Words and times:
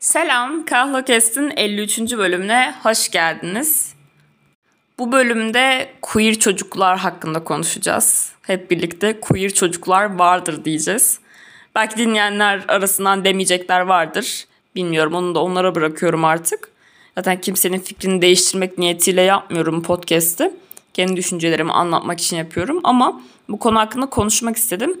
Selam, 0.00 0.64
Kahlokest'in 0.64 1.52
53. 1.56 1.98
bölümüne 1.98 2.74
hoş 2.82 3.10
geldiniz. 3.10 3.94
Bu 4.98 5.12
bölümde 5.12 5.90
queer 6.02 6.34
çocuklar 6.34 6.98
hakkında 6.98 7.44
konuşacağız. 7.44 8.32
Hep 8.42 8.70
birlikte 8.70 9.20
queer 9.20 9.54
çocuklar 9.54 10.18
vardır 10.18 10.64
diyeceğiz. 10.64 11.18
Belki 11.74 11.96
dinleyenler 11.96 12.64
arasından 12.68 13.24
demeyecekler 13.24 13.80
vardır. 13.80 14.44
Bilmiyorum 14.74 15.14
onu 15.14 15.34
da 15.34 15.42
onlara 15.42 15.74
bırakıyorum 15.74 16.24
artık. 16.24 16.68
Zaten 17.14 17.40
kimsenin 17.40 17.78
fikrini 17.78 18.22
değiştirmek 18.22 18.78
niyetiyle 18.78 19.22
yapmıyorum 19.22 19.82
podcast'i. 19.82 20.52
Kendi 20.94 21.16
düşüncelerimi 21.16 21.72
anlatmak 21.72 22.20
için 22.20 22.36
yapıyorum 22.36 22.80
ama 22.84 23.20
bu 23.48 23.58
konu 23.58 23.78
hakkında 23.78 24.06
konuşmak 24.06 24.56
istedim. 24.56 25.00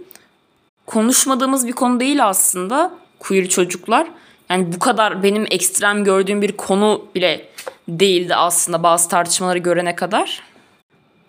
Konuşmadığımız 0.86 1.66
bir 1.66 1.72
konu 1.72 2.00
değil 2.00 2.26
aslında 2.26 2.94
queer 3.18 3.48
çocuklar. 3.48 4.08
Yani 4.50 4.72
bu 4.72 4.78
kadar 4.78 5.22
benim 5.22 5.46
ekstrem 5.50 6.04
gördüğüm 6.04 6.42
bir 6.42 6.52
konu 6.52 7.06
bile 7.14 7.48
değildi 7.88 8.34
aslında 8.34 8.82
bazı 8.82 9.08
tartışmaları 9.08 9.58
görene 9.58 9.96
kadar. 9.96 10.42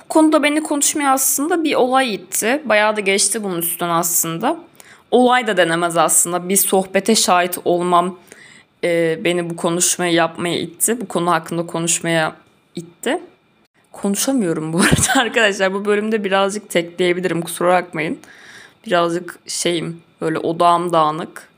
Bu 0.04 0.08
konuda 0.10 0.44
beni 0.44 0.64
konuşmaya 0.64 1.14
aslında 1.14 1.63
bir 1.63 1.76
olay 1.76 2.16
itti. 2.16 2.62
Bayağı 2.66 2.96
da 2.96 3.00
geçti 3.00 3.44
bunun 3.44 3.58
üstünden 3.58 3.90
aslında. 3.90 4.58
Olay 5.12 5.48
da 5.48 5.58
denemez 5.58 5.98
aslında. 5.98 6.50
Bir 6.50 6.55
sohbete 6.55 7.16
şahit 7.16 7.58
olmam 7.66 8.20
e, 8.84 9.20
beni 9.24 9.49
bu 9.49 9.55
konuşmayı 9.55 10.13
yapmaya 10.13 10.60
itti. 10.60 11.02
Bu 11.02 11.08
konu 11.08 11.32
hakkında 11.32 11.66
konuşmaya 11.66 12.36
itti. 12.76 13.20
Konuşamıyorum 13.91 14.74
bu 14.74 14.77
arada 14.80 15.22
arkadaşlar. 15.22 15.74
Bu 15.74 15.86
bölümde 15.86 16.24
birazcık 16.24 16.70
tekleyebilirim 16.70 17.41
kusura 17.41 17.74
bakmayın. 17.74 18.20
Birazcık 18.86 19.40
şeyim 19.48 20.02
böyle 20.22 20.38
odağım 20.38 20.94
dağınık. 20.94 21.48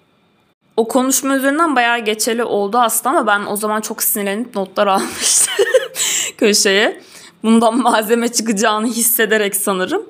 O 0.78 0.88
konuşma 0.88 1.36
üzerinden 1.36 1.76
bayağı 1.76 2.00
geçeli 2.00 2.44
oldu 2.44 2.78
aslında 2.78 3.10
ama 3.10 3.28
ben 3.28 3.46
o 3.46 3.56
zaman 3.56 3.82
çok 3.82 4.04
sinirlenip 4.04 4.56
notlar 4.56 4.88
almıştım 4.88 5.66
köşeye. 6.38 7.02
Bundan 7.44 7.78
malzeme 7.78 8.28
çıkacağını 8.28 8.88
hissederek 8.88 9.56
sanırım. 9.56 10.04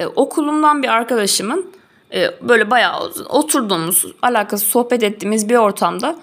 E, 0.00 0.06
okulumdan 0.06 0.82
bir 0.82 0.88
arkadaşımın 0.88 1.70
e, 2.14 2.30
böyle 2.48 2.70
bayağı 2.70 3.12
oturduğumuz, 3.28 4.06
alakası 4.22 4.66
sohbet 4.66 5.02
ettiğimiz 5.02 5.48
bir 5.48 5.56
ortamda 5.56 6.16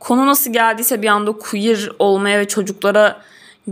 konu 0.00 0.26
nasıl 0.26 0.52
geldiyse 0.52 1.02
bir 1.02 1.08
anda 1.08 1.32
queer 1.32 1.90
olmaya 1.98 2.38
ve 2.38 2.48
çocuklara 2.48 3.22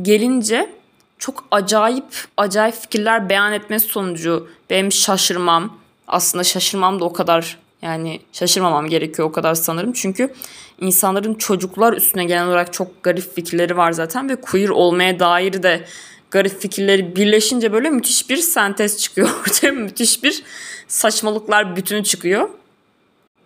gelince 0.02 0.70
çok 1.18 1.44
acayip 1.50 2.04
acayip 2.36 2.74
fikirler 2.74 3.28
beyan 3.28 3.52
etmesi 3.52 3.88
sonucu 3.88 4.48
benim 4.70 4.92
şaşırmam 4.92 5.76
aslında 6.08 6.44
şaşırmam 6.44 7.00
da 7.00 7.04
o 7.04 7.12
kadar 7.12 7.58
yani 7.82 8.20
şaşırmamam 8.32 8.88
gerekiyor 8.88 9.28
o 9.28 9.32
kadar 9.32 9.54
sanırım. 9.54 9.92
Çünkü 9.92 10.34
insanların 10.80 11.34
çocuklar 11.34 11.92
üstüne 11.92 12.24
genel 12.24 12.46
olarak 12.46 12.72
çok 12.72 13.02
garip 13.02 13.34
fikirleri 13.34 13.76
var 13.76 13.92
zaten 13.92 14.28
ve 14.28 14.36
queer 14.36 14.68
olmaya 14.68 15.20
dair 15.20 15.62
de 15.62 15.84
garip 16.30 16.60
fikirleri 16.60 17.16
birleşince 17.16 17.72
böyle 17.72 17.90
müthiş 17.90 18.30
bir 18.30 18.36
sentez 18.36 18.98
çıkıyor 18.98 19.28
müthiş 19.72 20.22
bir 20.22 20.42
saçmalıklar 20.88 21.76
bütünü 21.76 22.04
çıkıyor. 22.04 22.48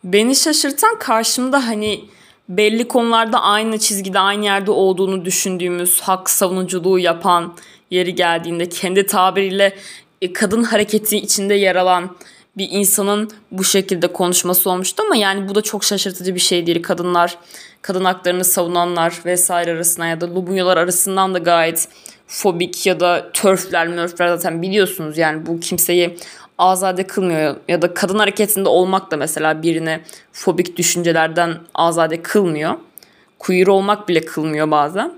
Beni 0.05 0.37
şaşırtan 0.37 0.99
karşımda 0.99 1.67
hani 1.67 2.05
belli 2.49 2.89
konularda 2.89 3.41
aynı 3.41 3.79
çizgide 3.79 4.19
aynı 4.19 4.45
yerde 4.45 4.71
olduğunu 4.71 5.25
düşündüğümüz 5.25 6.01
hak 6.01 6.31
savunuculuğu 6.31 6.99
yapan 6.99 7.55
yeri 7.91 8.15
geldiğinde 8.15 8.69
kendi 8.69 9.07
tabiriyle 9.07 9.77
e, 10.23 10.33
kadın 10.33 10.63
hareketi 10.63 11.17
içinde 11.17 11.55
yer 11.55 11.77
alan 11.77 12.17
bir 12.57 12.69
insanın 12.71 13.31
bu 13.53 13.65
şekilde 13.65 14.07
konuşması 14.07 14.71
olmuştu 14.71 15.03
ama 15.07 15.17
yani 15.17 15.49
bu 15.49 15.55
da 15.55 15.63
çok 15.63 15.85
şaşırtıcı 15.85 16.35
bir 16.35 16.41
şey 16.41 16.67
değil. 16.67 16.83
Kadınlar, 16.83 17.39
kadın 17.83 18.05
haklarını 18.05 18.45
savunanlar 18.45 19.15
vesaire 19.25 19.73
arasında 19.73 20.07
ya 20.07 20.21
da 20.21 20.35
Lubunyalar 20.35 20.77
arasından 20.77 21.35
da 21.35 21.39
gayet 21.39 21.89
fobik 22.27 22.87
ya 22.87 23.01
da 23.01 23.31
törfler 23.33 23.89
mörfler 23.89 24.29
zaten 24.29 24.63
biliyorsunuz 24.63 25.19
yani 25.19 25.47
bu 25.47 25.61
kimseyi 25.61 26.17
azade 26.59 27.07
kılmıyor 27.07 27.57
ya 27.69 27.83
da 27.83 27.95
kadın 27.95 28.19
hareketinde 28.19 28.69
olmak 28.69 29.11
da 29.11 29.17
mesela 29.17 29.63
birine 29.63 30.01
fobik 30.33 30.77
düşüncelerden 30.77 31.55
azade 31.75 32.23
kılmıyor. 32.23 32.75
Queer 33.39 33.67
olmak 33.67 34.09
bile 34.09 34.25
kılmıyor 34.25 34.71
bazen. 34.71 35.13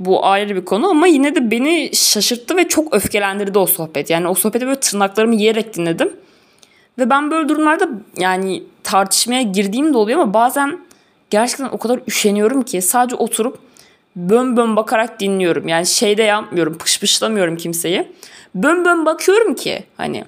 Bu 0.00 0.26
ayrı 0.26 0.56
bir 0.56 0.64
konu 0.64 0.90
ama 0.90 1.06
yine 1.06 1.34
de 1.34 1.50
beni 1.50 1.90
şaşırttı 1.94 2.56
ve 2.56 2.68
çok 2.68 2.94
öfkelendirdi 2.94 3.58
o 3.58 3.66
sohbet. 3.66 4.10
Yani 4.10 4.28
o 4.28 4.34
sohbeti 4.34 4.66
böyle 4.66 4.80
tırnaklarımı 4.80 5.34
yiyerek 5.34 5.76
dinledim. 5.76 6.12
Ve 6.98 7.10
ben 7.10 7.30
böyle 7.30 7.48
durumlarda 7.48 7.88
yani 8.16 8.62
tartışmaya 8.84 9.42
girdiğim 9.42 9.94
de 9.94 9.98
oluyor 9.98 10.20
ama 10.20 10.34
bazen 10.34 10.78
gerçekten 11.30 11.68
o 11.72 11.78
kadar 11.78 12.00
üşeniyorum 12.08 12.62
ki 12.62 12.82
sadece 12.82 13.16
oturup 13.16 13.58
bön 14.16 14.56
bön 14.56 14.76
bakarak 14.76 15.20
dinliyorum. 15.20 15.68
Yani 15.68 15.86
şeyde 15.86 16.22
yapmıyorum, 16.22 16.78
pışpışlamıyorum 16.78 17.56
kimseyi. 17.56 18.12
Bön 18.54 18.84
bön 18.84 19.06
bakıyorum 19.06 19.54
ki 19.54 19.84
hani 19.96 20.24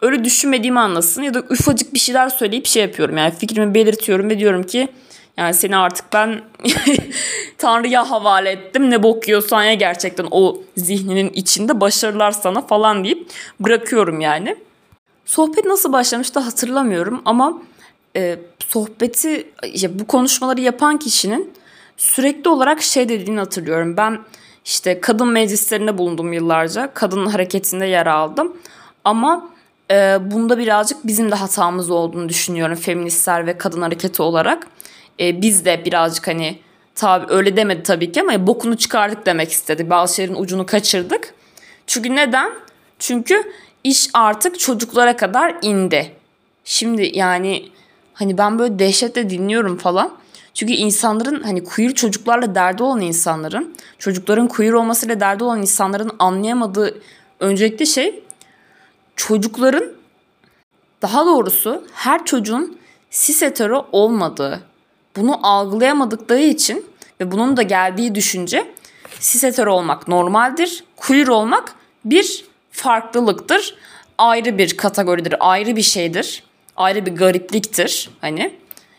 öyle 0.00 0.24
düşünmediğimi 0.24 0.80
anlasın 0.80 1.22
ya 1.22 1.34
da 1.34 1.42
ufacık 1.50 1.94
bir 1.94 1.98
şeyler 1.98 2.28
söyleyip 2.28 2.66
şey 2.66 2.82
yapıyorum. 2.82 3.16
Yani 3.16 3.34
fikrimi 3.34 3.74
belirtiyorum 3.74 4.30
ve 4.30 4.38
diyorum 4.38 4.62
ki 4.62 4.88
yani 5.36 5.54
seni 5.54 5.76
artık 5.76 6.12
ben 6.12 6.40
Tanrı'ya 7.58 8.10
havale 8.10 8.50
ettim. 8.50 8.90
Ne 8.90 9.02
bok 9.02 9.28
yiyorsan 9.28 9.62
ya 9.62 9.74
gerçekten 9.74 10.26
o 10.30 10.62
zihninin 10.76 11.30
içinde 11.30 11.80
başarılar 11.80 12.30
sana 12.30 12.66
falan 12.66 13.04
deyip 13.04 13.26
bırakıyorum 13.60 14.20
yani. 14.20 14.56
Sohbet 15.24 15.64
nasıl 15.64 15.92
başlamıştı 15.92 16.40
hatırlamıyorum 16.40 17.22
ama 17.24 17.62
e, 18.16 18.38
sohbeti 18.68 19.50
işte 19.64 19.98
bu 19.98 20.06
konuşmaları 20.06 20.60
yapan 20.60 20.98
kişinin 20.98 21.52
sürekli 21.96 22.50
olarak 22.50 22.82
şey 22.82 23.08
dediğini 23.08 23.38
hatırlıyorum. 23.38 23.96
Ben 23.96 24.20
işte 24.64 25.00
kadın 25.00 25.28
meclislerinde 25.28 25.98
bulundum 25.98 26.32
yıllarca. 26.32 26.94
Kadın 26.94 27.26
hareketinde 27.26 27.86
yer 27.86 28.06
aldım. 28.06 28.56
Ama 29.04 29.50
e, 29.90 30.18
bunda 30.30 30.58
birazcık 30.58 31.06
bizim 31.06 31.30
de 31.30 31.34
hatamız 31.34 31.90
olduğunu 31.90 32.28
düşünüyorum 32.28 32.76
feministler 32.76 33.46
ve 33.46 33.58
kadın 33.58 33.82
hareketi 33.82 34.22
olarak. 34.22 34.66
E, 35.20 35.42
biz 35.42 35.64
de 35.64 35.84
birazcık 35.84 36.28
hani 36.28 36.58
tabi 36.94 37.32
öyle 37.32 37.56
demedi 37.56 37.82
tabii 37.82 38.12
ki 38.12 38.20
ama 38.20 38.46
bokunu 38.46 38.76
çıkardık 38.76 39.26
demek 39.26 39.52
istedi. 39.52 39.90
Bazı 39.90 40.14
şeylerin 40.14 40.40
ucunu 40.40 40.66
kaçırdık. 40.66 41.34
Çünkü 41.86 42.16
neden? 42.16 42.52
Çünkü 42.98 43.52
iş 43.84 44.10
artık 44.14 44.60
çocuklara 44.60 45.16
kadar 45.16 45.56
indi. 45.62 46.12
Şimdi 46.64 47.10
yani 47.14 47.68
hani 48.14 48.38
ben 48.38 48.58
böyle 48.58 48.78
dehşetle 48.78 49.30
dinliyorum 49.30 49.78
falan. 49.78 50.12
Çünkü 50.54 50.72
insanların 50.72 51.42
hani 51.42 51.64
queer 51.64 51.94
çocuklarla 51.94 52.54
derdi 52.54 52.82
olan 52.82 53.00
insanların, 53.00 53.74
çocukların 53.98 54.48
queer 54.48 54.72
olmasıyla 54.72 55.20
derdi 55.20 55.44
olan 55.44 55.60
insanların 55.60 56.10
anlayamadığı 56.18 57.00
öncelikli 57.40 57.86
şey 57.86 58.22
çocukların 59.16 59.92
daha 61.02 61.26
doğrusu 61.26 61.84
her 61.92 62.24
çocuğun 62.24 62.78
cis 63.10 63.42
hetero 63.42 63.86
olmadığı. 63.92 64.60
Bunu 65.16 65.46
algılayamadıkları 65.46 66.42
için 66.42 66.86
ve 67.20 67.32
bunun 67.32 67.56
da 67.56 67.62
geldiği 67.62 68.14
düşünce 68.14 68.72
cis 69.20 69.42
hetero 69.42 69.72
olmak 69.72 70.08
normaldir. 70.08 70.84
Queer 70.96 71.26
olmak 71.26 71.74
bir 72.04 72.44
farklılıktır. 72.74 73.74
Ayrı 74.18 74.58
bir 74.58 74.76
kategoridir, 74.76 75.34
ayrı 75.40 75.76
bir 75.76 75.82
şeydir. 75.82 76.42
Ayrı 76.76 77.06
bir 77.06 77.16
garipliktir 77.16 78.10
hani. 78.20 78.54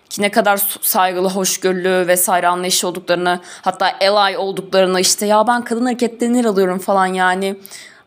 Ki 0.09 0.21
ne 0.21 0.31
kadar 0.31 0.57
saygılı, 0.81 1.29
hoşgörülü 1.29 2.07
vesaire 2.07 2.47
anlayışı 2.47 2.87
olduklarını 2.87 3.39
hatta 3.61 3.97
ally 4.01 4.37
olduklarını 4.37 5.01
işte 5.01 5.25
ya 5.25 5.47
ben 5.47 5.63
kadın 5.63 5.85
hareketlerine 5.85 6.37
yer 6.37 6.45
alıyorum 6.45 6.79
falan 6.79 7.05
yani. 7.05 7.55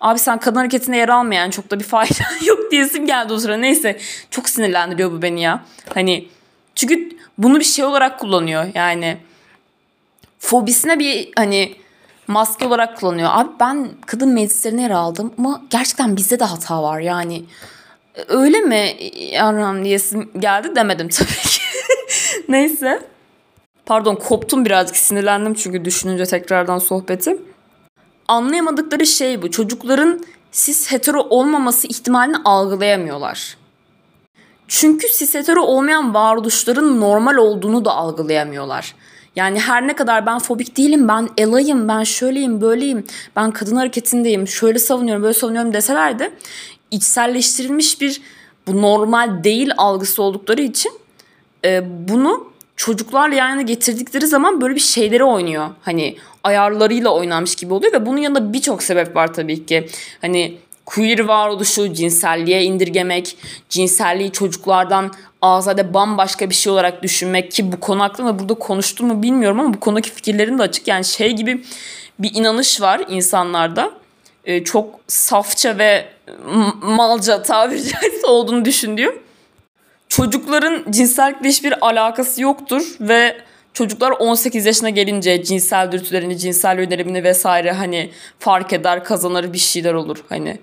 Abi 0.01 0.19
sen 0.19 0.41
kadın 0.41 0.57
hareketine 0.57 0.97
yer 0.97 1.09
almayan 1.09 1.51
çok 1.51 1.71
da 1.71 1.79
bir 1.79 1.85
fayda 1.85 2.25
yok 2.45 2.59
diyesim 2.71 3.07
geldi 3.07 3.33
o 3.33 3.39
sıra. 3.39 3.57
Neyse 3.57 3.99
çok 4.31 4.49
sinirlendiriyor 4.49 5.13
bu 5.13 5.23
beni 5.23 5.43
ya. 5.43 5.65
Hani 5.95 6.29
çünkü 6.75 7.11
bunu 7.39 7.59
bir 7.59 7.65
şey 7.65 7.85
olarak 7.85 8.21
kullanıyor 8.21 8.67
yani. 8.75 9.19
Fobisine 10.39 10.99
bir 10.99 11.29
hani 11.37 11.77
maske 12.29 12.67
olarak 12.67 12.97
kullanıyor. 12.97 13.31
Abi 13.33 13.51
ben 13.61 13.89
kadın 14.07 14.29
meclislerine 14.29 14.83
yer 14.83 14.91
aldım 14.91 15.33
ama 15.39 15.63
gerçekten 15.71 16.17
bizde 16.17 16.41
de 16.41 16.45
hata 16.45 16.83
var 16.83 17.01
yani. 17.01 17.45
Öyle 18.29 18.61
mi 18.61 18.97
Yarram 19.33 19.85
diyesim 19.85 20.31
geldi 20.39 20.77
demedim 20.77 21.09
tabii 21.13 21.49
ki. 21.49 21.61
Neyse. 22.49 23.03
Pardon 23.87 24.15
koptum 24.15 24.65
birazcık 24.65 24.97
sinirlendim 24.97 25.55
çünkü 25.55 25.85
düşününce 25.85 26.25
tekrardan 26.25 26.79
sohbeti. 26.79 27.37
Anlayamadıkları 28.29 29.07
şey 29.07 29.43
bu. 29.43 29.51
Çocukların 29.51 30.25
cis 30.53 30.93
hetero 30.93 31.21
olmaması 31.21 31.87
ihtimalini 31.87 32.37
algılayamıyorlar. 32.45 33.57
Çünkü 34.69 35.07
cis 35.19 35.35
hetero 35.35 35.61
olmayan 35.61 36.15
varoluşların 36.15 37.01
normal 37.01 37.37
olduğunu 37.37 37.85
da 37.85 37.93
algılayamıyorlar. 37.95 38.95
Yani 39.39 39.61
her 39.61 39.87
ne 39.87 39.97
kadar 39.97 40.27
ben 40.27 40.39
fobik 40.39 40.77
değilim, 40.77 41.09
ben 41.09 41.29
elayım, 41.37 41.89
ben 41.89 42.03
şöyleyim, 42.03 42.61
böyleyim, 42.61 43.07
ben 43.37 43.51
kadın 43.51 43.77
hareketindeyim, 43.77 44.49
şöyle 44.49 44.79
savunuyorum, 44.79 45.23
böyle 45.23 45.35
savunuyorum 45.35 45.73
deseler 45.73 46.19
de 46.19 46.31
içselleştirilmiş 46.91 48.01
bir 48.01 48.21
bu 48.67 48.83
normal 48.83 49.45
değil 49.45 49.71
algısı 49.77 50.23
oldukları 50.23 50.63
için 50.63 50.93
e, 51.65 51.83
bunu 52.09 52.53
çocuklarla 52.77 53.35
yani 53.35 53.67
getirdikleri 53.67 54.27
zaman 54.27 54.61
böyle 54.61 54.75
bir 54.75 54.81
şeyleri 54.81 55.25
oynuyor. 55.25 55.69
Hani 55.83 56.17
ayarlarıyla 56.45 57.11
oynanmış 57.11 57.55
gibi 57.55 57.75
oluyor 57.75 57.93
ve 57.93 58.07
bunun 58.07 58.19
yanında 58.19 58.53
birçok 58.53 58.83
sebep 58.83 59.17
var 59.17 59.35
tabii 59.35 59.67
ki. 59.67 59.89
Hani 60.21 60.59
queer 60.87 61.19
varoluşu, 61.19 61.93
cinselliğe 61.93 62.65
indirgemek, 62.65 63.37
cinselliği 63.69 64.33
çocuklardan 64.33 65.11
azade 65.43 65.95
bambaşka 65.95 66.51
bir 66.51 66.55
şey 66.55 66.73
olarak 66.73 67.03
düşünmek 67.03 67.53
ki 67.53 67.73
bu 67.73 67.81
konu 67.81 68.03
hakkında 68.03 68.39
burada 68.39 68.55
konuştum 68.55 69.07
mu 69.07 69.23
bilmiyorum 69.23 69.61
ama 69.61 69.75
bu 69.75 69.81
konudaki 69.81 70.11
fikirlerim 70.11 70.59
de 70.59 70.63
açık. 70.63 70.89
Yani 70.89 71.05
şey 71.05 71.33
gibi 71.33 71.65
bir 72.19 72.35
inanış 72.35 72.81
var 72.81 73.03
insanlarda. 73.09 73.91
Ee, 74.45 74.65
çok 74.65 75.01
safça 75.07 75.79
ve 75.79 76.09
malca 76.83 77.43
tabiri 77.43 77.83
caizse 77.83 78.27
olduğunu 78.27 78.65
düşündüğüm. 78.65 79.19
Çocukların 80.09 80.85
cinsellikle 80.91 81.49
hiçbir 81.49 81.87
alakası 81.87 82.43
yoktur 82.43 82.97
ve 83.01 83.37
çocuklar 83.75 84.11
18 84.11 84.67
yaşına 84.67 84.91
gelince 84.91 85.45
cinsel 85.45 85.93
dürtülerini, 85.93 86.39
cinsel 86.39 86.79
yönelimini 86.79 87.25
vesaire 87.25 87.73
hani 87.73 88.11
fark 88.39 88.73
eder, 88.73 89.05
kazanır 89.05 89.53
bir 89.53 89.59
şeyler 89.59 89.95
olur 89.95 90.25
hani. 90.29 90.59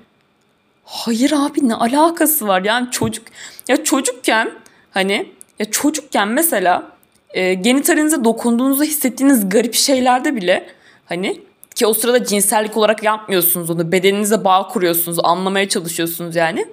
Hayır 0.83 1.31
abi 1.31 1.69
ne 1.69 1.75
alakası 1.75 2.47
var? 2.47 2.61
Yani 2.63 2.91
çocuk 2.91 3.25
ya 3.67 3.83
çocukken 3.83 4.51
hani 4.95 5.31
ya 5.59 5.71
çocukken 5.71 6.27
mesela 6.27 6.91
e, 7.33 7.53
genitalinize 7.53 8.23
dokunduğunuzda 8.23 8.83
hissettiğiniz 8.83 9.49
garip 9.49 9.73
şeylerde 9.73 10.35
bile 10.35 10.69
hani 11.05 11.41
ki 11.75 11.87
o 11.87 11.93
sırada 11.93 12.25
cinsellik 12.25 12.77
olarak 12.77 13.03
yapmıyorsunuz 13.03 13.69
onu. 13.69 13.91
Bedeninize 13.91 14.43
bağ 14.43 14.67
kuruyorsunuz, 14.67 15.17
anlamaya 15.23 15.69
çalışıyorsunuz 15.69 16.35
yani. 16.35 16.65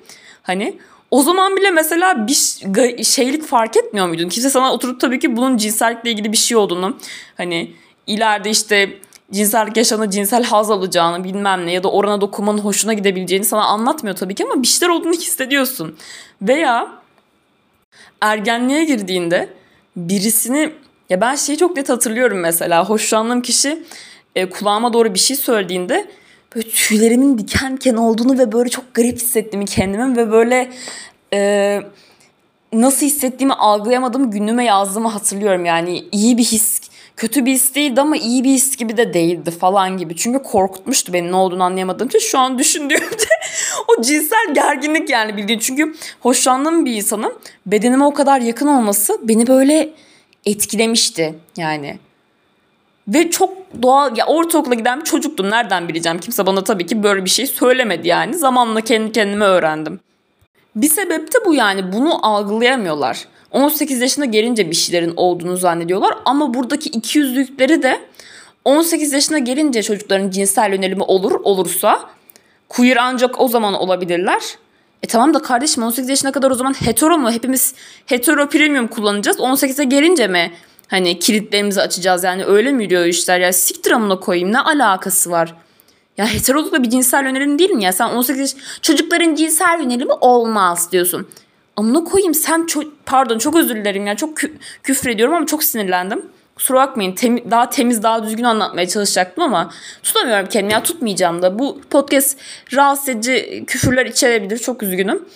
Hani 0.43 0.79
o 1.11 1.23
zaman 1.23 1.57
bile 1.57 1.71
mesela 1.71 2.27
bir 2.27 2.35
şeylik 3.05 3.45
fark 3.45 3.77
etmiyor 3.77 4.09
muydun? 4.09 4.29
Kimse 4.29 4.51
sana 4.51 4.73
oturup 4.73 5.01
tabii 5.01 5.19
ki 5.19 5.37
bunun 5.37 5.57
cinsellikle 5.57 6.11
ilgili 6.11 6.33
bir 6.33 6.37
şey 6.37 6.57
olduğunu 6.57 6.97
hani 7.37 7.73
ileride 8.07 8.51
işte 8.51 8.91
cinsellik 9.33 9.77
yaşamında 9.77 10.11
cinsel 10.11 10.45
haz 10.45 10.71
alacağını 10.71 11.25
bilmem 11.25 11.67
ne 11.67 11.73
ya 11.73 11.83
da 11.83 11.91
orana 11.91 12.21
dokunmanın 12.21 12.59
hoşuna 12.59 12.93
gidebileceğini 12.93 13.45
sana 13.45 13.65
anlatmıyor 13.65 14.17
tabii 14.17 14.35
ki 14.35 14.45
ama 14.45 14.63
bir 14.63 14.67
şeyler 14.67 14.95
olduğunu 14.95 15.13
hissediyorsun. 15.13 15.97
Veya 16.43 17.02
ergenliğe 18.21 18.85
girdiğinde 18.85 19.49
birisini 19.97 20.73
ya 21.11 21.21
ben 21.21 21.35
şeyi 21.35 21.59
çok 21.59 21.77
net 21.77 21.89
hatırlıyorum 21.89 22.39
mesela 22.39 22.89
hoşlandığım 22.89 23.43
kişi 23.43 23.83
e, 24.37 24.51
kulağıma 24.51 24.93
doğru 24.93 25.15
bir 25.15 25.19
şey 25.19 25.37
söylediğinde 25.37 26.07
böyle 26.57 26.69
tüylerimin 26.69 27.39
diken 27.39 27.77
diken 27.77 27.95
olduğunu 27.95 28.39
ve 28.39 28.53
böyle 28.53 28.71
çok 28.71 28.95
garip 28.95 29.17
hissettiğimi 29.17 29.67
kendimin 29.67 30.17
ve 30.17 30.33
böyle 30.33 30.71
e, 31.35 31.81
nasıl 32.73 33.07
hissettiğimi 33.07 33.55
algılayamadığım 33.55 34.31
günlüğüme 34.31 34.65
yazdığımı 34.65 35.09
hatırlıyorum. 35.09 35.65
Yani 35.65 36.05
iyi 36.13 36.39
bir 36.39 36.45
his, 36.45 36.81
kötü 37.17 37.47
bir 37.47 37.53
his 37.53 37.75
değildi 37.75 38.01
ama 38.01 38.17
iyi 38.17 38.45
bir 38.45 38.51
his 38.51 38.77
gibi 38.77 38.97
de 38.97 39.15
değildi 39.15 39.51
falan 39.51 39.99
gibi. 39.99 40.17
Çünkü 40.17 40.43
korkutmuştu 40.43 41.13
beni 41.13 41.33
ne 41.33 41.37
olduğunu 41.37 41.63
anlayamadığım 41.63 42.09
için. 42.09 42.19
Şu 42.19 42.39
an 42.39 42.59
düşündüğümde 42.59 43.27
o 43.89 44.03
cinsel 44.03 44.55
gerginlik 44.55 45.11
yani 45.11 45.37
bildiğin. 45.37 45.59
Çünkü 45.59 45.95
hoşlandığım 46.21 46.85
bir 46.85 46.95
insanın 46.95 47.35
bedenime 47.67 48.05
o 48.05 48.15
kadar 48.15 48.41
yakın 48.41 48.67
olması 48.67 49.19
beni 49.23 49.47
böyle 49.47 49.91
etkilemişti 50.47 51.35
yani. 51.57 51.99
Ve 53.09 53.31
çok 53.31 53.53
doğal 53.83 54.17
ya 54.17 54.27
ortaokula 54.27 54.75
giden 54.75 55.01
bir 55.01 55.05
çocuktum. 55.05 55.51
Nereden 55.51 55.89
bileceğim? 55.89 56.19
Kimse 56.19 56.47
bana 56.47 56.65
tabii 56.65 56.87
ki 56.87 57.03
böyle 57.03 57.25
bir 57.25 57.31
şey 57.31 57.47
söylemedi 57.47 58.09
yani. 58.09 58.35
Zamanla 58.35 58.81
kendi 58.81 59.13
kendime 59.13 59.45
öğrendim. 59.45 60.01
Bir 60.77 60.89
sebep 60.89 61.35
de 61.35 61.37
bu 61.47 61.55
yani. 61.55 61.93
Bunu 61.93 62.27
algılayamıyorlar. 62.27 63.29
18 63.51 64.01
yaşına 64.01 64.25
gelince 64.25 64.71
bir 64.71 64.77
şeylerin 64.77 65.13
olduğunu 65.17 65.57
zannediyorlar. 65.57 66.15
Ama 66.25 66.55
buradaki 66.55 66.89
iki 66.89 67.19
yüzlükleri 67.19 67.83
de 67.83 68.01
18 68.65 69.13
yaşına 69.13 69.39
gelince 69.39 69.83
çocukların 69.83 70.31
cinsel 70.31 70.73
yönelimi 70.73 71.03
olur 71.03 71.33
olursa 71.43 72.11
queer 72.73 72.97
ancak 72.97 73.41
o 73.41 73.49
zaman 73.49 73.75
olabilirler. 73.75 74.43
E 75.03 75.07
tamam 75.07 75.35
da 75.35 75.43
kardeşim 75.43 75.83
18 75.83 76.09
yaşına 76.09 76.33
kadar 76.33 76.51
o 76.51 76.55
zaman 76.55 76.73
hetero 76.73 77.19
mu? 77.19 77.31
Hepimiz 77.31 77.75
hetero 78.07 78.49
premium 78.49 78.89
kullanacağız. 78.89 79.39
18'e 79.39 79.85
gelince 79.85 80.27
mi 80.27 80.53
Hani 80.93 81.19
kilitlerimizi 81.19 81.81
açacağız 81.81 82.25
yani 82.25 82.45
öyle 82.45 82.73
mi 82.73 82.85
yürüyor 82.85 83.05
işler 83.05 83.41
ya 83.41 83.53
siktir 83.53 83.91
amına 83.91 84.21
koyayım 84.21 84.53
ne 84.53 84.61
alakası 84.61 85.31
var? 85.31 85.55
Ya 86.19 86.27
heterolukla 86.27 86.83
bir 86.83 86.91
cinsel 86.91 87.25
yönelim 87.25 87.59
değil 87.59 87.71
mi 87.71 87.85
ya? 87.85 87.93
Sen 87.93 88.09
18 88.09 88.41
yaş 88.41 88.65
çocukların 88.83 89.35
cinsel 89.35 89.79
yönelimi 89.81 90.13
olmaz 90.13 90.93
diyorsun. 90.93 91.29
Amına 91.77 92.05
koyayım 92.05 92.35
sen 92.35 92.67
çok 92.67 92.85
pardon 93.07 93.39
çok 93.39 93.57
özür 93.57 93.75
dilerim 93.75 94.07
ya 94.07 94.17
çok 94.17 94.39
kü- 94.39 94.53
küfür 94.83 95.11
ediyorum 95.11 95.35
ama 95.35 95.47
çok 95.47 95.65
sinirlendim. 95.65 96.23
Kusura 96.57 96.79
bakmayın 96.79 97.13
tem- 97.13 97.51
daha 97.51 97.71
temiz 97.71 98.03
daha 98.03 98.25
düzgün 98.25 98.45
anlatmaya 98.45 98.89
çalışacaktım 98.89 99.45
ama 99.45 99.71
tutamıyorum 100.03 100.49
kendimi 100.49 100.73
ya 100.73 100.83
tutmayacağım 100.83 101.43
da. 101.43 101.59
Bu 101.59 101.81
podcast 101.91 102.39
rahatsız 102.75 103.09
edici 103.09 103.65
küfürler 103.67 104.07
içerebilir 104.07 104.59
çok 104.59 104.83
üzgünüm. 104.83 105.29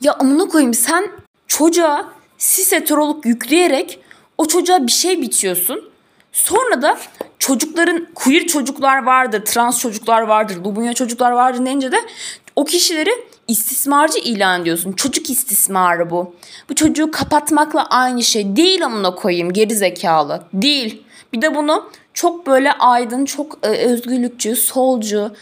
Ya 0.00 0.12
amına 0.12 0.48
koyayım 0.48 0.74
sen 0.74 1.10
çocuğa 1.46 2.08
sis 2.38 2.72
heteroluk 2.72 3.26
yükleyerek 3.26 4.00
o 4.38 4.46
çocuğa 4.46 4.86
bir 4.86 4.92
şey 4.92 5.22
bitiyorsun. 5.22 5.90
Sonra 6.32 6.82
da 6.82 6.98
çocukların 7.38 8.06
queer 8.14 8.46
çocuklar 8.46 9.02
vardır, 9.02 9.44
trans 9.44 9.80
çocuklar 9.80 10.22
vardır, 10.22 10.56
lubunya 10.56 10.92
çocuklar 10.92 11.30
vardır 11.30 11.66
deyince 11.66 11.92
de 11.92 11.96
o 12.56 12.64
kişileri 12.64 13.10
istismarcı 13.48 14.18
ilan 14.18 14.60
ediyorsun. 14.62 14.92
Çocuk 14.92 15.30
istismarı 15.30 16.10
bu. 16.10 16.34
Bu 16.70 16.74
çocuğu 16.74 17.10
kapatmakla 17.10 17.86
aynı 17.86 18.22
şey. 18.22 18.56
Değil 18.56 18.84
amına 18.84 19.14
koyayım 19.14 19.52
geri 19.52 19.74
zekalı. 19.74 20.42
Değil. 20.52 21.02
Bir 21.32 21.42
de 21.42 21.54
bunu 21.54 21.90
çok 22.14 22.46
böyle 22.46 22.72
aydın, 22.72 23.24
çok 23.24 23.58
e, 23.62 23.68
özgürlükçü, 23.68 24.56
solcu, 24.56 25.32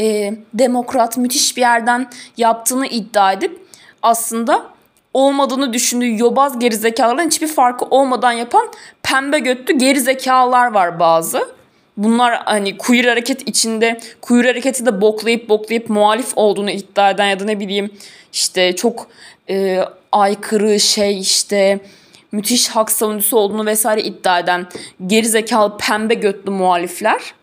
e, 0.00 0.34
demokrat, 0.54 1.16
müthiş 1.18 1.56
bir 1.56 1.60
yerden 1.60 2.10
yaptığını 2.36 2.86
iddia 2.86 3.32
edip 3.32 3.66
aslında 4.02 4.66
olmadığını 5.14 5.72
düşündüğü 5.72 6.18
yobaz 6.18 6.58
gerizekalıların 6.58 7.26
hiçbir 7.26 7.48
farkı 7.48 7.84
olmadan 7.84 8.32
yapan 8.32 8.68
pembe 9.02 9.38
götlü 9.38 9.74
gerizekalılar 9.74 10.72
var 10.72 11.00
bazı. 11.00 11.48
Bunlar 11.96 12.42
hani 12.44 12.78
queer 12.78 13.04
hareket 13.04 13.48
içinde 13.48 14.00
queer 14.20 14.44
hareketi 14.44 14.86
de 14.86 15.00
boklayıp 15.00 15.48
boklayıp 15.48 15.90
muhalif 15.90 16.32
olduğunu 16.36 16.70
iddia 16.70 17.10
eden 17.10 17.26
ya 17.26 17.40
da 17.40 17.44
ne 17.44 17.60
bileyim 17.60 17.90
işte 18.32 18.76
çok 18.76 19.08
e, 19.50 19.80
aykırı 20.12 20.80
şey 20.80 21.20
işte 21.20 21.80
müthiş 22.32 22.68
hak 22.68 22.92
savunucusu 22.92 23.36
olduğunu 23.36 23.66
vesaire 23.66 24.02
iddia 24.02 24.38
eden 24.38 24.66
gerizekalı 25.06 25.78
pembe 25.78 26.14
götlü 26.14 26.50
muhalifler. 26.50 27.34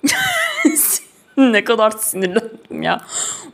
ne 1.38 1.64
kadar 1.64 1.92
sinirlendim 1.92 2.82
ya. 2.82 3.02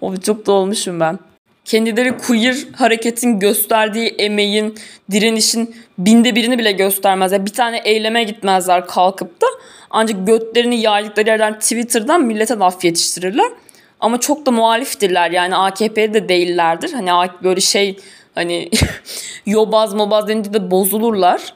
O 0.01 0.17
çok 0.17 0.45
da 0.45 0.51
olmuşum 0.51 0.99
ben 0.99 1.19
kendileri 1.65 2.17
queer 2.17 2.55
hareketin 2.75 3.39
gösterdiği 3.39 4.07
emeğin, 4.07 4.75
direnişin 5.11 5.75
binde 5.97 6.35
birini 6.35 6.59
bile 6.59 6.71
göstermezler. 6.71 7.45
Bir 7.45 7.53
tane 7.53 7.77
eyleme 7.77 8.23
gitmezler 8.23 8.87
kalkıp 8.87 9.41
da. 9.41 9.45
Ancak 9.89 10.27
götlerini 10.27 10.79
yaydıkları 10.81 11.27
yerden 11.27 11.59
Twitter'dan 11.59 12.23
millete 12.23 12.55
laf 12.55 12.83
yetiştirirler. 12.83 13.51
Ama 13.99 14.19
çok 14.19 14.45
da 14.45 14.51
muhaliftirler 14.51 15.31
yani 15.31 15.55
AKP'de 15.55 16.13
de 16.13 16.29
değillerdir. 16.29 16.93
Hani 16.93 17.29
böyle 17.43 17.61
şey 17.61 17.99
hani 18.35 18.69
yobaz 19.45 19.93
mobaz 19.93 20.27
denince 20.27 20.53
de 20.53 20.71
bozulurlar. 20.71 21.53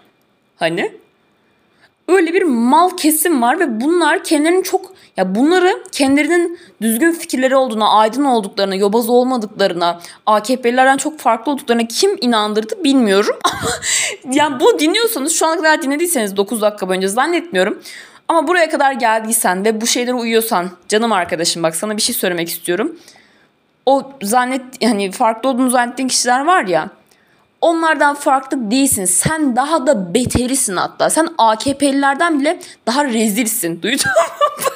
Hani 0.56 0.92
öyle 2.10 2.34
bir 2.34 2.42
mal 2.42 2.90
kesim 2.98 3.42
var 3.42 3.60
ve 3.60 3.82
bunlar 3.82 4.24
kendilerini 4.24 4.64
çok 4.64 4.94
ya 5.18 5.36
bunları 5.36 5.84
kendilerinin 5.92 6.60
düzgün 6.82 7.12
fikirleri 7.12 7.56
olduğuna, 7.56 7.90
aydın 7.90 8.24
olduklarına, 8.24 8.76
yobaz 8.76 9.10
olmadıklarına, 9.10 10.00
AKP'lilerden 10.26 10.98
çok 10.98 11.20
farklı 11.20 11.52
olduklarına 11.52 11.88
kim 11.88 12.18
inandırdı 12.22 12.84
bilmiyorum. 12.84 13.36
Ama 13.44 13.72
yani 14.32 14.60
bu 14.60 14.80
dinliyorsanız 14.80 15.34
şu 15.34 15.48
ana 15.48 15.56
kadar 15.56 15.82
dinlediyseniz 15.82 16.38
9 16.38 16.62
dakika 16.62 16.90
boyunca 16.90 17.08
zannetmiyorum. 17.08 17.82
Ama 18.28 18.48
buraya 18.48 18.70
kadar 18.70 18.94
geldiysen 18.94 19.66
ve 19.66 19.82
bu 19.82 19.88
şeylere 19.88 20.16
uyuyorsan 20.16 20.70
canım 20.88 21.12
arkadaşım 21.12 21.64
bak 21.64 21.76
sana 21.76 21.98
bir 21.98 22.02
şey 22.02 22.16
söylemek 22.16 22.50
istiyorum. 22.50 22.96
O 23.86 24.12
zannet 24.22 24.62
yani 24.82 25.12
farklı 25.12 25.50
olduğunu 25.50 25.70
zannettiğin 25.70 26.08
kişiler 26.08 26.46
var 26.46 26.66
ya 26.66 26.90
Onlardan 27.62 28.16
farklı 28.16 28.72
değilsin. 28.72 29.06
Sen 29.06 29.56
daha 29.56 29.88
da 29.88 30.14
beterisin 30.14 30.76
hatta. 30.76 31.10
Sen 31.10 31.28
AKP'lilerden 31.38 32.40
bile 32.40 32.60
daha 32.88 33.06
rezilsin. 33.06 33.82
Duydun 33.82 34.12
mu? 34.12 34.66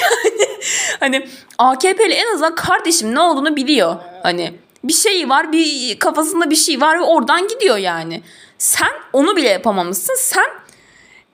yani 0.00 0.58
hani 1.00 1.28
AKP'li 1.58 2.12
en 2.12 2.34
azından 2.34 2.54
kardeşim 2.54 3.14
ne 3.14 3.20
olduğunu 3.20 3.56
biliyor. 3.56 3.96
Hani 4.22 4.54
bir 4.84 4.92
şey 4.92 5.28
var, 5.28 5.52
bir 5.52 5.98
kafasında 5.98 6.50
bir 6.50 6.56
şey 6.56 6.80
var 6.80 6.98
ve 6.98 7.02
oradan 7.02 7.48
gidiyor 7.48 7.76
yani. 7.76 8.22
Sen 8.58 8.92
onu 9.12 9.36
bile 9.36 9.48
yapamamışsın. 9.48 10.16
Sen 10.18 10.50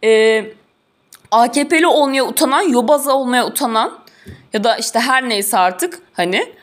e, 0.04 0.44
AKP'li 1.30 1.86
olmaya 1.86 2.24
utanan, 2.26 2.62
yobaza 2.62 3.12
olmaya 3.12 3.46
utanan 3.46 3.98
ya 4.52 4.64
da 4.64 4.76
işte 4.76 4.98
her 5.00 5.28
neyse 5.28 5.58
artık 5.58 5.98
hani 6.12 6.54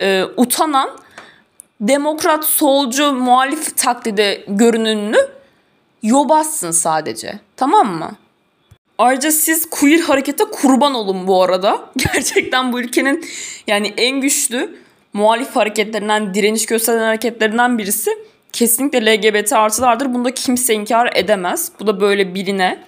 e, 0.00 0.24
utanan 0.36 0.90
demokrat, 1.80 2.44
solcu, 2.44 3.12
muhalif 3.12 3.76
taklidi 3.76 4.44
görünümlü 4.48 5.18
yobazsın 6.02 6.70
sadece. 6.70 7.38
Tamam 7.56 7.86
mı? 7.98 8.10
Ayrıca 8.98 9.30
siz 9.32 9.70
queer 9.70 10.00
harekete 10.00 10.44
kurban 10.44 10.94
olun 10.94 11.26
bu 11.26 11.42
arada. 11.42 11.90
Gerçekten 11.96 12.72
bu 12.72 12.80
ülkenin 12.80 13.26
yani 13.66 13.94
en 13.96 14.20
güçlü 14.20 14.78
muhalif 15.12 15.56
hareketlerinden, 15.56 16.34
direniş 16.34 16.66
gösteren 16.66 17.02
hareketlerinden 17.02 17.78
birisi 17.78 18.10
kesinlikle 18.52 19.16
LGBT 19.16 19.52
artılardır. 19.52 20.14
Bunu 20.14 20.24
da 20.24 20.34
kimse 20.34 20.74
inkar 20.74 21.10
edemez. 21.14 21.72
Bu 21.80 21.86
da 21.86 22.00
böyle 22.00 22.34
birine. 22.34 22.78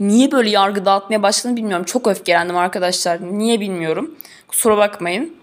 Niye 0.00 0.32
böyle 0.32 0.50
yargı 0.50 0.84
dağıtmaya 0.84 1.22
başladığını 1.22 1.56
bilmiyorum. 1.56 1.84
Çok 1.84 2.06
öfkelendim 2.06 2.56
arkadaşlar. 2.56 3.38
Niye 3.38 3.60
bilmiyorum. 3.60 4.14
Kusura 4.48 4.76
bakmayın. 4.76 5.36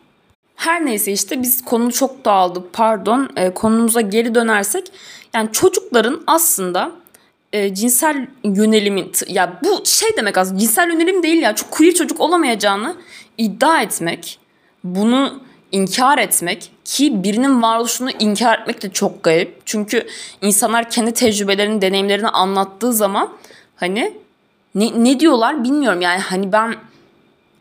Her 0.61 0.85
neyse 0.85 1.11
işte 1.11 1.41
biz 1.41 1.65
konu 1.65 1.91
çok 1.91 2.25
dağıldı 2.25 2.63
pardon. 2.73 3.29
E, 3.35 3.53
konumuza 3.53 4.01
geri 4.01 4.35
dönersek 4.35 4.91
yani 5.33 5.49
çocukların 5.51 6.21
aslında 6.27 6.91
e, 7.53 7.75
cinsel 7.75 8.27
yönelimin 8.43 9.11
ya 9.27 9.59
bu 9.63 9.85
şey 9.85 10.09
demek 10.17 10.37
aslında 10.37 10.59
cinsel 10.59 10.89
yönelim 10.89 11.23
değil 11.23 11.41
ya 11.41 11.55
çok 11.55 11.71
queer 11.71 11.93
çocuk 11.93 12.19
olamayacağını 12.19 12.95
iddia 13.37 13.81
etmek 13.81 14.39
bunu 14.83 15.41
inkar 15.71 16.17
etmek 16.17 16.71
ki 16.85 17.23
birinin 17.23 17.61
varoluşunu 17.61 18.11
inkar 18.19 18.59
etmek 18.59 18.81
de 18.81 18.91
çok 18.91 19.23
garip. 19.23 19.61
Çünkü 19.65 20.07
insanlar 20.41 20.89
kendi 20.89 21.13
tecrübelerini, 21.13 21.81
deneyimlerini 21.81 22.29
anlattığı 22.29 22.93
zaman 22.93 23.29
hani 23.75 24.13
ne, 24.75 25.03
ne 25.03 25.19
diyorlar 25.19 25.63
bilmiyorum 25.63 26.01
yani 26.01 26.19
hani 26.19 26.51
ben 26.51 26.75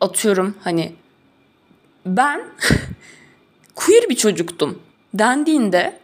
atıyorum 0.01 0.55
hani 0.63 0.91
ben 2.05 2.41
queer 3.75 4.09
bir 4.09 4.15
çocuktum 4.15 4.79
dendiğinde 5.13 5.99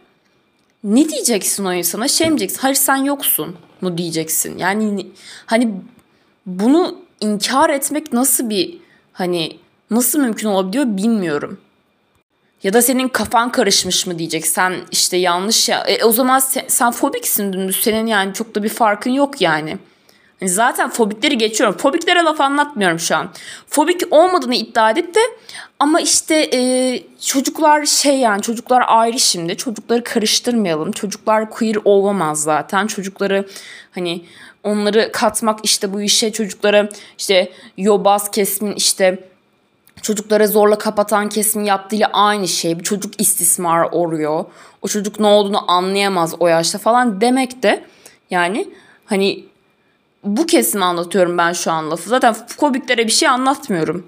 ne 0.84 1.08
diyeceksin 1.08 1.64
o 1.64 1.72
insana? 1.72 2.08
Şey 2.08 2.30
mi 2.30 2.38
diyeceksin? 2.38 2.62
Hayır 2.62 2.74
sen 2.74 2.96
yoksun 2.96 3.56
mu 3.80 3.98
diyeceksin? 3.98 4.58
Yani 4.58 5.06
hani 5.46 5.74
bunu 6.46 6.98
inkar 7.20 7.70
etmek 7.70 8.12
nasıl 8.12 8.50
bir 8.50 8.78
hani 9.12 9.58
nasıl 9.90 10.18
mümkün 10.18 10.48
olabiliyor 10.48 10.84
bilmiyorum. 10.86 11.60
Ya 12.62 12.72
da 12.72 12.82
senin 12.82 13.08
kafan 13.08 13.52
karışmış 13.52 14.06
mı 14.06 14.18
diyecek. 14.18 14.46
Sen 14.46 14.74
işte 14.90 15.16
yanlış 15.16 15.68
ya. 15.68 15.84
E, 15.84 16.04
o 16.04 16.12
zaman 16.12 16.38
sen, 16.38 16.64
sen 16.68 16.90
fobiksin 16.90 17.52
dümdüz. 17.52 17.80
Senin 17.80 18.06
yani 18.06 18.34
çok 18.34 18.54
da 18.54 18.62
bir 18.62 18.68
farkın 18.68 19.10
yok 19.10 19.40
yani. 19.40 19.78
Zaten 20.46 20.90
fobikleri 20.90 21.38
geçiyorum. 21.38 21.76
Fobiklere 21.76 22.22
laf 22.22 22.40
anlatmıyorum 22.40 22.98
şu 22.98 23.16
an. 23.16 23.30
Fobik 23.66 24.02
olmadığını 24.10 24.54
iddia 24.54 24.90
edip 24.90 25.14
de 25.14 25.20
ama 25.78 26.00
işte 26.00 26.48
e, 26.52 27.02
çocuklar 27.20 27.86
şey 27.86 28.18
yani 28.18 28.42
çocuklar 28.42 28.82
ayrı 28.86 29.20
şimdi. 29.20 29.56
Çocukları 29.56 30.04
karıştırmayalım. 30.04 30.92
Çocuklar 30.92 31.50
queer 31.50 31.76
olamaz 31.84 32.42
zaten. 32.42 32.86
Çocukları 32.86 33.48
hani 33.90 34.24
onları 34.64 35.12
katmak 35.12 35.60
işte 35.62 35.92
bu 35.92 36.00
işe 36.00 36.32
çocuklara 36.32 36.88
işte 37.18 37.52
yobaz 37.76 38.30
kesimin 38.30 38.74
işte 38.74 39.18
çocuklara 40.02 40.46
zorla 40.46 40.78
kapatan 40.78 41.28
kesim 41.28 41.64
yaptığıyla 41.64 42.10
aynı 42.12 42.48
şey. 42.48 42.78
Bir 42.78 42.84
çocuk 42.84 43.20
istismar 43.20 43.82
oluyor. 43.82 44.44
O 44.82 44.88
çocuk 44.88 45.20
ne 45.20 45.26
olduğunu 45.26 45.70
anlayamaz 45.70 46.34
o 46.40 46.48
yaşta 46.48 46.78
falan 46.78 47.20
demek 47.20 47.62
de 47.62 47.84
yani 48.30 48.68
hani 49.06 49.44
bu 50.24 50.46
kesimi 50.46 50.84
anlatıyorum 50.84 51.38
ben 51.38 51.52
şu 51.52 51.72
an 51.72 51.90
lafı. 51.90 52.08
Zaten 52.08 52.34
fobiklere 52.34 53.06
bir 53.06 53.12
şey 53.12 53.28
anlatmıyorum. 53.28 54.06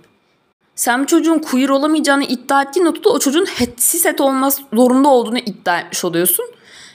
Sen 0.75 1.03
bir 1.03 1.07
çocuğun 1.07 1.39
queer 1.39 1.69
olamayacağını 1.69 2.25
iddia 2.25 2.63
ettiğin 2.63 2.87
noktada 2.87 3.15
o 3.15 3.19
çocuğun 3.19 3.47
het 3.47 4.21
olması 4.21 4.63
zorunda 4.75 5.09
olduğunu 5.09 5.39
iddia 5.39 5.81
etmiş 5.81 6.05
oluyorsun. 6.05 6.45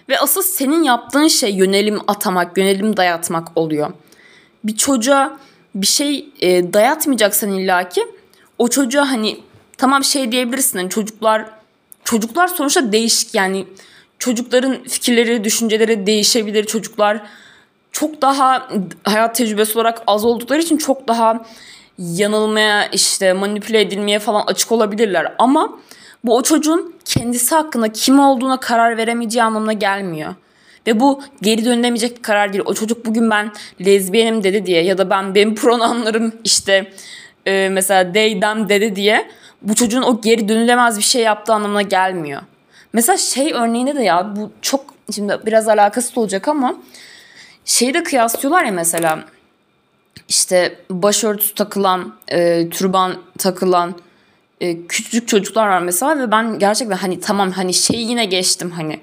Ve 0.10 0.20
asıl 0.20 0.42
senin 0.42 0.84
yaptığın 0.84 1.28
şey 1.28 1.54
yönelim 1.54 2.00
atamak, 2.08 2.58
yönelim 2.58 2.98
dayatmak 2.98 3.48
oluyor. 3.56 3.92
Bir 4.64 4.78
çocuğa 4.78 5.38
bir 5.76 5.88
şey 5.88 6.30
e, 6.40 6.74
dayatmayacaksan 6.74 7.50
illaki 7.50 8.08
o 8.58 8.68
çocuğa 8.68 9.12
hani 9.12 9.40
tamam 9.78 10.04
şey 10.04 10.32
diyebilirsin 10.32 10.80
hani 10.80 10.90
çocuklar 10.90 11.46
çocuklar 12.04 12.48
sonuçta 12.48 12.92
değişik 12.92 13.36
yani 13.36 13.66
çocukların 14.20 14.84
fikirleri, 14.84 15.44
düşünceleri 15.44 16.06
değişebilir. 16.06 16.64
Çocuklar 16.66 17.22
çok 17.96 18.22
daha 18.22 18.68
hayat 19.04 19.36
tecrübesi 19.36 19.80
olarak 19.80 20.02
az 20.08 20.26
oldukları 20.26 20.62
için 20.62 20.78
çok 20.78 21.08
daha 21.08 21.46
yanılmaya 21.98 22.88
işte 22.88 23.34
manipüle 23.34 23.82
edilmeye 23.82 24.20
falan 24.20 24.44
açık 24.48 24.72
olabilirler. 24.72 25.34
Ama 25.40 25.80
bu 26.24 26.36
o 26.36 26.42
çocuğun 26.42 26.96
kendisi 27.06 27.56
hakkında 27.56 27.92
kim 27.92 28.20
olduğuna 28.20 28.60
karar 28.60 28.98
veremeyeceği 28.98 29.44
anlamına 29.44 29.74
gelmiyor. 29.74 30.36
Ve 30.88 31.00
bu 31.00 31.22
geri 31.42 31.66
dönülemeyecek 31.66 32.18
bir 32.18 32.22
karar 32.22 32.54
değil. 32.54 32.64
O 32.68 32.74
çocuk 32.74 33.06
bugün 33.06 33.30
ben 33.30 33.52
lezbiyenim 33.86 34.44
dedi 34.44 34.66
diye 34.66 34.84
ya 34.84 34.98
da 34.98 35.10
ben 35.10 35.36
benim 35.36 35.56
pronomlarım 35.56 36.34
işte 36.44 36.92
e, 37.46 37.70
mesela 37.70 38.12
they 38.14 38.42
dedi 38.42 38.96
diye 38.96 39.30
bu 39.62 39.76
çocuğun 39.76 40.02
o 40.02 40.22
geri 40.22 40.48
dönülemez 40.48 40.98
bir 40.98 41.04
şey 41.04 41.22
yaptığı 41.22 41.54
anlamına 41.54 41.82
gelmiyor. 41.82 42.42
Mesela 42.94 43.18
şey 43.18 43.54
örneğinde 43.54 43.96
de 43.96 44.04
ya 44.04 44.36
bu 44.36 44.52
çok 44.62 44.86
şimdi 45.16 45.38
biraz 45.46 45.68
alakası 45.68 46.22
olacak 46.22 46.48
ama 46.48 46.76
şeyi 47.66 47.94
de 47.94 48.04
kıyaslıyorlar 48.04 48.64
ya 48.64 48.72
mesela 48.72 49.26
işte 50.30 50.80
başörtüsü 50.90 51.54
takılan, 51.54 52.16
e, 52.28 52.70
türban 52.70 53.16
takılan 53.38 53.96
e, 54.62 54.88
küçücük 54.88 55.28
çocuklar 55.28 55.68
var 55.68 55.80
mesela 55.80 56.20
ve 56.20 56.32
ben 56.32 56.60
gerçekten 56.60 56.98
hani 56.98 57.20
tamam 57.20 57.52
hani 57.52 57.74
şeyi 57.74 58.10
yine 58.10 58.26
geçtim 58.26 58.72
hani 58.72 59.00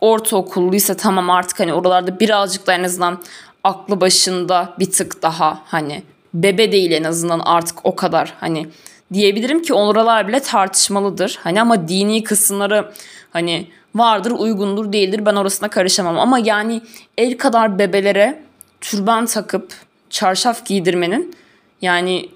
ortaokulluysa 0.00 0.94
tamam 0.94 1.30
artık 1.30 1.60
hani 1.60 1.74
oralarda 1.74 2.20
birazcık 2.20 2.66
da 2.66 2.72
en 2.72 2.84
azından 2.84 3.22
aklı 3.64 4.00
başında 4.00 4.74
bir 4.78 4.90
tık 4.90 5.22
daha 5.22 5.62
hani 5.66 6.02
bebe 6.34 6.72
değil 6.72 6.90
en 6.90 7.04
azından 7.04 7.40
artık 7.40 7.86
o 7.86 7.96
kadar 7.96 8.34
hani 8.40 8.66
diyebilirim 9.12 9.62
ki 9.62 9.74
oralar 9.74 10.28
bile 10.28 10.40
tartışmalıdır. 10.40 11.38
Hani 11.42 11.60
ama 11.60 11.88
dini 11.88 12.24
kısımları 12.24 12.92
hani 13.30 13.68
vardır, 13.94 14.30
uygundur, 14.30 14.92
değildir. 14.92 15.26
Ben 15.26 15.34
orasına 15.34 15.68
karışamam. 15.68 16.18
Ama 16.18 16.38
yani 16.38 16.82
el 17.18 17.38
kadar 17.38 17.78
bebelere 17.78 18.42
türban 18.80 19.26
takıp 19.26 19.72
çarşaf 20.10 20.66
giydirmenin 20.66 21.34
yani 21.82 22.28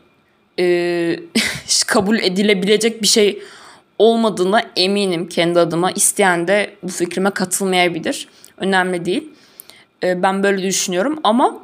e, 0.59 1.17
kabul 1.87 2.19
edilebilecek 2.19 3.03
bir 3.03 3.07
şey 3.07 3.43
olmadığına 3.99 4.63
eminim 4.77 5.29
kendi 5.29 5.61
adıma. 5.61 5.91
İsteyen 5.91 6.49
de 6.49 6.75
bu 6.83 6.89
fikrime 6.89 7.31
katılmayabilir. 7.31 8.29
Önemli 8.57 9.05
değil. 9.05 9.29
E, 10.03 10.23
ben 10.23 10.43
böyle 10.43 10.63
düşünüyorum 10.63 11.21
ama 11.25 11.59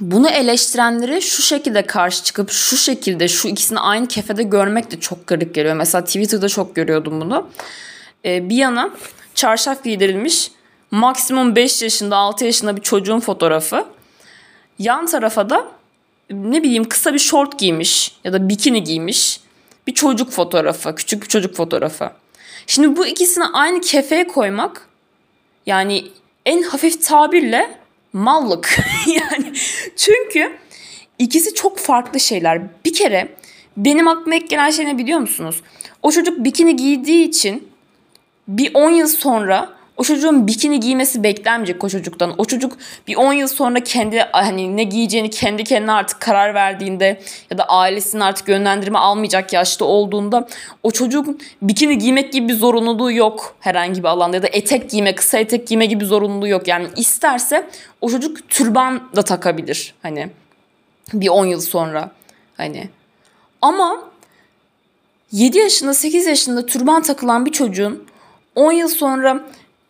bunu 0.00 0.28
eleştirenlere 0.28 1.20
şu 1.20 1.42
şekilde 1.42 1.82
karşı 1.86 2.24
çıkıp 2.24 2.50
şu 2.50 2.76
şekilde 2.76 3.28
şu 3.28 3.48
ikisini 3.48 3.80
aynı 3.80 4.08
kefede 4.08 4.42
görmek 4.42 4.90
de 4.90 5.00
çok 5.00 5.26
garip 5.26 5.54
geliyor. 5.54 5.76
Mesela 5.76 6.04
Twitter'da 6.04 6.48
çok 6.48 6.76
görüyordum 6.76 7.20
bunu. 7.20 7.48
Ee, 8.24 8.48
bir 8.48 8.56
yana 8.56 8.90
çarşaf 9.34 9.84
giydirilmiş 9.84 10.50
maksimum 10.90 11.56
5 11.56 11.82
yaşında 11.82 12.16
6 12.16 12.44
yaşında 12.44 12.76
bir 12.76 12.82
çocuğun 12.82 13.20
fotoğrafı. 13.20 13.84
Yan 14.78 15.06
tarafa 15.06 15.50
da 15.50 15.68
ne 16.30 16.62
bileyim 16.62 16.88
kısa 16.88 17.14
bir 17.14 17.18
şort 17.18 17.58
giymiş 17.58 18.16
ya 18.24 18.32
da 18.32 18.48
bikini 18.48 18.84
giymiş 18.84 19.40
bir 19.86 19.94
çocuk 19.94 20.30
fotoğrafı, 20.30 20.94
küçük 20.94 21.22
bir 21.22 21.28
çocuk 21.28 21.54
fotoğrafı. 21.54 22.10
Şimdi 22.66 22.96
bu 22.96 23.06
ikisini 23.06 23.44
aynı 23.44 23.80
kefeye 23.80 24.26
koymak 24.26 24.88
yani 25.66 26.04
en 26.46 26.62
hafif 26.62 27.06
tabirle 27.06 27.78
mallık. 28.12 28.78
yani 29.06 29.52
çünkü 29.96 30.58
ikisi 31.18 31.54
çok 31.54 31.78
farklı 31.78 32.20
şeyler. 32.20 32.62
Bir 32.84 32.92
kere 32.92 33.28
benim 33.76 34.08
aklıma 34.08 34.34
ilk 34.34 34.50
gelen 34.50 34.70
şey 34.70 34.86
ne 34.86 34.98
biliyor 34.98 35.18
musunuz? 35.18 35.62
O 36.02 36.10
çocuk 36.10 36.44
bikini 36.44 36.76
giydiği 36.76 37.28
için 37.28 37.68
bir 38.48 38.70
10 38.74 38.90
yıl 38.90 39.06
sonra 39.06 39.78
o 39.96 40.04
çocuğun 40.04 40.46
bikini 40.46 40.80
giymesi 40.80 41.22
beklenmeyecek 41.22 41.84
o 41.84 41.88
çocuktan. 41.88 42.34
O 42.38 42.44
çocuk 42.44 42.78
bir 43.06 43.16
10 43.16 43.32
yıl 43.32 43.48
sonra 43.48 43.84
kendi 43.84 44.18
hani 44.18 44.76
ne 44.76 44.84
giyeceğini 44.84 45.30
kendi 45.30 45.64
kendine 45.64 45.92
artık 45.92 46.20
karar 46.20 46.54
verdiğinde 46.54 47.20
ya 47.50 47.58
da 47.58 47.64
ailesinin 47.64 48.20
artık 48.20 48.48
yönlendirme 48.48 48.98
almayacak 48.98 49.52
yaşta 49.52 49.84
olduğunda 49.84 50.48
o 50.82 50.90
çocuk 50.90 51.40
bikini 51.62 51.98
giymek 51.98 52.32
gibi 52.32 52.48
bir 52.48 52.54
zorunluluğu 52.54 53.12
yok 53.12 53.56
herhangi 53.60 54.02
bir 54.02 54.08
alanda 54.08 54.36
ya 54.36 54.42
da 54.42 54.46
etek 54.46 54.90
giyme, 54.90 55.14
kısa 55.14 55.38
etek 55.38 55.66
giyme 55.66 55.86
gibi 55.86 56.00
bir 56.00 56.06
zorunluluğu 56.06 56.48
yok. 56.48 56.68
Yani 56.68 56.88
isterse 56.96 57.68
o 58.00 58.10
çocuk 58.10 58.48
türban 58.48 59.08
da 59.16 59.22
takabilir 59.22 59.94
hani 60.02 60.30
bir 61.12 61.28
10 61.28 61.46
yıl 61.46 61.60
sonra 61.60 62.10
hani. 62.56 62.88
Ama 63.62 64.02
7 65.32 65.58
yaşında 65.58 65.94
8 65.94 66.26
yaşında 66.26 66.66
türban 66.66 67.02
takılan 67.02 67.46
bir 67.46 67.52
çocuğun 67.52 68.08
10 68.58 68.72
yıl 68.72 68.88
sonra 68.88 69.40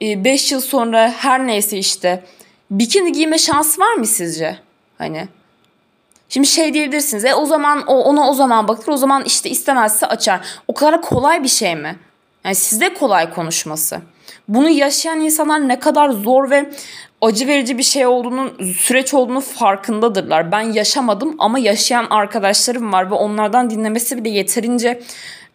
5 0.01 0.53
e, 0.53 0.55
yıl 0.55 0.61
sonra 0.61 1.11
her 1.11 1.47
neyse 1.47 1.79
işte 1.79 2.25
bikini 2.71 3.13
giyme 3.13 3.39
şansı 3.39 3.81
var 3.81 3.95
mı 3.95 4.07
sizce? 4.07 4.59
Hani 4.99 5.29
Şimdi 6.29 6.47
şey 6.47 6.75
diyebilirsiniz. 6.75 7.25
E 7.25 7.35
o 7.35 7.47
zaman 7.47 7.87
o 7.87 8.03
ona 8.03 8.31
o 8.31 8.33
zaman 8.33 8.69
bakır. 8.69 8.93
O 8.93 8.97
zaman 8.97 9.25
işte 9.25 9.51
istemezse 9.51 10.07
açar. 10.07 10.41
O 10.69 10.75
kadar 10.75 11.03
kolay 11.03 11.43
bir 11.43 11.49
şey 11.49 11.77
mi? 11.77 11.97
Yani 12.45 12.55
sizde 12.55 12.95
kolay 12.95 13.31
konuşması. 13.31 14.01
Bunu 14.49 14.69
yaşayan 14.69 15.21
insanlar 15.21 15.69
ne 15.69 15.79
kadar 15.79 16.11
zor 16.11 16.51
ve 16.51 16.71
acı 17.21 17.47
verici 17.47 17.79
bir 17.79 17.83
şey 17.83 18.07
olduğunu, 18.07 18.53
süreç 18.75 19.15
olduğunu 19.15 19.41
farkındadırlar. 19.41 20.53
Ben 20.53 20.61
yaşamadım 20.61 21.37
ama 21.39 21.59
yaşayan 21.59 22.07
arkadaşlarım 22.11 22.93
var 22.93 23.11
ve 23.11 23.15
onlardan 23.15 23.71
dinlemesi 23.71 24.25
bile 24.25 24.29
yeterince 24.29 25.03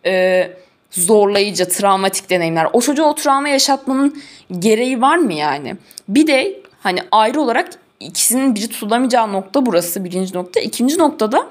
e, 0.06 0.63
zorlayıcı, 0.94 1.68
travmatik 1.68 2.30
deneyimler. 2.30 2.68
O 2.74 2.82
çocuğa 2.82 3.10
o 3.10 3.16
travma 3.16 3.50
yaşatmanın 3.50 4.22
gereği 4.60 5.02
var 5.02 5.18
mı 5.18 5.34
yani? 5.34 5.76
Bir 6.10 6.28
de 6.28 6.60
hani 6.80 7.00
ayrı 7.12 7.42
olarak 7.42 7.70
ikisinin 8.00 8.56
biri 8.56 8.68
tutulamayacağı 8.68 9.34
nokta 9.34 9.66
burası 9.66 10.04
birinci 10.04 10.36
nokta. 10.36 10.60
İkinci 10.60 10.98
noktada 10.98 11.48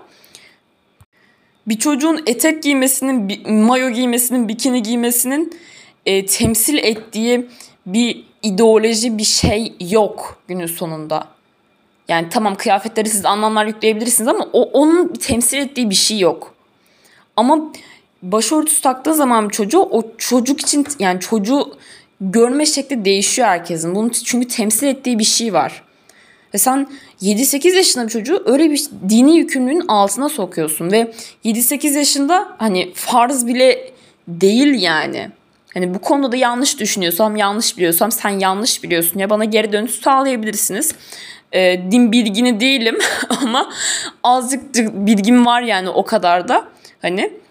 bir 1.69 1.79
çocuğun 1.79 2.23
etek 2.27 2.63
giymesinin, 2.63 3.49
mayo 3.53 3.91
giymesinin, 3.91 4.49
bikini 4.49 4.83
giymesinin 4.83 5.59
e, 6.07 6.27
temsil 6.27 6.79
ettiği 6.79 7.47
bir 7.87 8.25
ideoloji 8.43 9.19
bir 9.19 9.25
şey 9.25 9.75
yok 9.81 10.43
günün 10.49 10.67
sonunda. 10.67 11.29
Yani 12.09 12.29
tamam 12.29 12.55
kıyafetleri 12.55 13.09
siz 13.09 13.25
anlamlar 13.25 13.67
yükleyebilirsiniz 13.67 14.29
ama 14.29 14.49
o 14.53 14.63
onun 14.63 15.09
temsil 15.09 15.59
ettiği 15.59 15.91
bir 15.91 15.95
şey 15.95 16.19
yok. 16.19 16.55
Ama 17.37 17.73
başörtüsü 18.23 18.83
taktığı 18.83 19.15
zaman 19.15 19.49
bir 19.49 19.55
çocuğu 19.55 19.81
o 19.81 20.03
çocuk 20.19 20.61
için 20.61 20.87
yani 20.99 21.21
çocuğu 21.21 21.75
görme 22.21 22.67
şekli 22.67 23.05
değişiyor 23.05 23.49
herkesin. 23.49 23.95
Bunun 23.95 24.09
çünkü 24.09 24.49
temsil 24.49 24.87
ettiği 24.87 25.19
bir 25.19 25.25
şey 25.25 25.53
var. 25.53 25.83
Ve 26.55 26.59
sen 26.59 26.89
7-8 27.23 27.77
yaşında 27.77 28.05
bir 28.05 28.11
çocuğu 28.11 28.43
öyle 28.47 28.71
bir 28.71 28.85
dini 29.09 29.37
yükümlülüğün 29.37 29.85
altına 29.89 30.29
sokuyorsun. 30.29 30.93
Ve 30.93 31.13
7-8 31.45 31.99
yaşında 31.99 32.49
hani 32.59 32.93
farz 32.95 33.47
bile 33.47 33.93
değil 34.29 34.83
yani. 34.83 35.31
Hani 35.75 35.95
bu 35.95 35.99
konuda 35.99 36.33
da 36.33 36.37
yanlış 36.37 36.81
düşünüyorsam, 36.81 37.37
yanlış 37.37 37.77
biliyorsam 37.77 38.13
sen 38.13 38.31
yanlış 38.31 38.83
biliyorsun 38.83 39.19
ya 39.19 39.31
bana 39.31 39.45
geri 39.45 39.73
dönüş 39.73 39.91
sağlayabilirsiniz. 39.91 40.95
Ee, 41.53 41.81
din 41.91 42.13
bilgini 42.13 42.61
değilim 42.61 42.99
ama 43.43 43.73
azıcık 44.23 44.95
bilgim 44.95 45.47
var 45.47 45.63
yani 45.63 45.89
o 45.89 46.05
kadar 46.05 46.49
da. 46.49 46.65
Hani 47.03 47.42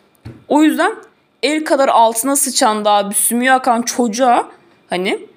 o 0.48 0.63
yüzden 0.63 0.96
el 1.44 1.66
kadar 1.66 1.88
altına 1.88 2.36
sıçan 2.36 2.86
daha 2.86 3.10
bir 3.10 3.16
sümüğü 3.16 3.51
akan 3.51 3.82
çocuğa 3.82 4.50
hani 4.90 5.28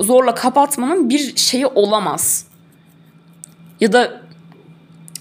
zorla 0.00 0.34
kapatmanın 0.34 1.10
bir 1.10 1.36
şeyi 1.36 1.66
olamaz. 1.66 2.46
Ya 3.80 3.92
da 3.92 4.20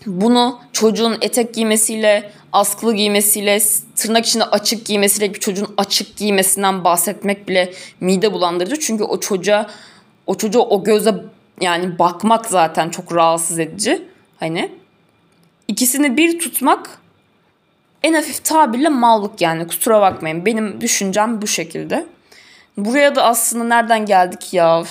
bunu 0.06 0.60
çocuğun 0.74 1.18
etek 1.22 1.54
giymesiyle, 1.54 2.32
askılı 2.52 2.94
giymesiyle, 2.94 3.62
tırnak 3.96 4.26
içinde 4.26 4.44
açık 4.44 4.86
giymesiyle 4.86 5.34
bir 5.34 5.40
çocuğun 5.40 5.74
açık 5.78 6.18
giymesinden 6.18 6.84
bahsetmek 6.84 7.48
bile 7.48 7.74
mide 8.00 8.34
bulandırıcı. 8.34 8.80
Çünkü 8.80 9.04
o 9.04 9.20
çocuğa 9.20 9.70
o 10.28 10.36
çocuğa 10.36 10.64
o 10.64 10.84
göze 10.84 11.16
yani 11.62 12.00
bakmak 12.00 12.46
zaten 12.46 12.90
çok 12.90 13.16
rahatsız 13.16 13.60
edici. 13.60 14.08
Hani 14.40 14.72
ikisini 15.68 16.18
bir 16.18 16.40
tutmak 16.40 17.00
en 18.04 18.14
hafif 18.14 18.44
tabirle 18.44 18.90
mallık 18.90 19.42
yani 19.42 19.68
kusura 19.68 20.02
bakmayın. 20.02 20.46
Benim 20.46 20.82
düşüncem 20.82 21.42
bu 21.42 21.48
şekilde. 21.48 22.06
Buraya 22.78 23.16
da 23.16 23.24
aslında 23.24 23.64
nereden 23.64 24.06
geldik 24.06 24.54
ya? 24.54 24.84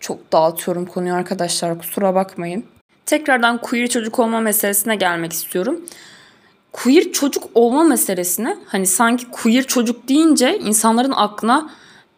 çok 0.00 0.32
dağıtıyorum 0.32 0.86
konuyu 0.86 1.14
arkadaşlar 1.14 1.78
kusura 1.78 2.14
bakmayın. 2.14 2.64
Tekrardan 3.06 3.58
queer 3.58 3.86
çocuk 3.86 4.18
olma 4.18 4.40
meselesine 4.40 4.96
gelmek 4.96 5.32
istiyorum. 5.32 5.80
Queer 6.72 7.12
çocuk 7.12 7.44
olma 7.54 7.84
meselesine 7.84 8.56
hani 8.66 8.86
sanki 8.86 9.30
queer 9.30 9.62
çocuk 9.62 10.08
deyince 10.08 10.58
insanların 10.58 11.12
aklına 11.16 11.70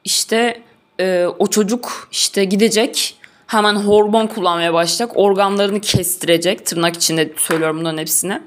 işte 0.04 0.62
e, 1.00 1.26
o 1.38 1.46
çocuk 1.46 2.08
işte 2.12 2.44
gidecek 2.44 3.16
hemen 3.46 3.74
hormon 3.74 4.26
kullanmaya 4.26 4.74
başlayacak 4.74 5.16
organlarını 5.16 5.80
kestirecek 5.80 6.66
tırnak 6.66 6.96
içinde 6.96 7.32
söylüyorum 7.36 7.78
bunların 7.80 7.98
hepsine 7.98 8.42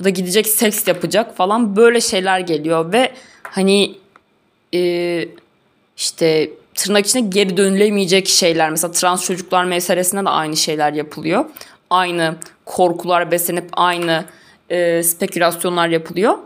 ya 0.00 0.04
da 0.04 0.08
gidecek 0.08 0.46
seks 0.46 0.88
yapacak 0.88 1.36
falan 1.36 1.76
böyle 1.76 2.00
şeyler 2.00 2.40
geliyor 2.40 2.92
ve 2.92 3.12
hani 3.42 3.94
e, 4.74 5.28
işte 5.96 6.50
tırnak 6.74 7.06
içinde 7.06 7.28
geri 7.28 7.56
dönülemeyecek 7.56 8.28
şeyler 8.28 8.70
mesela 8.70 8.92
trans 8.92 9.24
çocuklar 9.24 9.64
meselesinde 9.64 10.24
de 10.24 10.28
aynı 10.28 10.56
şeyler 10.56 10.92
yapılıyor 10.92 11.44
aynı 11.90 12.36
korkular 12.64 13.30
beslenip 13.30 13.68
aynı 13.72 14.24
e, 14.70 15.02
spekülasyonlar 15.02 15.88
yapılıyor. 15.88 16.38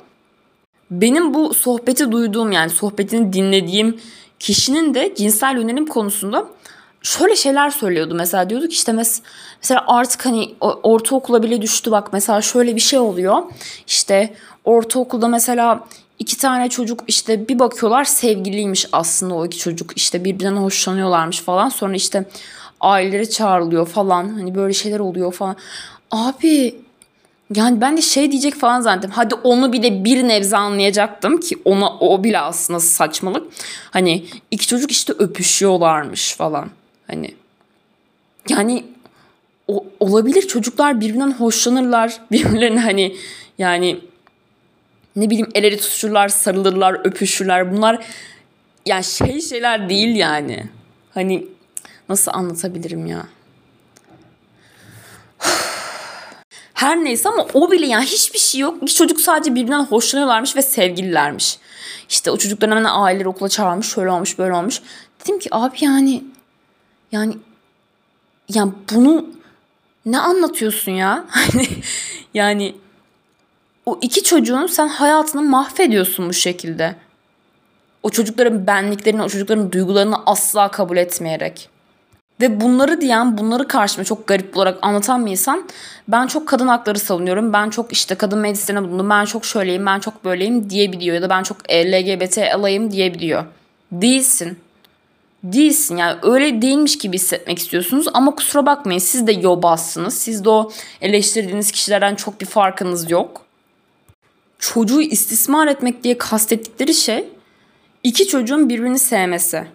Benim 0.90 1.34
bu 1.34 1.54
sohbeti 1.54 2.12
duyduğum 2.12 2.52
yani 2.52 2.70
sohbetini 2.70 3.32
dinlediğim 3.32 4.00
kişinin 4.38 4.94
de 4.94 5.14
cinsel 5.14 5.56
yönelim 5.56 5.86
konusunda 5.86 6.46
şöyle 7.02 7.36
şeyler 7.36 7.70
söylüyordu. 7.70 8.14
Mesela 8.14 8.50
diyorduk 8.50 8.72
işte 8.72 8.92
mes 8.92 9.22
mesela 9.62 9.84
artık 9.86 10.26
hani 10.26 10.54
ortaokula 10.60 11.42
bile 11.42 11.62
düştü 11.62 11.90
bak 11.90 12.12
mesela 12.12 12.42
şöyle 12.42 12.76
bir 12.76 12.80
şey 12.80 12.98
oluyor. 12.98 13.42
İşte 13.86 14.34
ortaokulda 14.64 15.28
mesela 15.28 15.84
iki 16.18 16.38
tane 16.38 16.68
çocuk 16.68 17.04
işte 17.06 17.48
bir 17.48 17.58
bakıyorlar 17.58 18.04
sevgiliymiş 18.04 18.86
aslında 18.92 19.34
o 19.34 19.46
iki 19.46 19.58
çocuk 19.58 19.92
işte 19.96 20.24
birbirinden 20.24 20.56
hoşlanıyorlarmış 20.56 21.40
falan. 21.40 21.68
Sonra 21.68 21.94
işte 21.94 22.24
aileleri 22.80 23.30
çağrılıyor 23.30 23.86
falan. 23.86 24.28
Hani 24.28 24.54
böyle 24.54 24.72
şeyler 24.72 25.00
oluyor 25.00 25.32
falan. 25.32 25.56
Abi 26.10 26.74
yani 27.54 27.80
ben 27.80 27.96
de 27.96 28.02
şey 28.02 28.32
diyecek 28.32 28.54
falan 28.54 28.80
zannettim. 28.80 29.10
Hadi 29.10 29.34
onu 29.34 29.72
bir 29.72 29.82
de 29.82 30.04
bir 30.04 30.28
nebze 30.28 30.56
anlayacaktım 30.56 31.40
ki 31.40 31.56
ona 31.64 31.98
o 31.98 32.24
bile 32.24 32.38
aslında 32.40 32.80
saçmalık. 32.80 33.52
Hani 33.90 34.24
iki 34.50 34.66
çocuk 34.66 34.90
işte 34.90 35.12
öpüşüyorlarmış 35.12 36.34
falan. 36.34 36.70
Hani 37.10 37.34
yani 38.48 38.84
o, 39.68 39.84
olabilir 40.00 40.42
çocuklar 40.42 41.00
birbirinden 41.00 41.32
hoşlanırlar. 41.32 42.20
Birbirlerine 42.32 42.80
hani 42.80 43.16
yani 43.58 44.00
ne 45.16 45.30
bileyim 45.30 45.48
el 45.54 45.64
ele 45.64 45.76
tutuşurlar, 45.76 46.28
sarılırlar, 46.28 47.00
öpüşürler. 47.04 47.76
Bunlar 47.76 48.06
yani 48.86 49.04
şey 49.04 49.40
şeyler 49.40 49.88
değil 49.88 50.16
yani. 50.16 50.64
Hani 51.14 51.46
Nasıl 52.10 52.32
anlatabilirim 52.34 53.06
ya? 53.06 53.26
Her 56.74 57.04
neyse 57.04 57.28
ama 57.28 57.46
o 57.54 57.70
bile 57.70 57.86
yani 57.86 58.04
hiçbir 58.04 58.38
şey 58.38 58.60
yok. 58.60 58.82
İki 58.82 58.94
çocuk 58.94 59.20
sadece 59.20 59.54
birbirinden 59.54 59.84
hoşlanıyorlarmış 59.84 60.56
ve 60.56 60.62
sevgililermiş. 60.62 61.58
İşte 62.08 62.30
o 62.30 62.36
çocukların 62.36 62.76
hemen 62.76 62.90
aileleri 62.92 63.28
okula 63.28 63.48
çağırmış. 63.48 63.88
Şöyle 63.94 64.10
olmuş 64.10 64.38
böyle 64.38 64.52
olmuş. 64.52 64.82
Dedim 65.20 65.38
ki 65.38 65.48
abi 65.52 65.76
yani 65.80 66.24
yani 67.12 67.36
yani 68.48 68.72
bunu 68.92 69.26
ne 70.06 70.20
anlatıyorsun 70.20 70.92
ya? 70.92 71.24
Hani 71.28 71.68
yani 72.34 72.74
o 73.86 73.98
iki 74.02 74.22
çocuğun 74.22 74.66
sen 74.66 74.88
hayatını 74.88 75.42
mahvediyorsun 75.42 76.28
bu 76.28 76.32
şekilde. 76.32 76.96
O 78.02 78.10
çocukların 78.10 78.66
benliklerini, 78.66 79.22
o 79.22 79.28
çocukların 79.28 79.72
duygularını 79.72 80.16
asla 80.26 80.70
kabul 80.70 80.96
etmeyerek. 80.96 81.68
Ve 82.40 82.60
bunları 82.60 83.00
diyen, 83.00 83.38
bunları 83.38 83.68
karşıma 83.68 84.04
çok 84.04 84.26
garip 84.26 84.56
olarak 84.56 84.78
anlatan 84.82 85.26
bir 85.26 85.30
insan. 85.30 85.68
Ben 86.08 86.26
çok 86.26 86.48
kadın 86.48 86.68
hakları 86.68 86.98
savunuyorum. 86.98 87.52
Ben 87.52 87.70
çok 87.70 87.92
işte 87.92 88.14
kadın 88.14 88.38
meclislerine 88.38 88.82
bulundum. 88.82 89.10
Ben 89.10 89.24
çok 89.24 89.44
şöyleyim, 89.44 89.86
ben 89.86 90.00
çok 90.00 90.24
böyleyim 90.24 90.70
diyebiliyor. 90.70 91.14
Ya 91.14 91.22
da 91.22 91.30
ben 91.30 91.42
çok 91.42 91.70
LGBT 91.70 92.38
alayım 92.54 92.90
diyebiliyor. 92.90 93.44
Değilsin. 93.92 94.58
Değilsin 95.44 95.96
yani 95.96 96.18
öyle 96.22 96.62
değilmiş 96.62 96.98
gibi 96.98 97.16
hissetmek 97.16 97.58
istiyorsunuz 97.58 98.06
ama 98.14 98.34
kusura 98.34 98.66
bakmayın 98.66 98.98
siz 98.98 99.26
de 99.26 99.32
yobazsınız. 99.32 100.14
Siz 100.14 100.44
de 100.44 100.50
o 100.50 100.72
eleştirdiğiniz 101.00 101.72
kişilerden 101.72 102.14
çok 102.14 102.40
bir 102.40 102.46
farkınız 102.46 103.10
yok. 103.10 103.46
Çocuğu 104.58 105.02
istismar 105.02 105.66
etmek 105.66 106.04
diye 106.04 106.18
kastettikleri 106.18 106.94
şey 106.94 107.24
iki 108.02 108.26
çocuğun 108.26 108.68
birbirini 108.68 108.98
sevmesi 108.98 109.66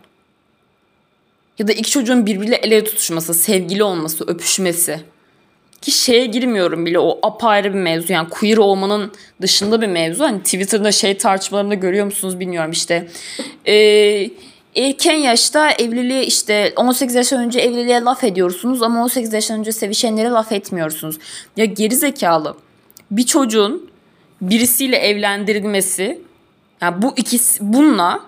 ya 1.59 1.67
da 1.67 1.71
iki 1.71 1.91
çocuğun 1.91 2.25
birbiriyle 2.25 2.55
ele 2.55 2.83
tutuşması, 2.83 3.33
sevgili 3.33 3.83
olması, 3.83 4.23
öpüşmesi. 4.27 4.99
Ki 5.81 5.91
şeye 5.91 6.25
girmiyorum 6.25 6.85
bile 6.85 6.99
o 6.99 7.19
apayrı 7.23 7.73
bir 7.73 7.79
mevzu. 7.79 8.13
Yani 8.13 8.29
queer 8.29 8.57
olmanın 8.57 9.11
dışında 9.41 9.81
bir 9.81 9.87
mevzu. 9.87 10.23
Hani 10.23 10.43
Twitter'da 10.43 10.91
şey 10.91 11.17
tartışmalarında 11.17 11.73
görüyor 11.73 12.05
musunuz 12.05 12.39
bilmiyorum 12.39 12.71
işte. 12.71 13.07
Ee, 13.67 14.29
erken 14.75 15.15
yaşta 15.15 15.71
evliliğe 15.71 16.25
işte 16.25 16.73
18 16.75 17.15
yaş 17.15 17.33
önce 17.33 17.59
evliliğe 17.59 18.01
laf 18.01 18.23
ediyorsunuz 18.23 18.81
ama 18.81 19.03
18 19.03 19.33
yaş 19.33 19.51
önce 19.51 19.71
sevişenlere 19.71 20.29
laf 20.29 20.51
etmiyorsunuz. 20.51 21.17
Ya 21.57 21.65
geri 21.65 21.95
zekalı. 21.95 22.55
Bir 23.11 23.25
çocuğun 23.25 23.89
birisiyle 24.41 24.97
evlendirilmesi 24.97 26.21
yani 26.81 27.01
bu 27.01 27.13
ikisi 27.17 27.59
bununla 27.61 28.21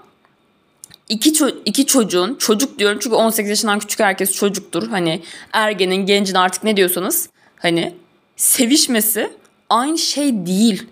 iki, 1.10 1.32
ço- 1.32 1.56
iki 1.66 1.86
çocuğun 1.86 2.36
çocuk 2.36 2.80
diyorum 2.80 3.00
çünkü 3.02 3.16
18 3.16 3.50
yaşından 3.50 3.80
küçük 3.80 4.00
herkes 4.00 4.34
çocuktur. 4.34 4.88
Hani 4.90 5.22
ergenin, 5.54 6.06
gencin 6.06 6.36
artık 6.36 6.64
ne 6.64 6.78
diyorsanız 6.78 7.30
hani 7.56 7.94
sevişmesi 8.36 9.32
aynı 9.70 9.98
şey 9.98 10.46
değil. 10.46 10.88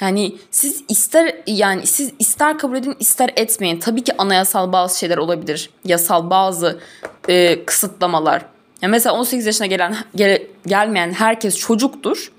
Yani 0.00 0.36
siz 0.50 0.84
ister 0.88 1.36
yani 1.46 1.86
siz 1.86 2.12
ister 2.18 2.58
kabul 2.58 2.76
edin 2.76 2.96
ister 3.00 3.30
etmeyin. 3.36 3.78
Tabii 3.78 4.04
ki 4.04 4.12
anayasal 4.18 4.72
bazı 4.72 4.98
şeyler 4.98 5.18
olabilir. 5.18 5.70
Yasal 5.84 6.30
bazı 6.30 6.80
e, 7.28 7.64
kısıtlamalar. 7.64 8.44
Yani 8.82 8.90
mesela 8.90 9.16
18 9.16 9.46
yaşına 9.46 9.66
gelen 9.66 9.96
gel, 10.14 10.42
gelmeyen 10.66 11.12
herkes 11.12 11.56
çocuktur 11.58 12.32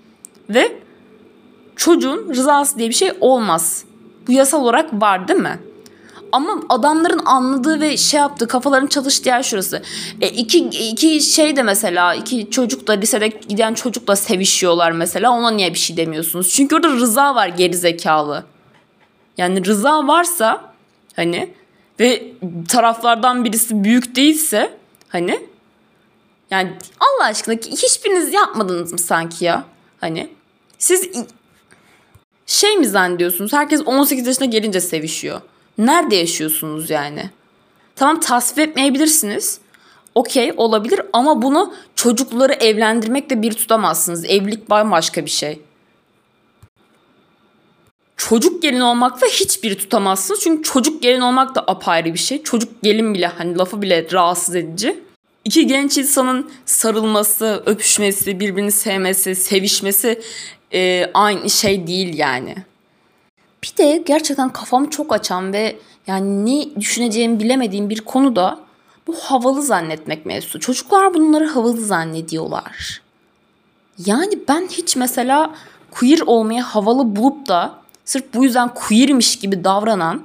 ve 0.50 0.72
çocuğun 1.76 2.30
rızası 2.30 2.78
diye 2.78 2.90
bir 2.90 2.94
şey 2.94 3.12
olmaz. 3.20 3.84
Bu 4.28 4.32
yasal 4.32 4.64
olarak 4.64 4.94
var 4.94 5.28
değil 5.28 5.40
mi? 5.40 5.60
Ama 6.32 6.62
adamların 6.70 7.22
anladığı 7.26 7.82
ve 7.82 7.98
şey 7.98 8.20
yaptığı 8.20 8.48
kafaların 8.48 8.88
çalıştığı 8.88 9.30
yer 9.30 9.44
şurası. 9.44 9.82
E, 10.22 10.28
iki, 10.28 10.60
iki 10.60 11.22
şey 11.22 11.56
de 11.56 11.64
mesela 11.64 12.16
iki 12.16 12.52
çocuk 12.52 12.88
da 12.88 12.94
lisede 12.94 13.28
giden 13.28 13.74
çocukla 13.74 14.16
sevişiyorlar 14.16 14.92
mesela 14.92 15.32
ona 15.32 15.52
niye 15.52 15.74
bir 15.74 15.80
şey 15.80 15.98
demiyorsunuz? 15.98 16.50
Çünkü 16.50 16.76
orada 16.76 16.90
rıza 16.90 17.36
var 17.36 17.48
geri 17.48 17.78
zekalı. 17.78 18.44
Yani 19.38 19.66
rıza 19.66 20.08
varsa 20.08 20.74
hani 21.16 21.54
ve 22.00 22.34
taraflardan 22.68 23.46
birisi 23.46 23.84
büyük 23.84 24.16
değilse 24.16 24.78
hani 25.10 25.48
yani 26.52 26.72
Allah 27.00 27.26
aşkına 27.26 27.56
hiçbiriniz 27.56 28.34
yapmadınız 28.34 28.92
mı 28.92 29.00
sanki 29.00 29.46
ya? 29.46 29.64
Hani 30.02 30.30
siz 30.78 31.10
şey 32.46 32.78
mi 32.78 32.88
zannediyorsunuz? 32.88 33.54
Herkes 33.54 33.82
18 33.86 34.28
yaşına 34.28 34.46
gelince 34.46 34.82
sevişiyor. 34.82 35.42
Nerede 35.82 36.16
yaşıyorsunuz 36.16 36.90
yani? 36.90 37.30
Tamam 37.96 38.20
tasvip 38.20 38.60
etmeyebilirsiniz. 38.60 39.60
Okey 40.16 40.54
olabilir 40.58 41.02
ama 41.14 41.42
bunu 41.42 41.74
çocukları 41.96 42.54
evlendirmekle 42.54 43.42
bir 43.42 43.54
tutamazsınız. 43.54 44.26
Evlilik 44.26 44.70
bambaşka 44.70 45.26
bir 45.26 45.30
şey. 45.30 45.60
Çocuk 48.18 48.62
gelin 48.62 48.80
olmakla 48.80 49.28
hiçbir 49.28 49.78
tutamazsınız. 49.78 50.40
Çünkü 50.40 50.64
çocuk 50.64 51.02
gelin 51.02 51.22
olmak 51.22 51.56
da 51.56 51.64
apayrı 51.68 52.14
bir 52.14 52.20
şey. 52.20 52.44
Çocuk 52.44 52.84
gelin 52.84 53.14
bile 53.14 53.28
hani 53.28 53.58
lafı 53.58 53.82
bile 53.82 54.08
rahatsız 54.12 54.56
edici. 54.56 55.00
İki 55.46 55.68
genç 55.68 55.98
insanın 55.98 56.52
sarılması, 56.66 57.64
öpüşmesi, 57.66 58.40
birbirini 58.40 58.72
sevmesi, 58.72 59.36
sevişmesi 59.36 60.22
e, 60.74 61.12
aynı 61.14 61.50
şey 61.50 61.88
değil 61.88 62.18
yani. 62.18 62.56
Bir 63.64 63.78
de 63.78 64.04
gerçekten 64.06 64.50
kafamı 64.50 64.90
çok 64.90 65.14
açan 65.14 65.54
ve 65.54 65.80
yani 66.08 66.46
ne 66.46 66.76
düşüneceğimi 66.82 67.40
bilemediğim 67.40 67.90
bir 67.90 68.02
konu 68.02 68.36
da 68.36 68.60
bu 69.08 69.16
havalı 69.16 69.62
zannetmek 69.62 70.26
mevzusu. 70.26 70.60
Çocuklar 70.60 71.14
bunları 71.14 71.46
havalı 71.48 71.82
zannediyorlar. 71.82 73.02
Yani 74.06 74.40
ben 74.48 74.68
hiç 74.68 74.96
mesela 74.96 75.56
queer 75.92 76.20
olmayı 76.26 76.62
havalı 76.62 77.16
bulup 77.16 77.48
da 77.48 77.74
sırf 78.06 78.34
bu 78.34 78.44
yüzden 78.44 78.74
queermiş 78.74 79.40
gibi 79.40 79.64
davranan 79.64 80.24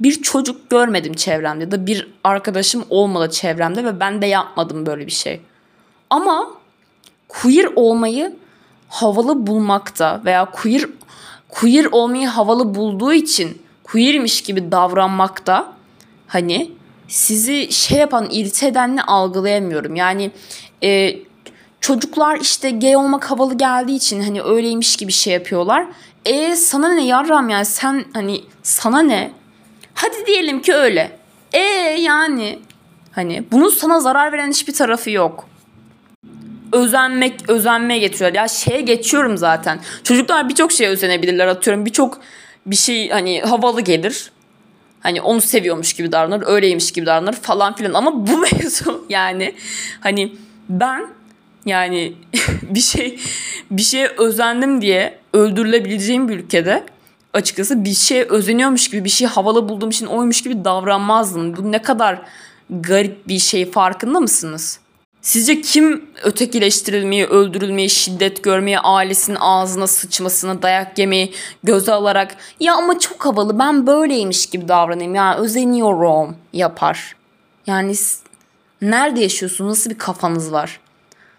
bir 0.00 0.22
çocuk 0.22 0.70
görmedim 0.70 1.14
çevremde 1.14 1.64
ya 1.64 1.70
da 1.70 1.86
bir 1.86 2.12
arkadaşım 2.24 2.84
olmadı 2.90 3.30
çevremde 3.30 3.84
ve 3.84 4.00
ben 4.00 4.22
de 4.22 4.26
yapmadım 4.26 4.86
böyle 4.86 5.06
bir 5.06 5.12
şey. 5.12 5.40
Ama 6.10 6.50
queer 7.28 7.68
olmayı 7.76 8.36
havalı 8.88 9.46
bulmakta 9.46 10.22
veya 10.24 10.50
queer 10.50 10.84
queer 11.54 11.84
olmayı 11.84 12.26
havalı 12.26 12.74
bulduğu 12.74 13.12
için 13.12 13.62
queermiş 13.84 14.42
gibi 14.42 14.72
davranmakta 14.72 15.72
hani 16.26 16.70
sizi 17.08 17.72
şey 17.72 17.98
yapan 17.98 18.28
irite 18.30 18.66
edenle 18.66 19.02
algılayamıyorum. 19.02 19.96
Yani 19.96 20.30
e, 20.82 21.16
çocuklar 21.80 22.40
işte 22.40 22.70
gay 22.70 22.96
olmak 22.96 23.30
havalı 23.30 23.58
geldiği 23.58 23.96
için 23.96 24.22
hani 24.22 24.42
öyleymiş 24.42 24.96
gibi 24.96 25.12
şey 25.12 25.32
yapıyorlar. 25.32 25.86
E 26.24 26.56
sana 26.56 26.92
ne 26.92 27.06
yarram 27.06 27.48
yani 27.48 27.64
sen 27.64 28.04
hani 28.12 28.40
sana 28.62 29.02
ne? 29.02 29.30
Hadi 29.94 30.26
diyelim 30.26 30.62
ki 30.62 30.74
öyle. 30.74 31.18
E 31.52 31.58
yani 32.00 32.58
hani 33.12 33.44
bunun 33.52 33.68
sana 33.68 34.00
zarar 34.00 34.32
veren 34.32 34.50
hiçbir 34.50 34.74
tarafı 34.74 35.10
yok 35.10 35.48
özenmek, 36.74 37.50
özenmeye 37.50 38.00
getiriyorlar. 38.00 38.40
Ya 38.40 38.48
şeye 38.48 38.80
geçiyorum 38.80 39.36
zaten. 39.36 39.80
Çocuklar 40.04 40.48
birçok 40.48 40.72
şeye 40.72 40.90
özenebilirler 40.90 41.46
atıyorum. 41.46 41.86
Birçok 41.86 42.20
bir 42.66 42.76
şey 42.76 43.10
hani 43.10 43.40
havalı 43.40 43.80
gelir. 43.80 44.30
Hani 45.00 45.20
onu 45.20 45.40
seviyormuş 45.40 45.92
gibi 45.92 46.12
davranır, 46.12 46.46
öyleymiş 46.46 46.92
gibi 46.92 47.06
davranır 47.06 47.32
falan 47.32 47.74
filan. 47.74 47.94
Ama 47.94 48.26
bu 48.26 48.38
mevzu 48.52 49.06
yani 49.08 49.54
hani 50.00 50.32
ben 50.68 51.06
yani 51.66 52.12
bir 52.62 52.80
şey 52.80 53.20
bir 53.70 53.82
şeye 53.82 54.08
özendim 54.18 54.82
diye 54.82 55.18
öldürülebileceğim 55.32 56.28
bir 56.28 56.38
ülkede 56.38 56.84
açıkçası 57.32 57.84
bir 57.84 57.94
şeye 57.94 58.24
özeniyormuş 58.24 58.90
gibi 58.90 59.04
bir 59.04 59.10
şey 59.10 59.26
havalı 59.26 59.68
bulduğum 59.68 59.90
için 59.90 60.06
oymuş 60.06 60.42
gibi 60.42 60.64
davranmazdım. 60.64 61.56
Bu 61.56 61.72
ne 61.72 61.82
kadar 61.82 62.22
garip 62.70 63.28
bir 63.28 63.38
şey 63.38 63.70
farkında 63.70 64.20
mısınız? 64.20 64.80
Sizce 65.24 65.60
kim 65.60 66.10
ötekileştirilmeyi, 66.22 67.26
öldürülmeyi, 67.26 67.90
şiddet 67.90 68.42
görmeyi, 68.42 68.78
ailesinin 68.78 69.36
ağzına 69.40 69.86
sıçmasını, 69.86 70.62
dayak 70.62 70.98
yemeyi 70.98 71.32
göze 71.62 71.92
alarak 71.92 72.36
ya 72.60 72.74
ama 72.74 72.98
çok 72.98 73.26
havalı 73.26 73.58
ben 73.58 73.86
böyleymiş 73.86 74.46
gibi 74.46 74.68
davranayım 74.68 75.14
ya 75.14 75.36
özeniyorum 75.36 76.36
yapar. 76.52 77.16
Yani 77.66 77.94
nerede 78.82 79.20
yaşıyorsunuz? 79.20 79.70
Nasıl 79.70 79.90
bir 79.90 79.98
kafanız 79.98 80.52
var? 80.52 80.80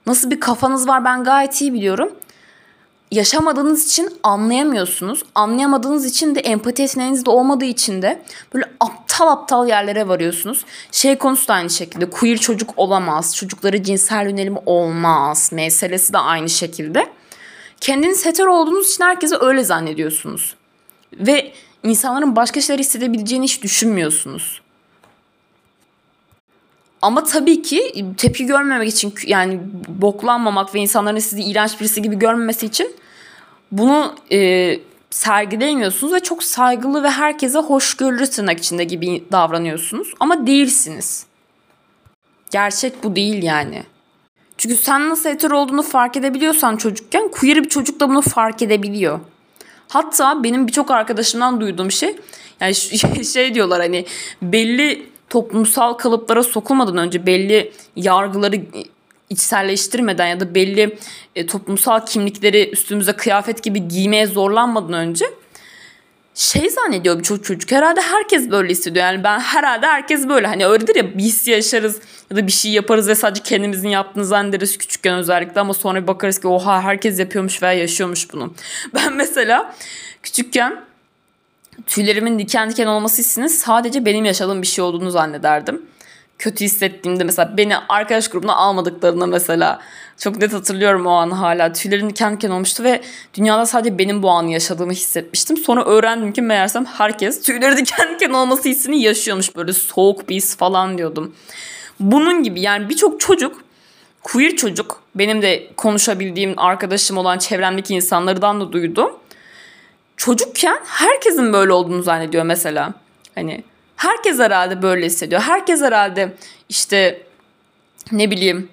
Nasıl 0.05 0.31
bir 0.31 0.39
kafanız 0.39 0.87
var 0.87 1.05
ben 1.05 1.23
gayet 1.23 1.61
iyi 1.61 1.73
biliyorum 1.73 2.11
yaşamadığınız 3.15 3.85
için 3.85 4.09
anlayamıyorsunuz. 4.23 5.23
Anlayamadığınız 5.35 6.05
için 6.05 6.35
de 6.35 6.39
empati 6.39 6.81
yeteneğiniz 6.81 7.25
de 7.25 7.29
olmadığı 7.29 7.65
için 7.65 8.01
de 8.01 8.23
böyle 8.53 8.65
aptal 8.79 9.27
aptal 9.27 9.67
yerlere 9.67 10.07
varıyorsunuz. 10.07 10.65
Şey 10.91 11.17
konusu 11.17 11.47
da 11.47 11.53
aynı 11.53 11.69
şekilde. 11.69 12.09
Queer 12.09 12.37
çocuk 12.37 12.69
olamaz. 12.77 13.35
Çocukları 13.35 13.83
cinsel 13.83 14.25
yönelimi 14.29 14.59
olmaz. 14.65 15.49
Meselesi 15.53 16.13
de 16.13 16.17
aynı 16.17 16.49
şekilde. 16.49 17.07
Kendiniz 17.81 18.25
hetero 18.25 18.53
olduğunuz 18.53 18.91
için 18.91 19.03
herkese 19.03 19.35
öyle 19.39 19.63
zannediyorsunuz. 19.63 20.55
Ve 21.13 21.51
insanların 21.83 22.35
başka 22.35 22.61
şeyler 22.61 22.79
hissedebileceğini 22.79 23.43
hiç 23.43 23.63
düşünmüyorsunuz. 23.63 24.61
Ama 27.01 27.23
tabii 27.23 27.61
ki 27.61 28.05
tepki 28.17 28.45
görmemek 28.45 28.89
için 28.89 29.13
yani 29.27 29.59
boklanmamak 29.87 30.75
ve 30.75 30.79
insanların 30.79 31.19
sizi 31.19 31.43
iğrenç 31.43 31.79
birisi 31.79 32.01
gibi 32.01 32.19
görmemesi 32.19 32.65
için 32.65 32.95
bunu 33.71 34.15
e, 34.31 34.79
sergileyemiyorsunuz 35.09 36.13
ve 36.13 36.19
çok 36.19 36.43
saygılı 36.43 37.03
ve 37.03 37.09
herkese 37.09 37.59
hoşgörülü 37.59 38.27
tırnak 38.27 38.59
içinde 38.59 38.83
gibi 38.83 39.23
davranıyorsunuz. 39.31 40.13
Ama 40.19 40.47
değilsiniz. 40.47 41.25
Gerçek 42.51 43.03
bu 43.03 43.15
değil 43.15 43.43
yani. 43.43 43.83
Çünkü 44.57 44.75
sen 44.75 45.09
nasıl 45.09 45.29
hetero 45.29 45.57
olduğunu 45.57 45.81
fark 45.81 46.17
edebiliyorsan 46.17 46.77
çocukken 46.77 47.27
queer 47.27 47.63
bir 47.63 47.69
çocuk 47.69 47.99
da 47.99 48.09
bunu 48.09 48.21
fark 48.21 48.61
edebiliyor. 48.61 49.19
Hatta 49.87 50.43
benim 50.43 50.67
birçok 50.67 50.91
arkadaşımdan 50.91 51.61
duyduğum 51.61 51.91
şey 51.91 52.15
yani 52.59 52.75
şey 53.25 53.55
diyorlar 53.55 53.81
hani 53.81 54.05
belli 54.41 55.09
toplumsal 55.29 55.93
kalıplara 55.93 56.43
sokulmadan 56.43 56.97
önce 56.97 57.25
belli 57.25 57.71
yargıları 57.95 58.61
içselleştirmeden 59.29 60.27
ya 60.27 60.39
da 60.39 60.55
belli 60.55 60.97
e, 61.35 61.45
toplumsal 61.45 62.05
kimlikleri 62.05 62.69
üstümüze 62.69 63.13
kıyafet 63.13 63.63
gibi 63.63 63.87
giymeye 63.87 64.27
zorlanmadan 64.27 64.93
önce 64.93 65.25
şey 66.35 66.69
zannediyor 66.69 67.19
birçok 67.19 67.43
çocuk 67.43 67.71
herhalde 67.71 68.01
herkes 68.01 68.51
böyle 68.51 68.69
hissediyor. 68.69 69.05
Yani 69.05 69.23
ben 69.23 69.39
herhalde 69.39 69.87
herkes 69.87 70.27
böyle 70.27 70.47
hani 70.47 70.65
öyledir 70.65 70.95
ya 70.95 71.17
bir 71.17 71.23
his 71.23 71.47
yaşarız 71.47 71.99
ya 72.31 72.37
da 72.37 72.47
bir 72.47 72.51
şey 72.51 72.71
yaparız 72.71 73.07
ve 73.07 73.15
sadece 73.15 73.43
kendimizin 73.43 73.89
yaptığını 73.89 74.25
zannederiz 74.25 74.77
küçükken 74.77 75.15
özellikle 75.15 75.61
ama 75.61 75.73
sonra 75.73 76.01
bir 76.01 76.07
bakarız 76.07 76.39
ki 76.39 76.47
oha 76.47 76.81
herkes 76.81 77.19
yapıyormuş 77.19 77.63
veya 77.63 77.73
yaşıyormuş 77.73 78.33
bunu. 78.33 78.53
Ben 78.93 79.13
mesela 79.13 79.75
küçükken 80.23 80.81
tüylerimin 81.87 82.39
diken 82.39 82.69
diken 82.69 82.87
olması 82.87 83.21
hissinin 83.21 83.47
sadece 83.47 84.05
benim 84.05 84.25
yaşadığım 84.25 84.61
bir 84.61 84.67
şey 84.67 84.83
olduğunu 84.83 85.11
zannederdim. 85.11 85.81
Kötü 86.39 86.65
hissettiğimde 86.65 87.23
mesela 87.23 87.57
beni 87.57 87.77
arkadaş 87.77 88.27
grubuna 88.27 88.55
almadıklarında 88.55 89.25
mesela 89.25 89.79
çok 90.17 90.37
net 90.37 90.53
hatırlıyorum 90.53 91.05
o 91.05 91.11
an 91.11 91.31
hala. 91.31 91.73
Tüylerim 91.73 92.09
diken 92.09 92.35
diken 92.35 92.49
olmuştu 92.49 92.83
ve 92.83 93.01
dünyada 93.33 93.65
sadece 93.65 93.97
benim 93.97 94.23
bu 94.23 94.29
anı 94.29 94.51
yaşadığımı 94.51 94.91
hissetmiştim. 94.91 95.57
Sonra 95.57 95.85
öğrendim 95.85 96.33
ki 96.33 96.41
meğersem 96.41 96.85
herkes 96.85 97.41
tüyleri 97.41 97.77
diken 97.77 98.13
diken 98.15 98.29
olması 98.29 98.69
hissini 98.69 99.01
yaşıyormuş. 99.01 99.55
Böyle 99.55 99.73
soğuk 99.73 100.29
bir 100.29 100.35
his 100.35 100.57
falan 100.57 100.97
diyordum. 100.97 101.35
Bunun 101.99 102.43
gibi 102.43 102.61
yani 102.61 102.89
birçok 102.89 103.19
çocuk 103.19 103.63
queer 104.23 104.55
çocuk 104.55 105.01
benim 105.15 105.41
de 105.41 105.67
konuşabildiğim 105.77 106.59
arkadaşım 106.59 107.17
olan 107.17 107.37
çevremdeki 107.37 107.95
insanlardan 107.95 108.61
da 108.61 108.71
duydum 108.71 109.11
çocukken 110.17 110.79
herkesin 110.85 111.53
böyle 111.53 111.73
olduğunu 111.73 112.03
zannediyor 112.03 112.43
mesela. 112.43 112.93
Hani 113.35 113.63
herkes 113.95 114.39
herhalde 114.39 114.81
böyle 114.81 115.05
hissediyor. 115.05 115.41
Herkes 115.41 115.81
herhalde 115.81 116.33
işte 116.69 117.21
ne 118.11 118.31
bileyim 118.31 118.69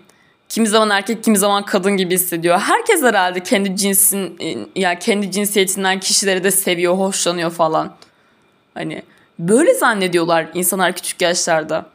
kimi 0.49 0.69
zaman 0.69 0.91
erkek 0.91 1.25
kimi 1.25 1.39
zaman 1.39 1.65
kadın 1.65 1.97
gibi 1.97 2.15
hissediyor. 2.15 2.59
Herkes 2.59 3.03
herhalde 3.03 3.43
kendi 3.43 3.77
cinsin 3.77 4.41
yani 4.77 4.99
kendi 4.99 5.31
cinsiyetinden 5.31 6.01
kişileri 6.01 6.45
de 6.45 6.51
seviyor, 6.51 6.95
hoşlanıyor 6.95 7.51
falan. 7.51 7.95
Hani 8.75 9.03
böyle 9.39 9.75
zannediyorlar 9.75 10.47
insanlar 10.55 10.93
küçük 10.93 11.23
yaşlarda. 11.23 11.87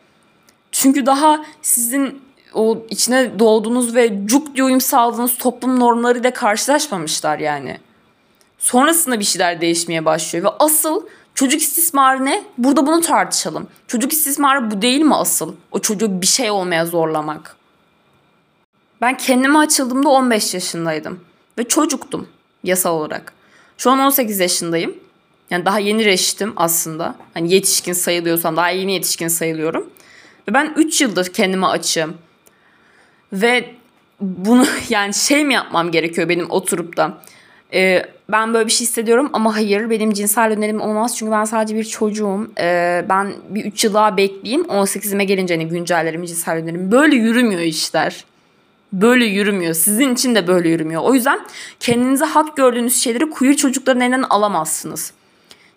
Çünkü 0.71 1.05
daha 1.05 1.45
sizin 1.61 2.21
o 2.53 2.85
içine 2.89 3.39
doğduğunuz 3.39 3.95
ve 3.95 4.25
cuk 4.25 4.55
diye 4.55 4.63
uyum 4.63 4.81
sağladığınız 4.81 5.37
toplum 5.37 5.79
normlarıyla 5.79 6.33
karşılaşmamışlar 6.33 7.39
yani. 7.39 7.77
Sonrasında 8.57 9.19
bir 9.19 9.25
şeyler 9.25 9.61
değişmeye 9.61 10.05
başlıyor 10.05 10.45
ve 10.45 10.49
asıl 10.59 11.05
çocuk 11.37 11.61
istismarı 11.61 12.25
ne? 12.25 12.43
Burada 12.57 12.87
bunu 12.87 13.01
tartışalım. 13.01 13.67
Çocuk 13.87 14.13
istismarı 14.13 14.71
bu 14.71 14.81
değil 14.81 15.01
mi 15.01 15.15
asıl? 15.15 15.55
O 15.71 15.79
çocuğu 15.79 16.21
bir 16.21 16.27
şey 16.27 16.51
olmaya 16.51 16.85
zorlamak. 16.85 17.55
Ben 19.01 19.17
kendime 19.17 19.59
açıldığımda 19.59 20.09
15 20.09 20.53
yaşındaydım 20.53 21.19
ve 21.57 21.63
çocuktum 21.63 22.27
yasal 22.63 22.95
olarak. 22.95 23.33
Şu 23.77 23.91
an 23.91 23.99
18 23.99 24.39
yaşındayım. 24.39 24.95
Yani 25.49 25.65
daha 25.65 25.79
yeni 25.79 26.05
reşitim 26.05 26.53
aslında. 26.55 27.15
Hani 27.33 27.53
yetişkin 27.53 27.93
sayılıyorsam 27.93 28.55
daha 28.57 28.69
yeni 28.69 28.93
yetişkin 28.93 29.27
sayılıyorum. 29.27 29.89
Ve 30.49 30.53
ben 30.53 30.73
3 30.75 31.01
yıldır 31.01 31.33
kendime 31.33 31.67
açığım. 31.67 32.17
Ve 33.33 33.75
bunu 34.21 34.65
yani 34.89 35.13
şey 35.13 35.45
mi 35.45 35.53
yapmam 35.53 35.91
gerekiyor 35.91 36.29
benim 36.29 36.51
oturup 36.51 36.97
da 36.97 37.17
e, 37.73 38.05
ben 38.29 38.53
böyle 38.53 38.67
bir 38.67 38.71
şey 38.71 38.87
hissediyorum 38.87 39.29
ama 39.33 39.55
hayır 39.55 39.89
benim 39.89 40.13
cinsel 40.13 40.51
yönelim 40.51 40.81
olmaz 40.81 41.17
çünkü 41.17 41.31
ben 41.31 41.45
sadece 41.45 41.75
bir 41.75 41.83
çocuğum. 41.83 42.51
E, 42.59 43.05
ben 43.09 43.33
bir 43.49 43.65
3 43.65 43.83
yıl 43.83 43.93
daha 43.93 44.17
bekleyeyim 44.17 44.65
18'ime 44.65 45.23
gelince 45.23 45.53
hani 45.53 45.67
güncellerim 45.67 46.25
cinsel 46.25 46.57
yönelim. 46.59 46.91
Böyle 46.91 47.15
yürümüyor 47.15 47.61
işler. 47.61 48.25
Böyle 48.93 49.25
yürümüyor. 49.25 49.73
Sizin 49.73 50.13
için 50.13 50.35
de 50.35 50.47
böyle 50.47 50.69
yürümüyor. 50.69 51.01
O 51.01 51.13
yüzden 51.13 51.39
kendinize 51.79 52.25
hak 52.25 52.57
gördüğünüz 52.57 53.01
şeyleri 53.01 53.29
queer 53.29 53.55
çocukların 53.55 54.01
elinden 54.01 54.23
alamazsınız 54.29 55.13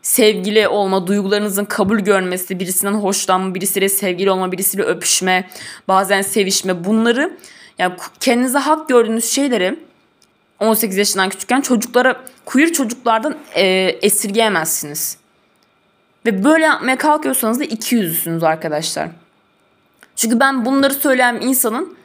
sevgili 0.02 0.68
olma, 0.68 1.06
duygularınızın 1.06 1.64
kabul 1.64 1.98
görmesi, 1.98 2.60
birisinden 2.60 2.92
hoşlanma, 2.92 3.54
birisiyle 3.54 3.88
sevgili 3.88 4.30
olma, 4.30 4.52
birisiyle 4.52 4.84
öpüşme, 4.84 5.50
bazen 5.88 6.22
sevişme 6.22 6.84
bunları 6.84 7.36
yani 7.78 7.94
kendinize 8.20 8.58
hak 8.58 8.88
gördüğünüz 8.88 9.24
şeyleri 9.24 9.78
18 10.61 10.96
yaşından 10.96 11.29
küçükken 11.29 11.61
çocuklara, 11.61 12.20
queer 12.44 12.73
çocuklardan 12.73 13.37
e, 13.55 13.64
esirgeyemezsiniz. 14.03 15.16
Ve 16.27 16.44
böyle 16.44 16.64
yapmaya 16.64 16.99
kalkıyorsanız 16.99 17.61
da 17.61 17.64
iki 17.64 17.94
yüzlüsünüz 17.94 18.42
arkadaşlar. 18.42 19.09
Çünkü 20.16 20.40
ben 20.40 20.64
bunları 20.64 20.94
söyleyen 20.94 21.38
insanın 21.40 21.96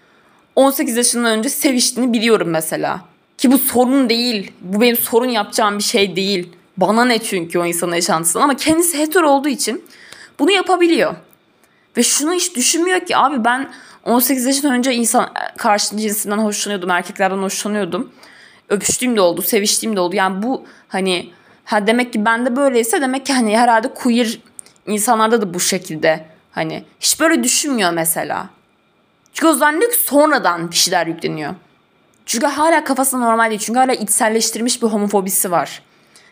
18 0.56 0.98
yaşından 0.98 1.38
önce 1.38 1.50
seviştiğini 1.50 2.14
biliyorum 2.14 2.50
mesela. 2.50 3.02
Ki 3.38 3.52
bu 3.52 3.58
sorun 3.58 4.10
değil. 4.10 4.52
Bu 4.62 4.82
benim 4.82 4.98
sorun 4.98 5.30
yapacağım 5.30 5.78
bir 5.78 5.84
şey 5.84 6.16
değil. 6.16 6.50
Bana 6.78 7.06
ne 7.06 7.20
çünkü 7.20 7.60
o 7.60 7.66
insanın 7.66 7.96
yaşantısından 7.96 8.44
ama 8.44 8.56
kendisi 8.56 9.00
hetero 9.00 9.30
olduğu 9.30 9.50
için 9.50 9.84
bunu 10.40 10.52
yapabiliyor. 10.52 11.16
Ve 11.98 12.04
şunu 12.04 12.34
hiç 12.34 12.56
düşünmüyor 12.56 13.00
ki 13.00 13.18
abi 13.18 13.46
ben 13.46 13.70
18 14.04 14.46
yaşından 14.46 14.74
önce 14.74 14.94
insan 14.94 15.30
karşı 15.58 15.98
cinsinden 15.98 16.38
hoşlanıyordum, 16.38 16.90
erkeklerden 16.90 17.38
hoşlanıyordum. 17.38 18.12
Öpüştüğüm 18.70 19.16
de 19.16 19.22
oldu, 19.22 19.42
seviştiğim 19.42 19.96
de 19.96 20.00
oldu. 20.00 20.16
Yani 20.16 20.44
bu 20.44 20.66
hani 20.88 21.32
ha 21.66 21.88
demek 21.88 22.14
ki 22.14 22.26
bende 22.26 22.56
böyleyse 22.56 23.02
demek 23.02 23.26
ki 23.26 23.34
hani 23.34 23.58
herhalde 23.58 23.94
queer 23.94 24.40
insanlarda 24.88 25.42
da 25.42 25.54
bu 25.54 25.60
şekilde 25.60 26.26
hani 26.52 26.84
hiç 27.00 27.20
böyle 27.20 27.44
düşünmüyor 27.44 27.92
mesela. 27.92 28.50
Çünkü 29.34 29.48
o 29.48 29.54
zannediyor 29.54 29.92
ki 29.92 29.98
sonradan 29.98 30.72
bir 30.72 31.08
yükleniyor. 31.08 31.54
Çünkü 32.26 32.46
hala 32.46 32.84
kafası 32.84 33.22
normal 33.22 33.50
değil. 33.50 33.62
Çünkü 33.62 33.80
hala 33.80 33.94
içselleştirmiş 33.94 34.82
bir 34.82 34.88
homofobisi 34.88 35.52
var. 35.52 35.82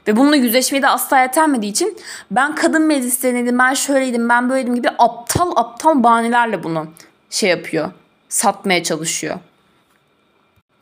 Ve 0.07 0.17
bununla 0.17 0.35
yüzleşmeye 0.35 0.81
de 0.81 0.87
asla 0.87 1.19
yetermediği 1.19 1.71
için 1.71 1.97
ben 2.31 2.55
kadın 2.55 2.81
meclislerindeydim, 2.81 3.59
ben 3.59 3.73
şöyleydim, 3.73 4.29
ben 4.29 4.49
böyleydim 4.49 4.75
gibi 4.75 4.89
aptal 4.97 5.51
aptal 5.55 6.03
bahanelerle 6.03 6.63
bunu 6.63 6.87
şey 7.29 7.49
yapıyor. 7.49 7.91
Satmaya 8.29 8.83
çalışıyor. 8.83 9.39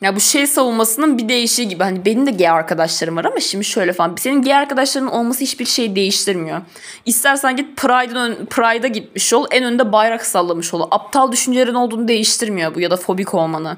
Ya 0.01 0.15
bu 0.15 0.19
şey 0.19 0.47
savunmasının 0.47 1.17
bir 1.17 1.29
değişiği 1.29 1.67
gibi. 1.67 1.83
Hani 1.83 2.05
benim 2.05 2.25
de 2.25 2.31
gay 2.31 2.49
arkadaşlarım 2.49 3.15
var 3.15 3.25
ama 3.25 3.39
şimdi 3.39 3.65
şöyle 3.65 3.93
falan. 3.93 4.15
Senin 4.19 4.41
gay 4.41 4.53
arkadaşların 4.53 5.11
olması 5.11 5.41
hiçbir 5.41 5.65
şey 5.65 5.95
değiştirmiyor. 5.95 6.61
İstersen 7.05 7.55
git 7.55 7.77
Pride'a 7.77 8.87
gitmiş 8.87 9.33
ol. 9.33 9.45
En 9.51 9.63
önde 9.63 9.91
bayrak 9.91 10.25
sallamış 10.25 10.73
ol. 10.73 10.87
Aptal 10.91 11.31
düşüncelerin 11.31 11.73
olduğunu 11.73 12.07
değiştirmiyor 12.07 12.75
bu 12.75 12.79
ya 12.79 12.91
da 12.91 12.97
fobik 12.97 13.33
olmanı. 13.33 13.77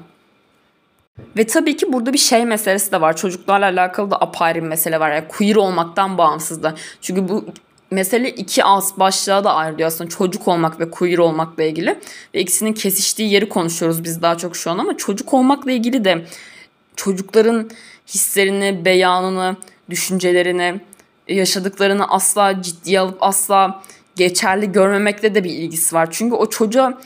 Ve 1.36 1.46
tabii 1.46 1.76
ki 1.76 1.92
burada 1.92 2.12
bir 2.12 2.18
şey 2.18 2.44
meselesi 2.44 2.92
de 2.92 3.00
var. 3.00 3.16
Çocuklarla 3.16 3.66
alakalı 3.66 4.10
da 4.10 4.16
apayrı 4.16 4.62
bir 4.62 4.68
mesele 4.68 5.00
var. 5.00 5.12
Yani 5.12 5.28
queer 5.28 5.56
olmaktan 5.56 6.18
bağımsız 6.18 6.62
da. 6.62 6.74
Çünkü 7.00 7.28
bu 7.28 7.44
mesele 7.94 8.30
iki 8.30 8.64
az 8.64 8.98
başlığa 8.98 9.44
da 9.44 9.54
ayrılıyor 9.54 9.88
aslında. 9.88 10.10
Çocuk 10.10 10.48
olmak 10.48 10.80
ve 10.80 10.90
queer 10.90 11.18
olmakla 11.18 11.62
ilgili. 11.62 11.98
Ve 12.34 12.40
ikisinin 12.40 12.72
kesiştiği 12.72 13.32
yeri 13.32 13.48
konuşuyoruz 13.48 14.04
biz 14.04 14.22
daha 14.22 14.38
çok 14.38 14.56
şu 14.56 14.70
an 14.70 14.78
ama 14.78 14.96
çocuk 14.96 15.34
olmakla 15.34 15.72
ilgili 15.72 16.04
de 16.04 16.24
çocukların 16.96 17.70
hislerini, 18.08 18.84
beyanını, 18.84 19.56
düşüncelerini, 19.90 20.80
yaşadıklarını 21.28 22.08
asla 22.08 22.62
ciddiye 22.62 23.00
alıp 23.00 23.18
asla 23.20 23.82
geçerli 24.16 24.72
görmemekle 24.72 25.34
de 25.34 25.44
bir 25.44 25.50
ilgisi 25.50 25.94
var. 25.94 26.08
Çünkü 26.10 26.36
o 26.36 26.50
çocuğa 26.50 26.98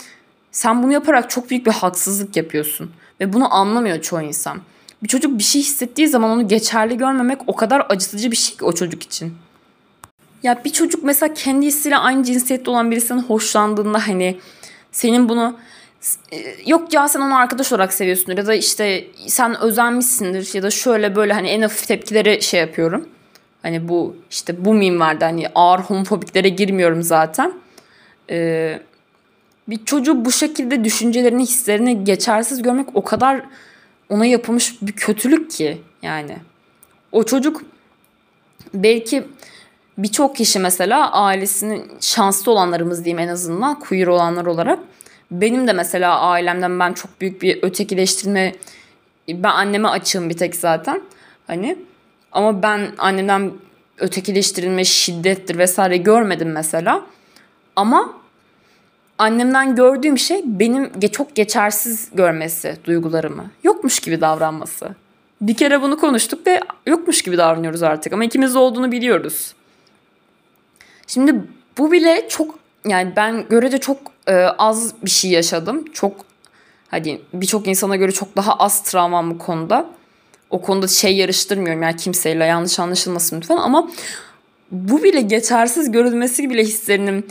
sen 0.52 0.82
bunu 0.82 0.92
yaparak 0.92 1.30
çok 1.30 1.50
büyük 1.50 1.66
bir 1.66 1.72
haksızlık 1.72 2.36
yapıyorsun. 2.36 2.90
Ve 3.20 3.32
bunu 3.32 3.54
anlamıyor 3.54 4.00
çoğu 4.00 4.22
insan. 4.22 4.60
Bir 5.02 5.08
çocuk 5.08 5.38
bir 5.38 5.42
şey 5.42 5.62
hissettiği 5.62 6.08
zaman 6.08 6.30
onu 6.30 6.48
geçerli 6.48 6.96
görmemek 6.96 7.38
o 7.46 7.56
kadar 7.56 7.86
acıtıcı 7.88 8.30
bir 8.30 8.36
şey 8.36 8.56
ki 8.56 8.64
o 8.64 8.72
çocuk 8.72 9.02
için. 9.02 9.34
Ya 10.42 10.64
bir 10.64 10.70
çocuk 10.70 11.04
mesela 11.04 11.34
kendi 11.34 11.66
hissiyle 11.66 11.96
aynı 11.96 12.24
cinsiyette 12.24 12.70
olan 12.70 12.90
birisinin 12.90 13.22
hoşlandığında 13.22 14.08
hani 14.08 14.38
senin 14.92 15.28
bunu 15.28 15.58
e, 16.32 16.36
yok 16.66 16.92
ya 16.92 17.08
sen 17.08 17.20
onu 17.20 17.36
arkadaş 17.36 17.72
olarak 17.72 17.92
seviyorsundur 17.92 18.38
ya 18.38 18.46
da 18.46 18.54
işte 18.54 19.06
sen 19.26 19.60
özenmişsindir 19.60 20.54
ya 20.54 20.62
da 20.62 20.70
şöyle 20.70 21.16
böyle 21.16 21.32
hani 21.32 21.48
en 21.48 21.62
hafif 21.62 21.88
tepkileri 21.88 22.42
şey 22.42 22.60
yapıyorum. 22.60 23.08
Hani 23.62 23.88
bu 23.88 24.16
işte 24.30 24.64
bu 24.64 24.74
meme 24.74 25.04
hani 25.04 25.46
ağır 25.54 25.80
homofobiklere 25.80 26.48
girmiyorum 26.48 27.02
zaten. 27.02 27.52
Ee, 28.30 28.80
bir 29.68 29.84
çocuğu 29.84 30.24
bu 30.24 30.32
şekilde 30.32 30.84
düşüncelerini, 30.84 31.42
hislerini 31.42 32.04
geçersiz 32.04 32.62
görmek 32.62 32.86
o 32.94 33.04
kadar 33.04 33.42
ona 34.08 34.26
yapılmış 34.26 34.82
bir 34.82 34.92
kötülük 34.92 35.50
ki 35.50 35.78
yani. 36.02 36.36
O 37.12 37.22
çocuk 37.22 37.62
belki 38.74 39.24
birçok 39.98 40.36
kişi 40.36 40.58
mesela 40.58 41.12
ailesinin 41.12 41.92
şanslı 42.00 42.52
olanlarımız 42.52 43.04
diyeyim 43.04 43.18
en 43.18 43.28
azından 43.28 43.78
queer 43.80 44.06
olanlar 44.06 44.46
olarak. 44.46 44.78
Benim 45.30 45.66
de 45.66 45.72
mesela 45.72 46.20
ailemden 46.20 46.80
ben 46.80 46.92
çok 46.92 47.20
büyük 47.20 47.42
bir 47.42 47.62
ötekileştirme 47.62 48.54
ben 49.28 49.50
anneme 49.50 49.88
açığım 49.88 50.30
bir 50.30 50.36
tek 50.36 50.56
zaten. 50.56 51.02
Hani 51.46 51.78
ama 52.32 52.62
ben 52.62 52.88
annemden 52.98 53.52
ötekileştirilme 53.98 54.84
şiddettir 54.84 55.58
vesaire 55.58 55.96
görmedim 55.96 56.52
mesela. 56.52 57.02
Ama 57.76 58.14
annemden 59.18 59.76
gördüğüm 59.76 60.18
şey 60.18 60.42
benim 60.44 60.90
çok 61.12 61.34
geçersiz 61.34 62.10
görmesi 62.14 62.76
duygularımı. 62.84 63.50
Yokmuş 63.64 64.00
gibi 64.00 64.20
davranması. 64.20 64.88
Bir 65.40 65.56
kere 65.56 65.82
bunu 65.82 65.98
konuştuk 65.98 66.46
ve 66.46 66.60
yokmuş 66.86 67.22
gibi 67.22 67.38
davranıyoruz 67.38 67.82
artık 67.82 68.12
ama 68.12 68.24
ikimiz 68.24 68.56
olduğunu 68.56 68.92
biliyoruz. 68.92 69.54
Şimdi 71.08 71.34
bu 71.78 71.92
bile 71.92 72.26
çok 72.28 72.58
yani 72.86 73.12
ben 73.16 73.48
görece 73.48 73.78
çok 73.78 73.98
e, 74.26 74.34
az 74.34 74.94
bir 75.02 75.10
şey 75.10 75.30
yaşadım. 75.30 75.84
Çok 75.92 76.12
hadi 76.88 77.20
birçok 77.32 77.66
insana 77.66 77.96
göre 77.96 78.12
çok 78.12 78.36
daha 78.36 78.54
az 78.54 78.82
travmam 78.82 79.30
bu 79.30 79.38
konuda. 79.38 79.90
O 80.50 80.62
konuda 80.62 80.88
şey 80.88 81.16
yarıştırmıyorum 81.16 81.82
yani 81.82 81.96
kimseyle 81.96 82.44
yanlış 82.44 82.78
anlaşılmasın 82.78 83.36
lütfen 83.36 83.56
ama 83.56 83.90
bu 84.70 85.02
bile 85.02 85.20
geçersiz 85.20 85.90
görülmesi 85.90 86.50
bile 86.50 86.62
hislerinin 86.62 87.26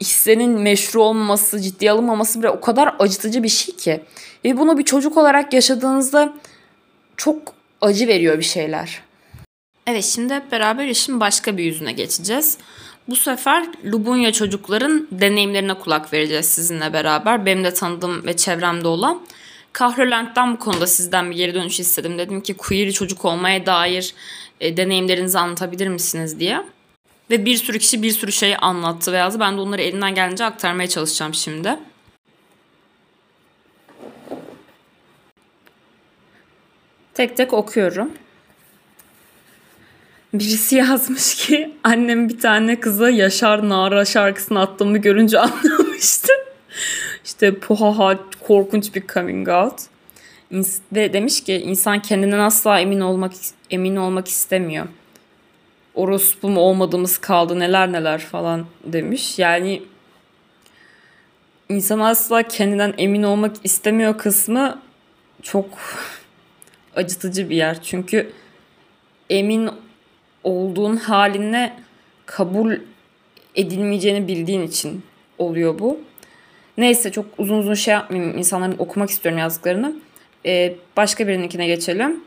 hissenin 0.00 0.60
meşru 0.60 1.02
olmaması, 1.02 1.60
ciddiye 1.60 1.90
alınmaması 1.90 2.38
bile 2.38 2.50
o 2.50 2.60
kadar 2.60 2.96
acıtıcı 2.98 3.42
bir 3.42 3.48
şey 3.48 3.76
ki. 3.76 4.00
Ve 4.44 4.58
bunu 4.58 4.78
bir 4.78 4.84
çocuk 4.84 5.16
olarak 5.16 5.52
yaşadığınızda 5.52 6.32
çok 7.16 7.54
acı 7.80 8.08
veriyor 8.08 8.38
bir 8.38 8.44
şeyler. 8.44 9.02
Evet 9.86 10.04
şimdi 10.04 10.34
hep 10.34 10.52
beraber 10.52 10.86
işin 10.86 11.20
başka 11.20 11.56
bir 11.56 11.64
yüzüne 11.64 11.92
geçeceğiz. 11.92 12.58
Bu 13.08 13.16
sefer 13.16 13.66
Lubunya 13.84 14.32
çocukların 14.32 15.08
deneyimlerine 15.12 15.74
kulak 15.74 16.12
vereceğiz 16.12 16.46
sizinle 16.46 16.92
beraber. 16.92 17.46
Benim 17.46 17.64
de 17.64 17.74
tanıdığım 17.74 18.26
ve 18.26 18.36
çevremde 18.36 18.88
olan. 18.88 19.22
Kahrolent'ten 19.72 20.52
bu 20.52 20.58
konuda 20.58 20.86
sizden 20.86 21.30
bir 21.30 21.36
geri 21.36 21.54
dönüş 21.54 21.80
istedim. 21.80 22.18
Dedim 22.18 22.40
ki 22.40 22.54
queer 22.54 22.92
çocuk 22.92 23.24
olmaya 23.24 23.66
dair 23.66 24.14
e, 24.60 24.76
deneyimlerinizi 24.76 25.38
anlatabilir 25.38 25.88
misiniz 25.88 26.40
diye. 26.40 26.62
Ve 27.30 27.44
bir 27.44 27.56
sürü 27.56 27.78
kişi 27.78 28.02
bir 28.02 28.10
sürü 28.10 28.32
şey 28.32 28.56
anlattı 28.60 29.12
ve 29.12 29.16
yazdı. 29.16 29.40
Ben 29.40 29.56
de 29.56 29.60
onları 29.60 29.82
elinden 29.82 30.14
gelince 30.14 30.44
aktarmaya 30.44 30.88
çalışacağım 30.88 31.34
şimdi. 31.34 31.76
Tek 37.14 37.36
tek 37.36 37.52
okuyorum. 37.52 38.12
Birisi 40.34 40.76
yazmış 40.76 41.34
ki 41.34 41.74
annem 41.84 42.28
bir 42.28 42.40
tane 42.40 42.80
kıza 42.80 43.10
Yaşar 43.10 43.68
Nara 43.68 44.04
şarkısını 44.04 44.60
attığımı 44.60 44.98
görünce 44.98 45.38
anlamıştı. 45.40 46.32
İşte 47.24 47.58
puhaha 47.58 48.18
korkunç 48.46 48.94
bir 48.94 49.06
coming 49.06 49.48
out. 49.48 49.80
Ve 50.92 51.12
demiş 51.12 51.44
ki 51.44 51.54
insan 51.54 52.02
kendinden 52.02 52.38
asla 52.38 52.80
emin 52.80 53.00
olmak 53.00 53.32
emin 53.70 53.96
olmak 53.96 54.28
istemiyor. 54.28 54.86
Orospu 55.94 56.48
mu 56.48 56.60
olmadığımız 56.60 57.18
kaldı 57.18 57.58
neler 57.58 57.92
neler 57.92 58.18
falan 58.18 58.66
demiş. 58.84 59.38
Yani 59.38 59.82
insan 61.68 61.98
asla 61.98 62.42
kendinden 62.42 62.94
emin 62.98 63.22
olmak 63.22 63.56
istemiyor 63.64 64.18
kısmı 64.18 64.82
çok 65.42 65.66
acıtıcı 66.96 67.50
bir 67.50 67.56
yer. 67.56 67.82
Çünkü 67.82 68.32
emin 69.30 69.70
olduğun 70.48 70.96
haline 70.96 71.76
kabul 72.26 72.76
edilmeyeceğini 73.54 74.28
bildiğin 74.28 74.62
için 74.62 75.02
oluyor 75.38 75.78
bu. 75.78 76.00
Neyse 76.78 77.12
çok 77.12 77.26
uzun 77.38 77.58
uzun 77.58 77.74
şey 77.74 77.94
yapmayayım. 77.94 78.38
İnsanların 78.38 78.76
okumak 78.78 79.10
istiyorum 79.10 79.38
yazdıklarını. 79.38 79.96
Ee, 80.46 80.74
başka 80.96 81.28
birininkine 81.28 81.66
geçelim. 81.66 82.20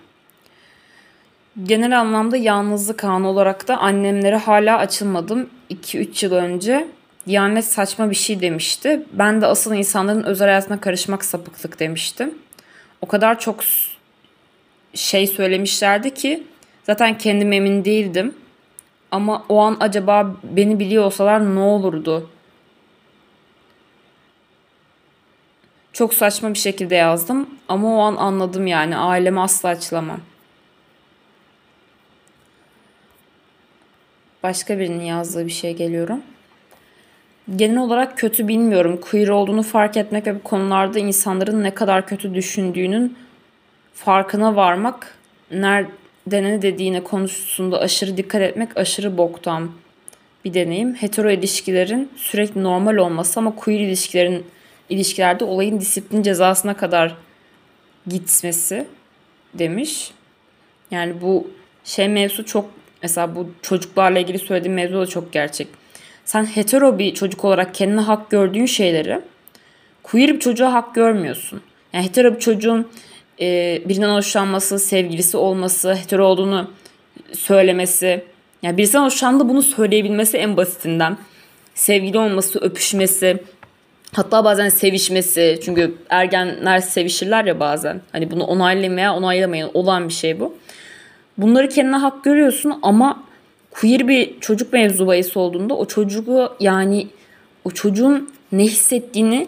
Genel 1.64 2.00
anlamda 2.00 2.38
yalnızlık 2.38 3.04
anı 3.04 3.28
olarak 3.28 3.68
da 3.68 3.78
annemlere 3.78 4.36
hala 4.38 4.78
açılmadım. 4.78 5.50
2-3 5.70 6.26
yıl 6.26 6.32
önce 6.34 6.88
Diyanet 7.28 7.66
saçma 7.66 8.10
bir 8.10 8.16
şey 8.16 8.42
demişti. 8.42 9.04
Ben 9.14 9.42
de 9.42 9.46
asıl 9.46 9.76
insanların 9.76 10.24
özel 10.24 10.48
hayatına 10.48 10.80
karışmak 10.80 11.26
sapıklık 11.26 11.80
demiştim. 11.80 12.36
O 13.02 13.08
kadar 13.08 13.40
çok 13.40 13.64
şey 14.94 15.28
söylemişlerdi 15.28 16.14
ki 16.14 16.44
zaten 16.84 17.18
kendim 17.18 17.54
emin 17.54 17.86
değildim. 17.86 18.36
Ama 19.12 19.46
o 19.50 19.60
an 19.60 19.78
acaba 19.80 20.36
beni 20.44 20.80
biliyor 20.80 21.04
olsalar 21.04 21.56
ne 21.56 21.60
olurdu? 21.60 22.30
Çok 25.94 26.14
saçma 26.14 26.54
bir 26.54 26.60
şekilde 26.60 26.96
yazdım 26.96 27.50
ama 27.68 27.98
o 27.98 28.00
an 28.00 28.16
anladım 28.16 28.68
yani 28.68 28.98
ailemi 28.98 29.40
asla 29.40 29.70
açılamam. 29.70 30.20
Başka 34.44 34.80
birinin 34.80 35.04
yazdığı 35.04 35.46
bir 35.46 35.52
şey 35.52 35.76
geliyorum. 35.76 36.22
Genel 37.56 37.78
olarak 37.78 38.18
kötü 38.18 38.48
bilmiyorum. 38.48 39.00
Queer 39.02 39.28
olduğunu 39.28 39.64
fark 39.64 39.98
etmek 39.98 40.28
ve 40.28 40.36
bu 40.36 40.44
konularda 40.44 41.00
insanların 41.00 41.64
ne 41.64 41.74
kadar 41.74 42.08
kötü 42.08 42.34
düşündüğünün 42.34 43.18
farkına 43.94 44.56
varmak, 44.56 45.18
nerede 45.52 46.01
ne 46.28 46.62
dediğine 46.62 47.04
konusunda 47.04 47.80
aşırı 47.80 48.18
dikkat 48.18 48.42
etmek 48.42 48.78
aşırı 48.78 49.18
boktan 49.18 49.72
bir 50.46 50.54
deneyim. 50.54 50.96
Hetero 50.96 51.32
ilişkilerin 51.32 52.10
sürekli 52.16 52.64
normal 52.64 52.98
olması 52.98 53.40
ama 53.40 53.56
queer 53.56 53.80
ilişkilerin 53.80 54.46
ilişkilerde 54.90 55.44
olayın 55.44 55.80
disiplin 55.80 56.24
cezasına 56.24 56.78
kadar 56.78 57.16
gitmesi 58.08 58.88
demiş. 59.54 60.12
Yani 60.92 61.22
bu 61.22 61.48
şey 61.84 62.10
mevzu 62.10 62.46
çok 62.46 62.70
mesela 63.04 63.36
bu 63.36 63.50
çocuklarla 63.62 64.20
ilgili 64.20 64.40
söylediğim 64.40 64.76
mevzu 64.76 65.00
da 65.00 65.08
çok 65.08 65.34
gerçek. 65.34 65.68
Sen 66.26 66.46
hetero 66.46 67.00
bir 67.00 67.14
çocuk 67.14 67.46
olarak 67.46 67.76
kendine 67.76 68.02
hak 68.02 68.30
gördüğün 68.30 68.66
şeyleri 68.66 69.22
queer 70.04 70.34
bir 70.34 70.40
çocuğa 70.40 70.74
hak 70.74 70.96
görmüyorsun. 70.96 71.62
Yani 71.94 72.06
hetero 72.06 72.36
bir 72.36 72.40
çocuğun 72.40 72.88
e, 73.42 73.82
birinden 73.86 74.10
hoşlanması, 74.10 74.80
sevgilisi 74.80 75.38
olması, 75.38 75.96
hetero 75.96 76.26
olduğunu 76.26 76.72
söylemesi. 77.34 78.24
Yani 78.64 78.78
birisinden 78.78 79.04
hoşlandı 79.04 79.50
bunu 79.50 79.62
söyleyebilmesi 79.62 80.38
en 80.38 80.58
basitinden. 80.58 81.18
Sevgili 81.74 82.18
olması, 82.18 82.60
öpüşmesi, 82.60 83.44
hatta 84.14 84.46
bazen 84.46 84.70
sevişmesi. 84.70 85.60
Çünkü 85.66 85.96
ergenler 86.10 86.80
sevişirler 86.80 87.46
ya 87.46 87.60
bazen. 87.60 88.02
Hani 88.12 88.32
bunu 88.32 88.44
onaylamaya 88.44 89.16
onaylamayan 89.16 89.72
olan 89.74 90.08
bir 90.08 90.14
şey 90.14 90.40
bu. 90.40 90.56
Bunları 91.38 91.70
kendine 91.70 91.96
hak 91.96 92.24
görüyorsun 92.24 92.80
ama 92.82 93.24
queer 93.72 94.08
bir 94.08 94.40
çocuk 94.40 94.74
mevzu 94.74 95.08
bahis 95.08 95.38
olduğunda 95.38 95.78
o 95.78 95.86
çocuğu 95.86 96.54
yani 96.60 97.08
o 97.66 97.72
çocuğun 97.72 98.34
ne 98.52 98.64
hissettiğini 98.64 99.48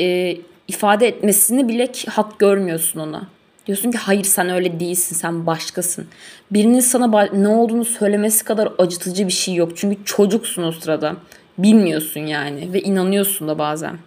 e, 0.00 0.36
ifade 0.70 1.08
etmesini 1.08 1.68
bile 1.68 1.92
hak 2.08 2.38
görmüyorsun 2.38 3.00
ona. 3.00 3.22
Diyorsun 3.66 3.90
ki 3.90 3.98
hayır 3.98 4.24
sen 4.24 4.48
öyle 4.48 4.80
değilsin 4.80 5.16
sen 5.16 5.46
başkasın. 5.46 6.06
Birinin 6.50 6.80
sana 6.80 7.28
ne 7.32 7.48
olduğunu 7.48 7.84
söylemesi 7.84 8.44
kadar 8.44 8.72
acıtıcı 8.78 9.26
bir 9.26 9.32
şey 9.32 9.54
yok. 9.54 9.72
Çünkü 9.76 10.04
çocuksun 10.04 10.62
o 10.62 10.72
sırada. 10.72 11.16
Bilmiyorsun 11.58 12.20
yani 12.20 12.72
ve 12.72 12.80
inanıyorsun 12.80 13.48
da 13.48 13.58
bazen. 13.58 13.98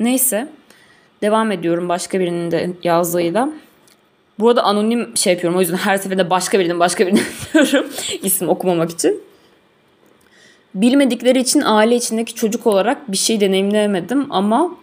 Neyse 0.00 0.48
devam 1.22 1.52
ediyorum 1.52 1.88
başka 1.88 2.20
birinin 2.20 2.50
de 2.50 2.70
yazdığıyla. 2.82 3.48
Bu 4.38 4.48
arada 4.48 4.62
anonim 4.62 5.16
şey 5.16 5.32
yapıyorum 5.32 5.58
o 5.58 5.60
yüzden 5.60 5.76
her 5.76 5.96
seferinde 5.96 6.30
başka 6.30 6.58
birinin 6.58 6.80
başka 6.80 7.06
birinin 7.06 7.22
diyorum 7.54 7.86
isim 8.22 8.48
okumamak 8.48 8.90
için. 8.90 9.22
Bilmedikleri 10.74 11.38
için 11.40 11.60
aile 11.60 11.96
içindeki 11.96 12.34
çocuk 12.34 12.66
olarak 12.66 13.12
bir 13.12 13.16
şey 13.16 13.40
deneyimleyemedim 13.40 14.26
ama 14.30 14.76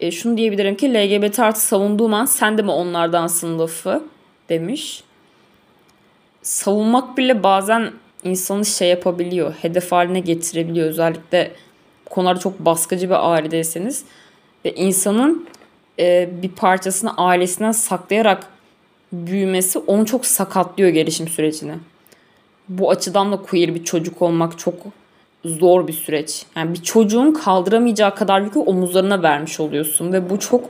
e, 0.00 0.10
şunu 0.10 0.36
diyebilirim 0.36 0.74
ki 0.74 0.94
LGBT 0.94 1.38
artı 1.38 1.60
savunduğum 1.60 2.14
an 2.14 2.24
sen 2.24 2.58
de 2.58 2.62
mi 2.62 2.70
onlardan 2.70 3.26
sınıfı 3.26 4.04
demiş. 4.48 5.04
Savunmak 6.42 7.18
bile 7.18 7.42
bazen 7.42 7.92
insanı 8.24 8.64
şey 8.66 8.88
yapabiliyor, 8.88 9.54
hedef 9.62 9.92
haline 9.92 10.20
getirebiliyor. 10.20 10.86
Özellikle 10.86 11.52
konularda 12.10 12.40
çok 12.40 12.58
baskıcı 12.58 13.08
bir 13.08 13.32
ailedeyseniz. 13.32 14.04
Ve 14.64 14.74
insanın 14.74 15.48
e, 15.98 16.28
bir 16.42 16.48
parçasını 16.48 17.16
ailesinden 17.16 17.72
saklayarak 17.72 18.46
büyümesi 19.12 19.78
onu 19.78 20.06
çok 20.06 20.26
sakatlıyor 20.26 20.90
gelişim 20.90 21.28
sürecini. 21.28 21.74
Bu 22.68 22.90
açıdan 22.90 23.32
da 23.32 23.36
queer 23.36 23.74
bir 23.74 23.84
çocuk 23.84 24.22
olmak 24.22 24.58
çok 24.58 24.74
zor 25.44 25.88
bir 25.88 25.92
süreç. 25.92 26.46
Yani 26.56 26.74
bir 26.74 26.82
çocuğun 26.82 27.32
kaldıramayacağı 27.32 28.14
kadar 28.14 28.40
yükü 28.40 28.58
omuzlarına 28.58 29.22
vermiş 29.22 29.60
oluyorsun 29.60 30.12
ve 30.12 30.30
bu 30.30 30.38
çok 30.38 30.64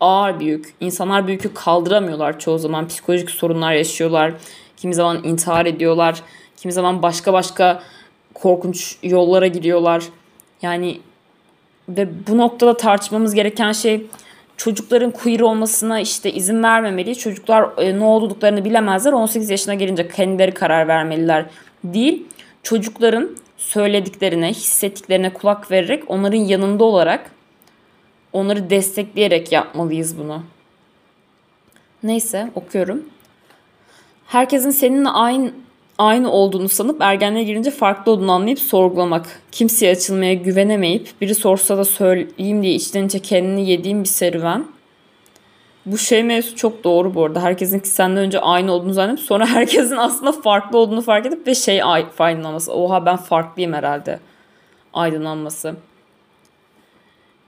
ağır 0.00 0.40
bir 0.40 0.46
yük. 0.46 0.74
İnsanlar 0.80 1.26
bu 1.26 1.30
yükü 1.30 1.54
kaldıramıyorlar 1.54 2.38
çoğu 2.38 2.58
zaman. 2.58 2.88
Psikolojik 2.88 3.30
sorunlar 3.30 3.72
yaşıyorlar. 3.72 4.32
Kimi 4.76 4.94
zaman 4.94 5.24
intihar 5.24 5.66
ediyorlar. 5.66 6.22
Kimi 6.56 6.72
zaman 6.72 7.02
başka 7.02 7.32
başka 7.32 7.82
korkunç 8.34 8.96
yollara 9.02 9.46
gidiyorlar. 9.46 10.04
Yani 10.62 11.00
ve 11.88 12.08
bu 12.28 12.38
noktada 12.38 12.76
tartışmamız 12.76 13.34
gereken 13.34 13.72
şey 13.72 14.06
çocukların 14.56 15.10
queer 15.10 15.40
olmasına 15.40 16.00
işte 16.00 16.32
izin 16.32 16.62
vermemeli. 16.62 17.18
Çocuklar 17.18 17.68
e, 17.78 17.98
ne 17.98 18.04
olduklarını 18.04 18.64
bilemezler. 18.64 19.12
18 19.12 19.50
yaşına 19.50 19.74
gelince 19.74 20.08
kendileri 20.08 20.54
karar 20.54 20.88
vermeliler 20.88 21.46
değil. 21.84 22.26
Çocukların 22.62 23.36
söylediklerine, 23.68 24.50
hissettiklerine 24.50 25.32
kulak 25.32 25.70
vererek 25.70 26.10
onların 26.10 26.38
yanında 26.38 26.84
olarak 26.84 27.30
onları 28.32 28.70
destekleyerek 28.70 29.52
yapmalıyız 29.52 30.18
bunu. 30.18 30.42
Neyse 32.02 32.50
okuyorum. 32.54 33.04
Herkesin 34.26 34.70
seninle 34.70 35.08
aynı 35.08 35.52
aynı 35.98 36.30
olduğunu 36.32 36.68
sanıp 36.68 36.96
ergenliğe 37.00 37.44
girince 37.44 37.70
farklı 37.70 38.12
olduğunu 38.12 38.32
anlayıp 38.32 38.58
sorgulamak. 38.58 39.42
Kimseye 39.52 39.92
açılmaya 39.92 40.34
güvenemeyip 40.34 41.08
biri 41.20 41.34
sorsa 41.34 41.78
da 41.78 41.84
söyleyeyim 41.84 42.62
diye 42.62 42.74
içten 42.74 43.06
içe 43.06 43.18
kendini 43.18 43.70
yediğim 43.70 44.02
bir 44.02 44.08
serüven. 44.08 44.64
Bu 45.86 45.98
şey 45.98 46.22
mevzu 46.22 46.56
çok 46.56 46.84
doğru 46.84 47.14
bu 47.14 47.24
arada. 47.24 47.42
Herkesin 47.42 47.78
ki 47.78 47.88
senden 47.88 48.16
önce 48.16 48.40
aynı 48.40 48.72
olduğunu 48.72 48.92
zannedip 48.92 49.20
sonra 49.20 49.46
herkesin 49.54 49.96
aslında 49.96 50.32
farklı 50.32 50.78
olduğunu 50.78 51.02
fark 51.02 51.26
edip 51.26 51.46
ve 51.46 51.54
şey 51.54 51.82
aydınlanması. 51.82 52.72
Oha 52.72 53.06
ben 53.06 53.16
farklıyım 53.16 53.72
herhalde. 53.72 54.20
Aydınlanması. 54.92 55.74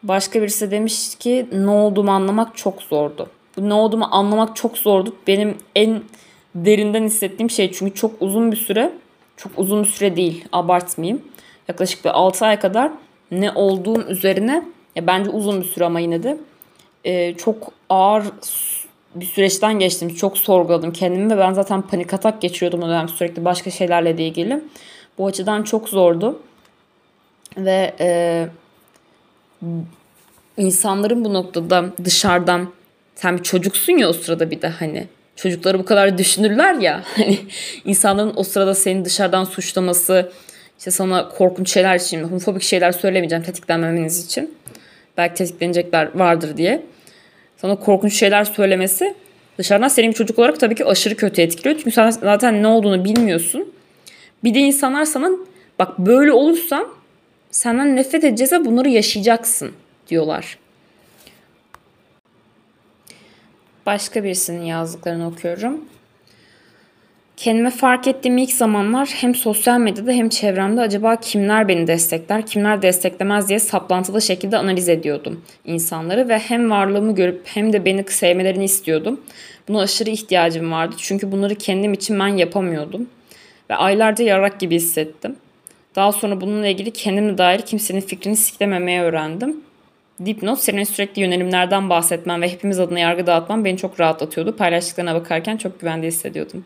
Başka 0.02 0.42
birisi 0.42 0.70
demiş 0.70 1.14
ki 1.14 1.46
ne 1.52 1.70
olduğumu 1.70 2.10
anlamak 2.10 2.56
çok 2.56 2.82
zordu. 2.82 3.30
Bu 3.56 3.68
ne 3.68 3.74
olduğumu 3.74 4.08
anlamak 4.10 4.56
çok 4.56 4.78
zordu. 4.78 5.16
Benim 5.26 5.58
en 5.74 6.02
derinden 6.54 7.04
hissettiğim 7.04 7.50
şey 7.50 7.72
çünkü 7.72 7.94
çok 7.94 8.22
uzun 8.22 8.52
bir 8.52 8.56
süre 8.56 8.92
çok 9.36 9.52
uzun 9.56 9.82
bir 9.82 9.88
süre 9.88 10.16
değil 10.16 10.44
abartmayayım. 10.52 11.22
Yaklaşık 11.68 12.04
bir 12.04 12.10
6 12.10 12.46
ay 12.46 12.58
kadar 12.58 12.92
ne 13.30 13.52
olduğum 13.52 14.02
üzerine 14.02 14.62
ya 14.96 15.06
bence 15.06 15.30
uzun 15.30 15.60
bir 15.60 15.66
süre 15.66 15.84
ama 15.84 16.00
yine 16.00 16.22
de 16.22 16.38
çok 17.34 17.72
ağır 17.90 18.24
bir 19.14 19.26
süreçten 19.26 19.78
geçtim. 19.78 20.14
Çok 20.14 20.38
sorguladım 20.38 20.92
kendimi 20.92 21.34
ve 21.34 21.38
ben 21.38 21.52
zaten 21.52 21.82
panik 21.82 22.14
atak 22.14 22.40
geçiriyordum 22.40 22.82
o 22.82 22.88
dönem 22.88 23.08
sürekli 23.08 23.44
başka 23.44 23.70
şeylerle 23.70 24.26
ilgili. 24.26 24.60
Bu 25.18 25.26
açıdan 25.26 25.62
çok 25.62 25.88
zordu. 25.88 26.42
Ve 27.56 27.94
e, 28.00 28.46
insanların 30.56 31.24
bu 31.24 31.34
noktada 31.34 31.84
dışarıdan 32.04 32.68
sen 33.14 33.38
bir 33.38 33.42
çocuksun 33.42 33.92
ya 33.92 34.08
o 34.08 34.12
sırada 34.12 34.50
bir 34.50 34.62
de 34.62 34.68
hani 34.68 35.06
çocukları 35.36 35.78
bu 35.78 35.84
kadar 35.84 36.18
düşünürler 36.18 36.74
ya. 36.74 37.02
Hani 37.16 37.38
insanların 37.84 38.32
o 38.36 38.42
sırada 38.42 38.74
seni 38.74 39.04
dışarıdan 39.04 39.44
suçlaması, 39.44 40.32
işte 40.78 40.90
sana 40.90 41.28
korkunç 41.28 41.70
şeyler 41.70 41.96
için, 41.96 42.24
homofobik 42.24 42.62
şeyler 42.62 42.92
söylemeyeceğim 42.92 43.44
tetiklenmemeniz 43.44 44.26
için. 44.26 44.54
Belki 45.16 45.34
tetiklenecekler 45.34 46.18
vardır 46.18 46.56
diye. 46.56 46.82
Sana 47.56 47.76
korkunç 47.76 48.14
şeyler 48.14 48.44
söylemesi 48.44 49.14
dışarıdan 49.58 49.88
senin 49.88 50.12
çocuk 50.12 50.38
olarak 50.38 50.60
tabii 50.60 50.74
ki 50.74 50.84
aşırı 50.84 51.16
kötü 51.16 51.42
etkiliyor. 51.42 51.76
Çünkü 51.76 51.90
sen 51.90 52.10
zaten 52.10 52.62
ne 52.62 52.66
olduğunu 52.66 53.04
bilmiyorsun. 53.04 53.72
Bir 54.44 54.54
de 54.54 54.58
insanlar 54.58 55.04
sana 55.04 55.30
bak 55.78 55.98
böyle 55.98 56.32
olursa 56.32 56.86
senden 57.50 57.96
nefret 57.96 58.24
edeceğiz 58.24 58.52
ve 58.52 58.64
bunları 58.64 58.88
yaşayacaksın 58.88 59.72
diyorlar. 60.08 60.58
Başka 63.86 64.24
birisinin 64.24 64.62
yazdıklarını 64.62 65.28
okuyorum. 65.28 65.84
Kendime 67.46 67.70
fark 67.70 68.06
ettiğim 68.06 68.38
ilk 68.38 68.52
zamanlar 68.52 69.08
hem 69.08 69.34
sosyal 69.34 69.78
medyada 69.78 70.12
hem 70.12 70.28
çevremde 70.28 70.80
acaba 70.80 71.16
kimler 71.16 71.68
beni 71.68 71.86
destekler, 71.86 72.46
kimler 72.46 72.82
desteklemez 72.82 73.48
diye 73.48 73.58
saplantılı 73.58 74.22
şekilde 74.22 74.56
analiz 74.58 74.88
ediyordum 74.88 75.44
insanları 75.64 76.28
ve 76.28 76.38
hem 76.38 76.70
varlığımı 76.70 77.14
görüp 77.14 77.42
hem 77.44 77.72
de 77.72 77.84
beni 77.84 78.04
sevmelerini 78.08 78.64
istiyordum. 78.64 79.20
Buna 79.68 79.80
aşırı 79.80 80.10
ihtiyacım 80.10 80.72
vardı 80.72 80.94
çünkü 80.98 81.32
bunları 81.32 81.54
kendim 81.54 81.92
için 81.92 82.18
ben 82.18 82.28
yapamıyordum 82.28 83.08
ve 83.70 83.74
aylarca 83.74 84.24
yarak 84.24 84.60
gibi 84.60 84.74
hissettim. 84.74 85.36
Daha 85.96 86.12
sonra 86.12 86.40
bununla 86.40 86.66
ilgili 86.66 86.90
kendimle 86.90 87.38
dair 87.38 87.60
kimsenin 87.60 88.00
fikrini 88.00 88.36
siklememeye 88.36 89.02
öğrendim. 89.02 89.56
Dipnot 90.24 90.58
senin 90.58 90.84
sürekli 90.84 91.22
yönelimlerden 91.22 91.90
bahsetmen 91.90 92.42
ve 92.42 92.48
hepimiz 92.48 92.80
adına 92.80 92.98
yargı 92.98 93.26
dağıtman 93.26 93.64
beni 93.64 93.76
çok 93.76 94.00
rahatlatıyordu. 94.00 94.56
Paylaştıklarına 94.56 95.14
bakarken 95.14 95.56
çok 95.56 95.80
güvende 95.80 96.06
hissediyordum. 96.06 96.64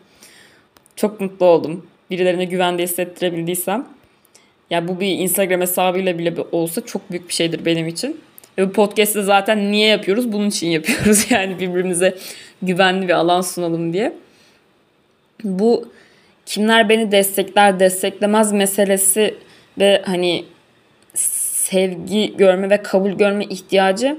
Çok 0.95 1.21
mutlu 1.21 1.45
oldum. 1.45 1.85
Birilerine 2.09 2.45
güvende 2.45 2.83
hissettirebildiysem. 2.83 3.87
Ya 4.69 4.87
bu 4.87 4.99
bir 4.99 5.07
Instagram 5.07 5.61
hesabıyla 5.61 6.19
bile 6.19 6.33
olsa 6.51 6.85
çok 6.85 7.11
büyük 7.11 7.27
bir 7.29 7.33
şeydir 7.33 7.65
benim 7.65 7.87
için. 7.87 8.21
Ve 8.57 8.69
bu 8.69 8.71
podcast'ı 8.71 9.23
zaten 9.23 9.71
niye 9.71 9.87
yapıyoruz? 9.87 10.31
Bunun 10.31 10.49
için 10.49 10.67
yapıyoruz. 10.67 11.25
Yani 11.31 11.59
birbirimize 11.59 12.17
güvenli 12.61 13.07
bir 13.07 13.13
alan 13.13 13.41
sunalım 13.41 13.93
diye. 13.93 14.13
Bu 15.43 15.89
kimler 16.45 16.89
beni 16.89 17.11
destekler, 17.11 17.79
desteklemez 17.79 18.53
meselesi 18.53 19.35
ve 19.79 20.01
hani 20.05 20.45
sevgi 21.13 22.37
görme 22.37 22.69
ve 22.69 22.83
kabul 22.83 23.11
görme 23.11 23.45
ihtiyacı 23.45 24.17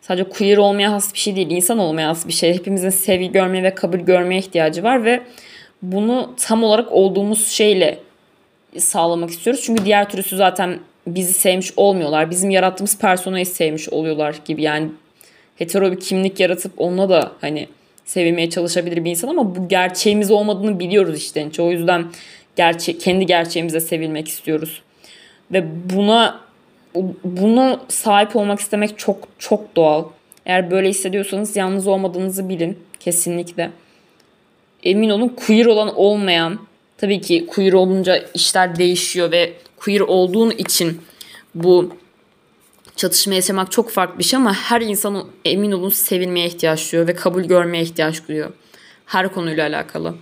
sadece 0.00 0.24
queer 0.24 0.56
olmaya 0.56 0.92
has 0.92 1.14
bir 1.14 1.18
şey 1.18 1.36
değil, 1.36 1.50
insan 1.50 1.78
olmaya 1.78 2.08
has 2.08 2.28
bir 2.28 2.32
şey. 2.32 2.54
Hepimizin 2.54 2.90
sevgi 2.90 3.32
görmeye 3.32 3.62
ve 3.62 3.74
kabul 3.74 3.98
görmeye 3.98 4.38
ihtiyacı 4.38 4.82
var 4.82 5.04
ve 5.04 5.20
bunu 5.82 6.34
tam 6.36 6.64
olarak 6.64 6.92
olduğumuz 6.92 7.48
şeyle 7.48 7.98
sağlamak 8.78 9.30
istiyoruz. 9.30 9.62
Çünkü 9.64 9.84
diğer 9.84 10.08
türlüsü 10.08 10.36
zaten 10.36 10.78
bizi 11.06 11.32
sevmiş 11.32 11.72
olmuyorlar. 11.76 12.30
Bizim 12.30 12.50
yarattığımız 12.50 12.98
personayı 12.98 13.46
sevmiş 13.46 13.88
oluyorlar 13.88 14.36
gibi. 14.44 14.62
Yani 14.62 14.88
hetero 15.56 15.92
bir 15.92 16.00
kimlik 16.00 16.40
yaratıp 16.40 16.72
onunla 16.76 17.08
da 17.08 17.32
hani 17.40 17.68
sevilmeye 18.04 18.50
çalışabilir 18.50 19.04
bir 19.04 19.10
insan 19.10 19.28
ama 19.28 19.56
bu 19.56 19.68
gerçeğimiz 19.68 20.30
olmadığını 20.30 20.78
biliyoruz 20.78 21.18
işte. 21.18 21.50
O 21.58 21.70
yüzden 21.70 22.04
gerçe 22.56 22.98
kendi 22.98 23.26
gerçeğimize 23.26 23.80
sevilmek 23.80 24.28
istiyoruz. 24.28 24.82
Ve 25.52 25.64
buna 25.94 26.40
bunu 27.24 27.80
sahip 27.88 28.36
olmak 28.36 28.60
istemek 28.60 28.98
çok 28.98 29.28
çok 29.38 29.76
doğal. 29.76 30.04
Eğer 30.46 30.70
böyle 30.70 30.88
hissediyorsanız 30.88 31.56
yalnız 31.56 31.86
olmadığınızı 31.86 32.48
bilin 32.48 32.78
kesinlikle. 33.00 33.70
Emin 34.82 35.10
olun 35.10 35.28
queer 35.28 35.66
olan 35.66 35.94
olmayan 35.96 36.58
tabii 36.98 37.20
ki 37.20 37.46
queer 37.46 37.72
olunca 37.72 38.24
işler 38.34 38.76
değişiyor 38.76 39.32
ve 39.32 39.52
queer 39.76 40.00
olduğun 40.00 40.50
için 40.50 41.00
bu 41.54 41.96
çatışma 42.96 43.34
yaşamak 43.34 43.72
çok 43.72 43.90
farklı 43.90 44.18
bir 44.18 44.24
şey 44.24 44.36
ama 44.36 44.54
her 44.54 44.80
insanın 44.80 45.26
emin 45.44 45.72
olun 45.72 45.88
sevilmeye 45.88 46.46
ihtiyaç 46.46 46.92
duyuyor 46.92 47.08
ve 47.08 47.14
kabul 47.14 47.42
görmeye 47.42 47.82
ihtiyaç 47.82 48.28
duyuyor. 48.28 48.50
Her 49.06 49.32
konuyla 49.32 49.68
alakalı. 49.68 50.14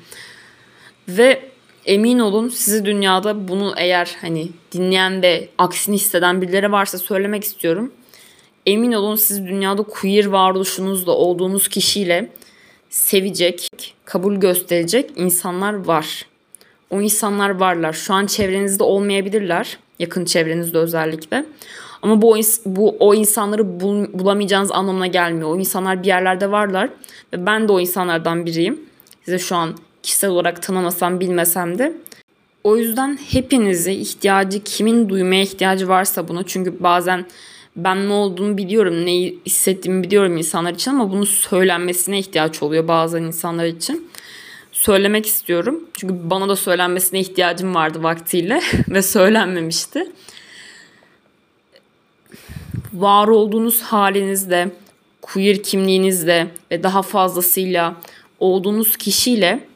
Ve 1.09 1.43
emin 1.87 2.19
olun 2.19 2.49
sizi 2.49 2.85
dünyada 2.85 3.49
bunu 3.49 3.75
eğer 3.77 4.17
hani 4.21 4.49
dinleyen 4.73 5.23
ve 5.23 5.49
aksini 5.59 5.95
hisseden 5.97 6.43
birileri 6.43 6.73
varsa 6.73 6.99
söylemek 6.99 7.45
istiyorum. 7.45 7.93
Emin 8.67 8.93
olun 8.93 9.17
siz 9.17 9.47
dünyada 9.47 9.83
queer 9.83 10.27
varoluşunuzla 10.27 11.13
olduğunuz 11.13 11.69
kişiyle 11.69 12.31
sevecek, 12.91 13.69
kabul 14.05 14.35
gösterecek 14.37 15.11
insanlar 15.17 15.73
var. 15.73 16.27
O 16.91 17.01
insanlar 17.01 17.51
varlar. 17.51 17.93
Şu 17.93 18.15
an 18.15 18.27
çevrenizde 18.27 18.83
olmayabilirler. 18.83 19.79
Yakın 19.99 20.25
çevrenizde 20.25 20.79
özellikle. 20.79 21.45
Ama 22.03 22.23
bu, 22.23 22.37
bu 22.67 22.97
o 23.01 23.15
insanları 23.15 23.81
bul, 23.81 24.07
bulamayacağınız 24.13 24.73
anlamına 24.73 25.07
gelmiyor. 25.07 25.51
O 25.51 25.59
insanlar 25.59 26.03
bir 26.03 26.09
yerlerde 26.09 26.51
varlar 26.51 26.91
ve 27.33 27.47
ben 27.47 27.69
de 27.69 27.73
o 27.73 27.81
insanlardan 27.81 28.47
biriyim. 28.47 28.81
Size 29.25 29.39
şu 29.39 29.57
an 29.57 29.77
kişisel 30.03 30.31
olarak 30.31 30.63
tanımasam 30.63 31.21
bilmesem 31.21 31.79
de. 31.79 31.93
O 32.65 32.77
yüzden 32.77 33.19
hepinizi 33.31 33.93
ihtiyacı 33.93 34.65
kimin 34.65 35.09
duymaya 35.09 35.43
ihtiyacı 35.43 35.89
varsa 35.89 36.29
bunu 36.29 36.43
çünkü 36.43 36.83
bazen 36.83 37.27
ben 37.85 38.09
ne 38.09 38.13
olduğunu 38.13 38.57
biliyorum, 38.57 39.07
neyi 39.07 39.39
hissettiğimi 39.47 40.03
biliyorum 40.03 40.37
insanlar 40.37 40.75
için 40.75 40.91
ama 40.91 41.11
bunu 41.11 41.27
söylenmesine 41.27 42.19
ihtiyaç 42.19 42.63
oluyor 42.63 42.89
bazı 42.89 43.19
insanlar 43.19 43.65
için. 43.65 44.11
Söylemek 44.73 45.27
istiyorum. 45.27 45.85
Çünkü 45.95 46.15
bana 46.31 46.49
da 46.49 46.57
söylenmesine 46.57 47.21
ihtiyacım 47.21 47.75
vardı 47.75 48.03
vaktiyle 48.03 48.61
ve 48.89 49.03
söylenmemişti 49.03 50.13
var 52.95 53.29
olduğunuz 53.29 53.83
halinizde, 53.83 54.71
queer 55.23 55.63
kimliğinizde 55.63 56.47
ve 56.71 56.83
daha 56.83 57.03
fazlasıyla 57.03 57.97
olduğunuz 58.41 58.97
kişiyle 58.97 59.67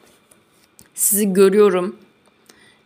sizi 0.95 1.33
görüyorum 1.33 1.95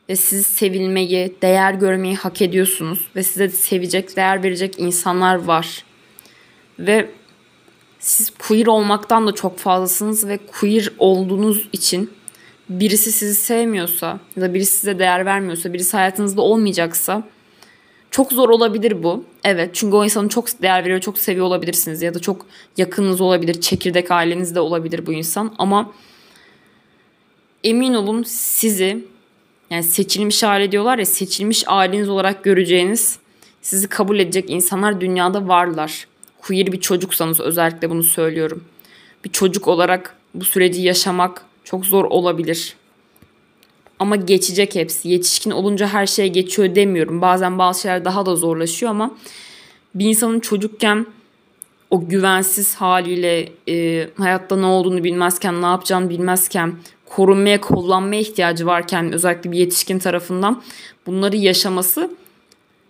ve 0.10 0.16
sizi 0.16 0.44
sevilmeyi, 0.44 1.36
değer 1.42 1.74
görmeyi 1.74 2.16
hak 2.16 2.42
ediyorsunuz 2.42 3.08
ve 3.16 3.24
size 3.24 3.50
sevecek, 3.50 4.16
değer 4.16 4.44
verecek 4.44 4.80
insanlar 4.80 5.36
var. 5.36 5.84
Ve 6.80 7.10
siz 8.00 8.30
queer 8.30 8.68
olmaktan 8.68 9.28
da 9.28 9.32
çok 9.32 9.58
fazlasınız 9.58 10.28
ve 10.28 10.38
queer 10.38 10.90
olduğunuz 10.98 11.70
için 11.74 12.12
birisi 12.70 13.12
sizi 13.12 13.36
sevmiyorsa 13.36 14.20
ya 14.36 14.42
da 14.42 14.54
birisi 14.54 14.78
size 14.78 15.00
değer 15.00 15.26
vermiyorsa, 15.26 15.74
birisi 15.74 15.98
hayatınızda 15.98 16.42
olmayacaksa 16.42 17.24
çok 18.12 18.32
zor 18.32 18.50
olabilir 18.50 19.04
bu. 19.04 19.26
Evet 19.44 19.70
çünkü 19.74 19.96
o 19.96 20.04
insanı 20.04 20.30
çok 20.30 20.62
değer 20.62 20.84
veriyor, 20.84 21.00
çok 21.00 21.20
seviyor 21.20 21.46
olabilirsiniz 21.46 22.02
ya 22.02 22.14
da 22.14 22.20
çok 22.20 22.46
yakınınız 22.78 23.22
olabilir, 23.22 23.62
çekirdek 23.62 24.12
ailenizde 24.12 24.60
olabilir 24.60 25.06
bu 25.06 25.14
insan 25.14 25.56
ama 25.58 25.92
emin 27.64 27.94
olun 27.94 28.24
sizi 28.24 29.06
yani 29.70 29.84
seçilmiş 29.84 30.44
aile 30.44 30.72
diyorlar 30.72 30.98
ya 30.98 31.06
seçilmiş 31.06 31.64
aileniz 31.68 32.10
olarak 32.10 32.44
göreceğiniz 32.44 33.20
sizi 33.62 33.88
kabul 33.88 34.20
edecek 34.20 34.50
insanlar 34.50 35.02
dünyada 35.02 35.48
varlar. 35.48 36.08
Queer 36.42 36.72
bir 36.72 36.82
çocuksanız 36.82 37.40
özellikle 37.40 37.90
bunu 37.90 38.04
söylüyorum. 38.04 38.64
Bir 39.26 39.30
çocuk 39.30 39.68
olarak 39.68 40.16
bu 40.34 40.46
süreci 40.46 40.82
yaşamak 40.82 41.46
çok 41.64 41.86
zor 41.86 42.06
olabilir. 42.06 42.76
Ama 44.00 44.16
geçecek 44.16 44.76
hepsi. 44.76 45.10
Yetişkin 45.10 45.52
olunca 45.52 45.88
her 45.88 46.08
şey 46.08 46.30
geçiyor 46.30 46.76
demiyorum. 46.76 47.22
Bazen 47.22 47.58
bazı 47.60 47.82
şeyler 47.82 48.06
daha 48.06 48.26
da 48.26 48.36
zorlaşıyor 48.36 48.92
ama 48.92 49.12
bir 49.96 50.06
insanın 50.06 50.40
çocukken 50.40 51.06
o 51.90 52.08
güvensiz 52.08 52.76
haliyle 52.76 53.50
e, 53.70 54.08
hayatta 54.18 54.56
ne 54.56 54.66
olduğunu 54.66 55.04
bilmezken, 55.04 55.62
ne 55.62 55.66
yapacağını 55.66 56.10
bilmezken, 56.10 56.76
korunmaya, 57.10 57.62
kullanmaya 57.62 58.22
ihtiyacı 58.22 58.66
varken 58.66 59.14
özellikle 59.14 59.52
bir 59.52 59.58
yetişkin 59.58 60.00
tarafından 60.00 60.64
bunları 61.06 61.38
yaşaması 61.38 62.12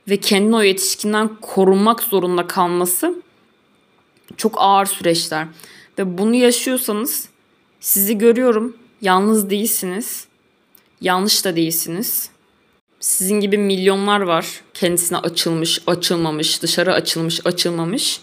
ve 0.10 0.18
kendini 0.18 0.56
o 0.56 0.62
yetişkinden 0.62 1.30
korunmak 1.42 2.04
zorunda 2.04 2.48
kalması 2.48 3.22
çok 4.38 4.56
ağır 4.58 4.86
süreçler. 4.86 5.48
Ve 6.00 6.18
bunu 6.18 6.36
yaşıyorsanız 6.36 7.30
sizi 7.80 8.18
görüyorum. 8.18 8.78
Yalnız 9.02 9.50
değilsiniz. 9.50 10.28
Yanlış 11.02 11.46
da 11.46 11.56
değilsiniz. 11.56 12.30
Sizin 13.00 13.40
gibi 13.40 13.58
milyonlar 13.58 14.22
var. 14.22 14.62
Kendisine 14.74 15.18
açılmış, 15.18 15.82
açılmamış, 15.88 16.62
dışarı 16.62 16.94
açılmış, 16.94 17.46
açılmamış. 17.46 18.22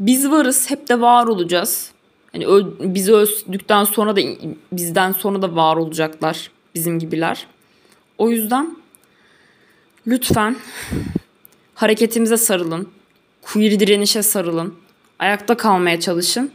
Biz 0.00 0.30
varız, 0.30 0.70
hep 0.70 0.88
de 0.88 1.00
var 1.00 1.26
olacağız. 1.26 1.91
Yani 2.34 2.46
öl, 2.46 2.64
biz 2.80 3.08
öldükten 3.08 3.84
sonra 3.84 4.16
da 4.16 4.20
bizden 4.72 5.12
sonra 5.12 5.42
da 5.42 5.56
var 5.56 5.76
olacaklar 5.76 6.50
bizim 6.74 6.98
gibiler. 6.98 7.46
O 8.18 8.30
yüzden 8.30 8.76
lütfen 10.06 10.56
hareketimize 11.74 12.36
sarılın. 12.36 12.88
Queer 13.42 13.80
direnişe 13.80 14.22
sarılın. 14.22 14.74
Ayakta 15.18 15.56
kalmaya 15.56 16.00
çalışın. 16.00 16.50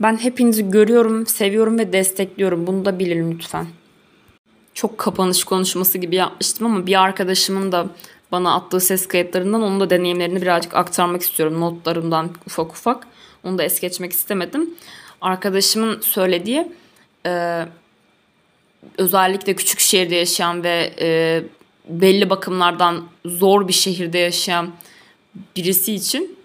Ben 0.00 0.16
hepinizi 0.16 0.70
görüyorum, 0.70 1.26
seviyorum 1.26 1.78
ve 1.78 1.92
destekliyorum. 1.92 2.66
Bunu 2.66 2.84
da 2.84 2.98
bilin 2.98 3.30
lütfen. 3.32 3.66
Çok 4.74 4.98
kapanış 4.98 5.44
konuşması 5.44 5.98
gibi 5.98 6.16
yapmıştım 6.16 6.66
ama 6.66 6.86
bir 6.86 7.02
arkadaşımın 7.02 7.72
da 7.72 7.86
bana 8.32 8.54
attığı 8.54 8.80
ses 8.80 9.08
kayıtlarından 9.08 9.62
onun 9.62 9.80
da 9.80 9.90
deneyimlerini 9.90 10.42
birazcık 10.42 10.74
aktarmak 10.74 11.22
istiyorum 11.22 11.60
notlarımdan 11.60 12.30
ufak 12.46 12.72
ufak. 12.72 13.06
Onu 13.44 13.58
da 13.58 13.62
es 13.62 13.80
geçmek 13.80 14.12
istemedim. 14.12 14.70
Arkadaşımın 15.26 16.00
söylediği 16.00 16.72
e, 17.26 17.62
özellikle 18.98 19.56
küçük 19.56 19.80
şehirde 19.80 20.14
yaşayan 20.14 20.64
ve 20.64 20.94
e, 21.00 21.42
belli 21.88 22.30
bakımlardan 22.30 23.04
zor 23.24 23.68
bir 23.68 23.72
şehirde 23.72 24.18
yaşayan 24.18 24.70
birisi 25.56 25.94
için 25.94 26.38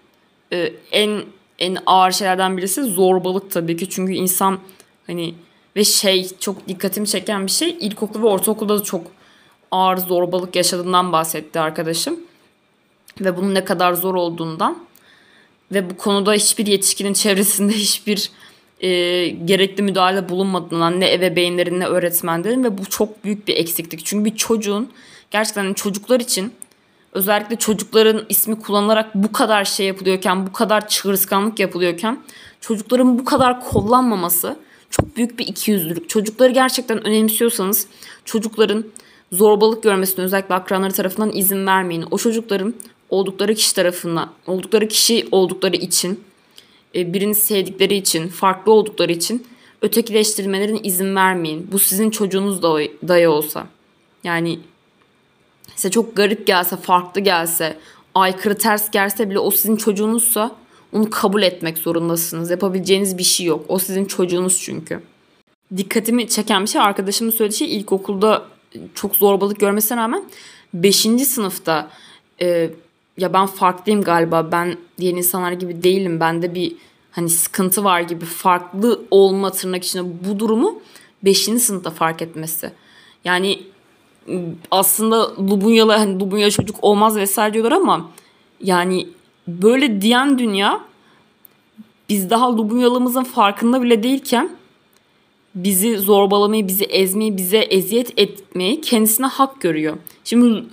e, 0.52 0.72
en 0.92 1.22
en 1.58 1.78
ağır 1.86 2.12
şeylerden 2.12 2.56
birisi 2.56 2.82
zorbalık 2.82 3.50
tabii 3.50 3.76
ki. 3.76 3.90
Çünkü 3.90 4.12
insan 4.12 4.58
hani 5.06 5.34
ve 5.76 5.84
şey 5.84 6.28
çok 6.40 6.68
dikkatimi 6.68 7.06
çeken 7.06 7.46
bir 7.46 7.52
şey 7.52 7.76
ilkokul 7.80 8.22
ve 8.22 8.26
ortaokulda 8.26 8.78
da 8.78 8.82
çok 8.82 9.06
ağır 9.70 9.96
zorbalık 9.96 10.56
yaşadığından 10.56 11.12
bahsetti 11.12 11.60
arkadaşım. 11.60 12.20
Ve 13.20 13.36
bunun 13.36 13.54
ne 13.54 13.64
kadar 13.64 13.92
zor 13.92 14.14
olduğundan. 14.14 14.78
Ve 15.72 15.90
bu 15.90 15.96
konuda 15.96 16.32
hiçbir 16.32 16.66
yetişkinin 16.66 17.12
çevresinde 17.12 17.72
hiçbir 17.76 18.30
e, 18.82 18.88
gerekli 19.28 19.82
müdahale 19.82 20.28
bulunmadığından 20.28 21.00
ne 21.00 21.14
ebeveynlerin 21.14 21.80
ne 21.80 21.86
öğretmenlerin 21.86 22.64
ve 22.64 22.78
bu 22.78 22.86
çok 22.86 23.24
büyük 23.24 23.48
bir 23.48 23.56
eksiklik. 23.56 24.04
Çünkü 24.04 24.24
bir 24.24 24.36
çocuğun 24.36 24.88
gerçekten 25.30 25.64
hani 25.64 25.74
çocuklar 25.74 26.20
için 26.20 26.52
özellikle 27.12 27.56
çocukların 27.56 28.26
ismi 28.28 28.60
kullanılarak 28.60 29.14
bu 29.14 29.32
kadar 29.32 29.64
şey 29.64 29.86
yapılıyorken, 29.86 30.46
bu 30.46 30.52
kadar 30.52 30.88
çığırıskanlık 30.88 31.60
yapılıyorken 31.60 32.18
çocukların 32.60 33.18
bu 33.18 33.24
kadar 33.24 33.60
kollanmaması 33.60 34.56
çok 34.90 35.16
büyük 35.16 35.38
bir 35.38 35.46
ikiyüzlülük. 35.46 36.08
Çocukları 36.08 36.52
gerçekten 36.52 37.06
önemsiyorsanız 37.06 37.86
çocukların 38.24 38.84
zorbalık 39.32 39.82
görmesine 39.82 40.24
özellikle 40.24 40.54
akranları 40.54 40.92
tarafından 40.92 41.32
izin 41.32 41.66
vermeyin. 41.66 42.04
O 42.10 42.18
çocukların 42.18 42.74
oldukları 43.10 43.54
kişi 43.54 43.74
tarafından, 43.74 44.30
oldukları 44.46 44.88
kişi 44.88 45.28
oldukları 45.30 45.76
için, 45.76 46.20
birini 46.94 47.34
sevdikleri 47.34 47.94
için, 47.94 48.28
farklı 48.28 48.72
oldukları 48.72 49.12
için 49.12 49.46
ötekileştirmelerine 49.82 50.78
izin 50.78 51.16
vermeyin. 51.16 51.68
Bu 51.72 51.78
sizin 51.78 52.10
çocuğunuz 52.10 52.62
da 52.62 52.78
dayı 53.08 53.30
olsa. 53.30 53.66
Yani 54.24 54.58
size 55.76 55.90
çok 55.90 56.16
garip 56.16 56.46
gelse, 56.46 56.76
farklı 56.76 57.20
gelse, 57.20 57.76
aykırı 58.14 58.58
ters 58.58 58.90
gelse 58.90 59.30
bile 59.30 59.38
o 59.38 59.50
sizin 59.50 59.76
çocuğunuzsa 59.76 60.56
onu 60.92 61.10
kabul 61.10 61.42
etmek 61.42 61.78
zorundasınız. 61.78 62.50
Yapabileceğiniz 62.50 63.18
bir 63.18 63.22
şey 63.22 63.46
yok. 63.46 63.64
O 63.68 63.78
sizin 63.78 64.04
çocuğunuz 64.04 64.60
çünkü. 64.62 65.00
Dikkatimi 65.76 66.28
çeken 66.28 66.62
bir 66.62 66.68
şey 66.68 66.80
arkadaşımın 66.80 67.30
söylediği 67.30 67.58
şey 67.58 67.76
ilkokulda 67.76 68.44
çok 68.94 69.16
zorbalık 69.16 69.60
görmesine 69.60 69.98
rağmen 69.98 70.24
5. 70.74 70.96
sınıfta 71.26 71.90
e, 72.40 72.70
ya 73.18 73.32
ben 73.32 73.46
farklıyım 73.46 74.02
galiba 74.02 74.52
ben 74.52 74.76
diğer 74.98 75.12
insanlar 75.12 75.52
gibi 75.52 75.82
değilim 75.82 76.20
bende 76.20 76.54
bir 76.54 76.76
hani 77.10 77.28
sıkıntı 77.28 77.84
var 77.84 78.00
gibi 78.00 78.24
farklı 78.24 79.02
olma 79.10 79.52
tırnak 79.52 79.84
içinde 79.84 80.04
bu 80.28 80.38
durumu 80.38 80.80
5. 81.24 81.38
sınıfta 81.38 81.90
fark 81.90 82.22
etmesi. 82.22 82.72
Yani 83.24 83.62
aslında 84.70 85.36
Lubunyalı 85.36 85.92
hani 85.92 86.20
Lubunya 86.20 86.50
çocuk 86.50 86.76
olmaz 86.82 87.16
vesaire 87.16 87.54
diyorlar 87.54 87.72
ama 87.72 88.10
yani 88.60 89.08
böyle 89.48 90.00
diyen 90.00 90.38
dünya 90.38 90.80
biz 92.08 92.30
daha 92.30 92.56
Lubunyalımızın 92.56 93.24
farkında 93.24 93.82
bile 93.82 94.02
değilken 94.02 94.50
bizi 95.54 95.98
zorbalamayı, 95.98 96.68
bizi 96.68 96.84
ezmeyi, 96.84 97.36
bize 97.36 97.58
eziyet 97.58 98.18
etmeyi 98.18 98.80
kendisine 98.80 99.26
hak 99.26 99.60
görüyor. 99.60 99.96
Şimdi 100.24 100.64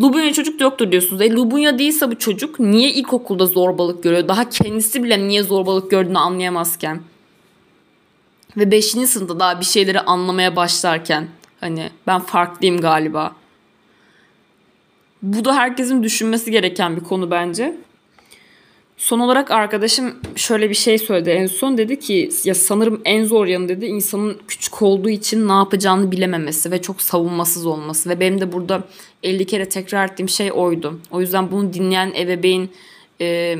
Lubunya 0.00 0.32
çocuk 0.32 0.60
yoktur 0.60 0.92
diyorsunuz. 0.92 1.22
E 1.22 1.30
Lubunya 1.30 1.78
değilse 1.78 2.10
bu 2.10 2.18
çocuk 2.18 2.60
niye 2.60 2.90
ilkokulda 2.90 3.46
zorbalık 3.46 4.02
görüyor? 4.02 4.28
Daha 4.28 4.48
kendisi 4.48 5.02
bile 5.02 5.28
niye 5.28 5.42
zorbalık 5.42 5.90
gördüğünü 5.90 6.18
anlayamazken. 6.18 7.00
Ve 8.56 8.70
5. 8.70 8.84
sınıfta 8.84 9.40
daha 9.40 9.60
bir 9.60 9.64
şeyleri 9.64 10.00
anlamaya 10.00 10.56
başlarken 10.56 11.28
hani 11.60 11.90
ben 12.06 12.20
farklıyım 12.20 12.80
galiba. 12.80 13.32
Bu 15.22 15.44
da 15.44 15.56
herkesin 15.56 16.02
düşünmesi 16.02 16.50
gereken 16.50 16.96
bir 16.96 17.00
konu 17.00 17.30
bence. 17.30 17.76
Son 18.96 19.20
olarak 19.20 19.50
arkadaşım 19.50 20.14
şöyle 20.36 20.70
bir 20.70 20.74
şey 20.74 20.98
söyledi 20.98 21.30
en 21.30 21.46
son 21.46 21.78
dedi 21.78 21.98
ki 21.98 22.30
ya 22.44 22.54
sanırım 22.54 23.00
en 23.04 23.24
zor 23.24 23.46
yanı 23.46 23.68
dedi 23.68 23.86
insanın 23.86 24.38
küçük 24.48 24.82
olduğu 24.82 25.10
için 25.10 25.48
ne 25.48 25.52
yapacağını 25.52 26.12
bilememesi 26.12 26.70
ve 26.70 26.82
çok 26.82 27.02
savunmasız 27.02 27.66
olması 27.66 28.10
ve 28.10 28.20
benim 28.20 28.40
de 28.40 28.52
burada 28.52 28.84
50 29.22 29.46
kere 29.46 29.68
tekrar 29.68 30.08
ettiğim 30.08 30.28
şey 30.28 30.52
oydu. 30.52 31.00
O 31.10 31.20
yüzden 31.20 31.50
bunu 31.50 31.72
dinleyen 31.72 32.12
ebeveyn 32.16 32.68
e, 33.20 33.58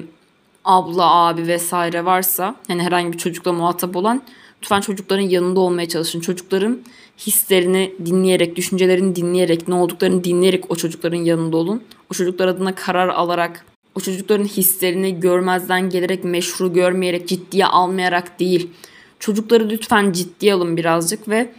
abla 0.65 1.15
abi 1.15 1.47
vesaire 1.47 2.05
varsa 2.05 2.57
yani 2.69 2.83
herhangi 2.83 3.13
bir 3.13 3.19
çocukla 3.19 3.53
muhatap 3.53 3.97
olan 3.97 4.23
lütfen 4.63 4.81
çocukların 4.81 5.29
yanında 5.29 5.61
olmaya 5.61 5.89
çalışın. 5.89 6.21
Çocukların 6.21 6.79
hislerini 7.19 7.93
dinleyerek, 8.07 8.57
düşüncelerini 8.57 9.17
dinleyerek, 9.17 9.69
ne 9.69 9.75
olduklarını 9.75 10.25
dinleyerek 10.25 10.71
o 10.71 10.77
çocukların 10.77 11.19
yanında 11.19 11.57
olun. 11.57 11.83
O 12.11 12.15
çocuklar 12.15 12.49
adına 12.49 12.75
karar 12.75 13.09
alarak 13.09 13.67
o 13.97 14.01
çocukların 14.01 14.45
hislerini 14.45 15.21
görmezden 15.21 15.91
gelerek, 15.91 16.25
meşru 16.25 16.73
görmeyerek, 16.73 17.29
ciddiye 17.29 17.67
almayarak 17.67 18.41
değil. 18.41 18.71
Çocukları 19.19 19.69
lütfen 19.69 20.13
ciddiye 20.13 20.55
alın 20.55 20.77
birazcık 20.77 21.29
ve 21.29 21.53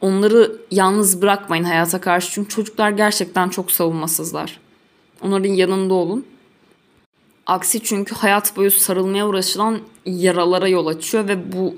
onları 0.00 0.60
yalnız 0.70 1.22
bırakmayın 1.22 1.64
hayata 1.64 2.00
karşı. 2.00 2.32
Çünkü 2.32 2.48
çocuklar 2.48 2.90
gerçekten 2.90 3.48
çok 3.48 3.70
savunmasızlar. 3.70 4.60
Onların 5.22 5.48
yanında 5.48 5.94
olun. 5.94 6.26
Aksi 7.46 7.82
çünkü 7.82 8.14
hayat 8.14 8.56
boyu 8.56 8.70
sarılmaya 8.70 9.28
uğraşılan 9.28 9.80
yaralara 10.06 10.68
yol 10.68 10.86
açıyor 10.86 11.28
ve 11.28 11.52
bu 11.52 11.76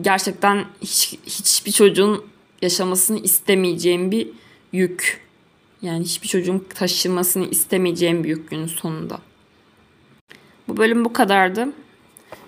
gerçekten 0.00 0.64
hiç, 0.82 1.18
hiçbir 1.26 1.72
çocuğun 1.72 2.24
yaşamasını 2.62 3.18
istemeyeceğim 3.18 4.10
bir 4.10 4.28
yük. 4.72 5.23
Yani 5.84 6.04
hiçbir 6.04 6.28
çocuğun 6.28 6.66
taşımasını 6.74 7.46
istemeyeceğim 7.46 8.24
bir 8.24 8.28
yük 8.28 8.50
günün 8.50 8.66
sonunda. 8.66 9.18
Bu 10.68 10.76
bölüm 10.76 11.04
bu 11.04 11.12
kadardı. 11.12 11.68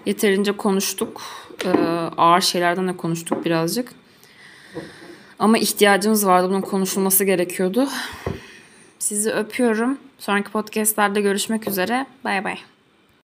Yeterince 0.07 0.53
konuştuk. 0.53 1.23
Ee, 1.65 1.69
ağır 2.17 2.41
şeylerden 2.41 2.89
de 2.89 2.97
konuştuk 2.97 3.45
birazcık. 3.45 3.93
Ama 5.39 5.59
ihtiyacımız 5.59 6.27
vardı. 6.27 6.49
Bunun 6.49 6.61
konuşulması 6.61 7.25
gerekiyordu. 7.25 7.89
Sizi 8.99 9.31
öpüyorum. 9.31 9.99
Sonraki 10.19 10.51
podcastlerde 10.51 11.21
görüşmek 11.21 11.69
üzere. 11.69 12.07
Bay 12.25 12.45
bay. 12.45 12.59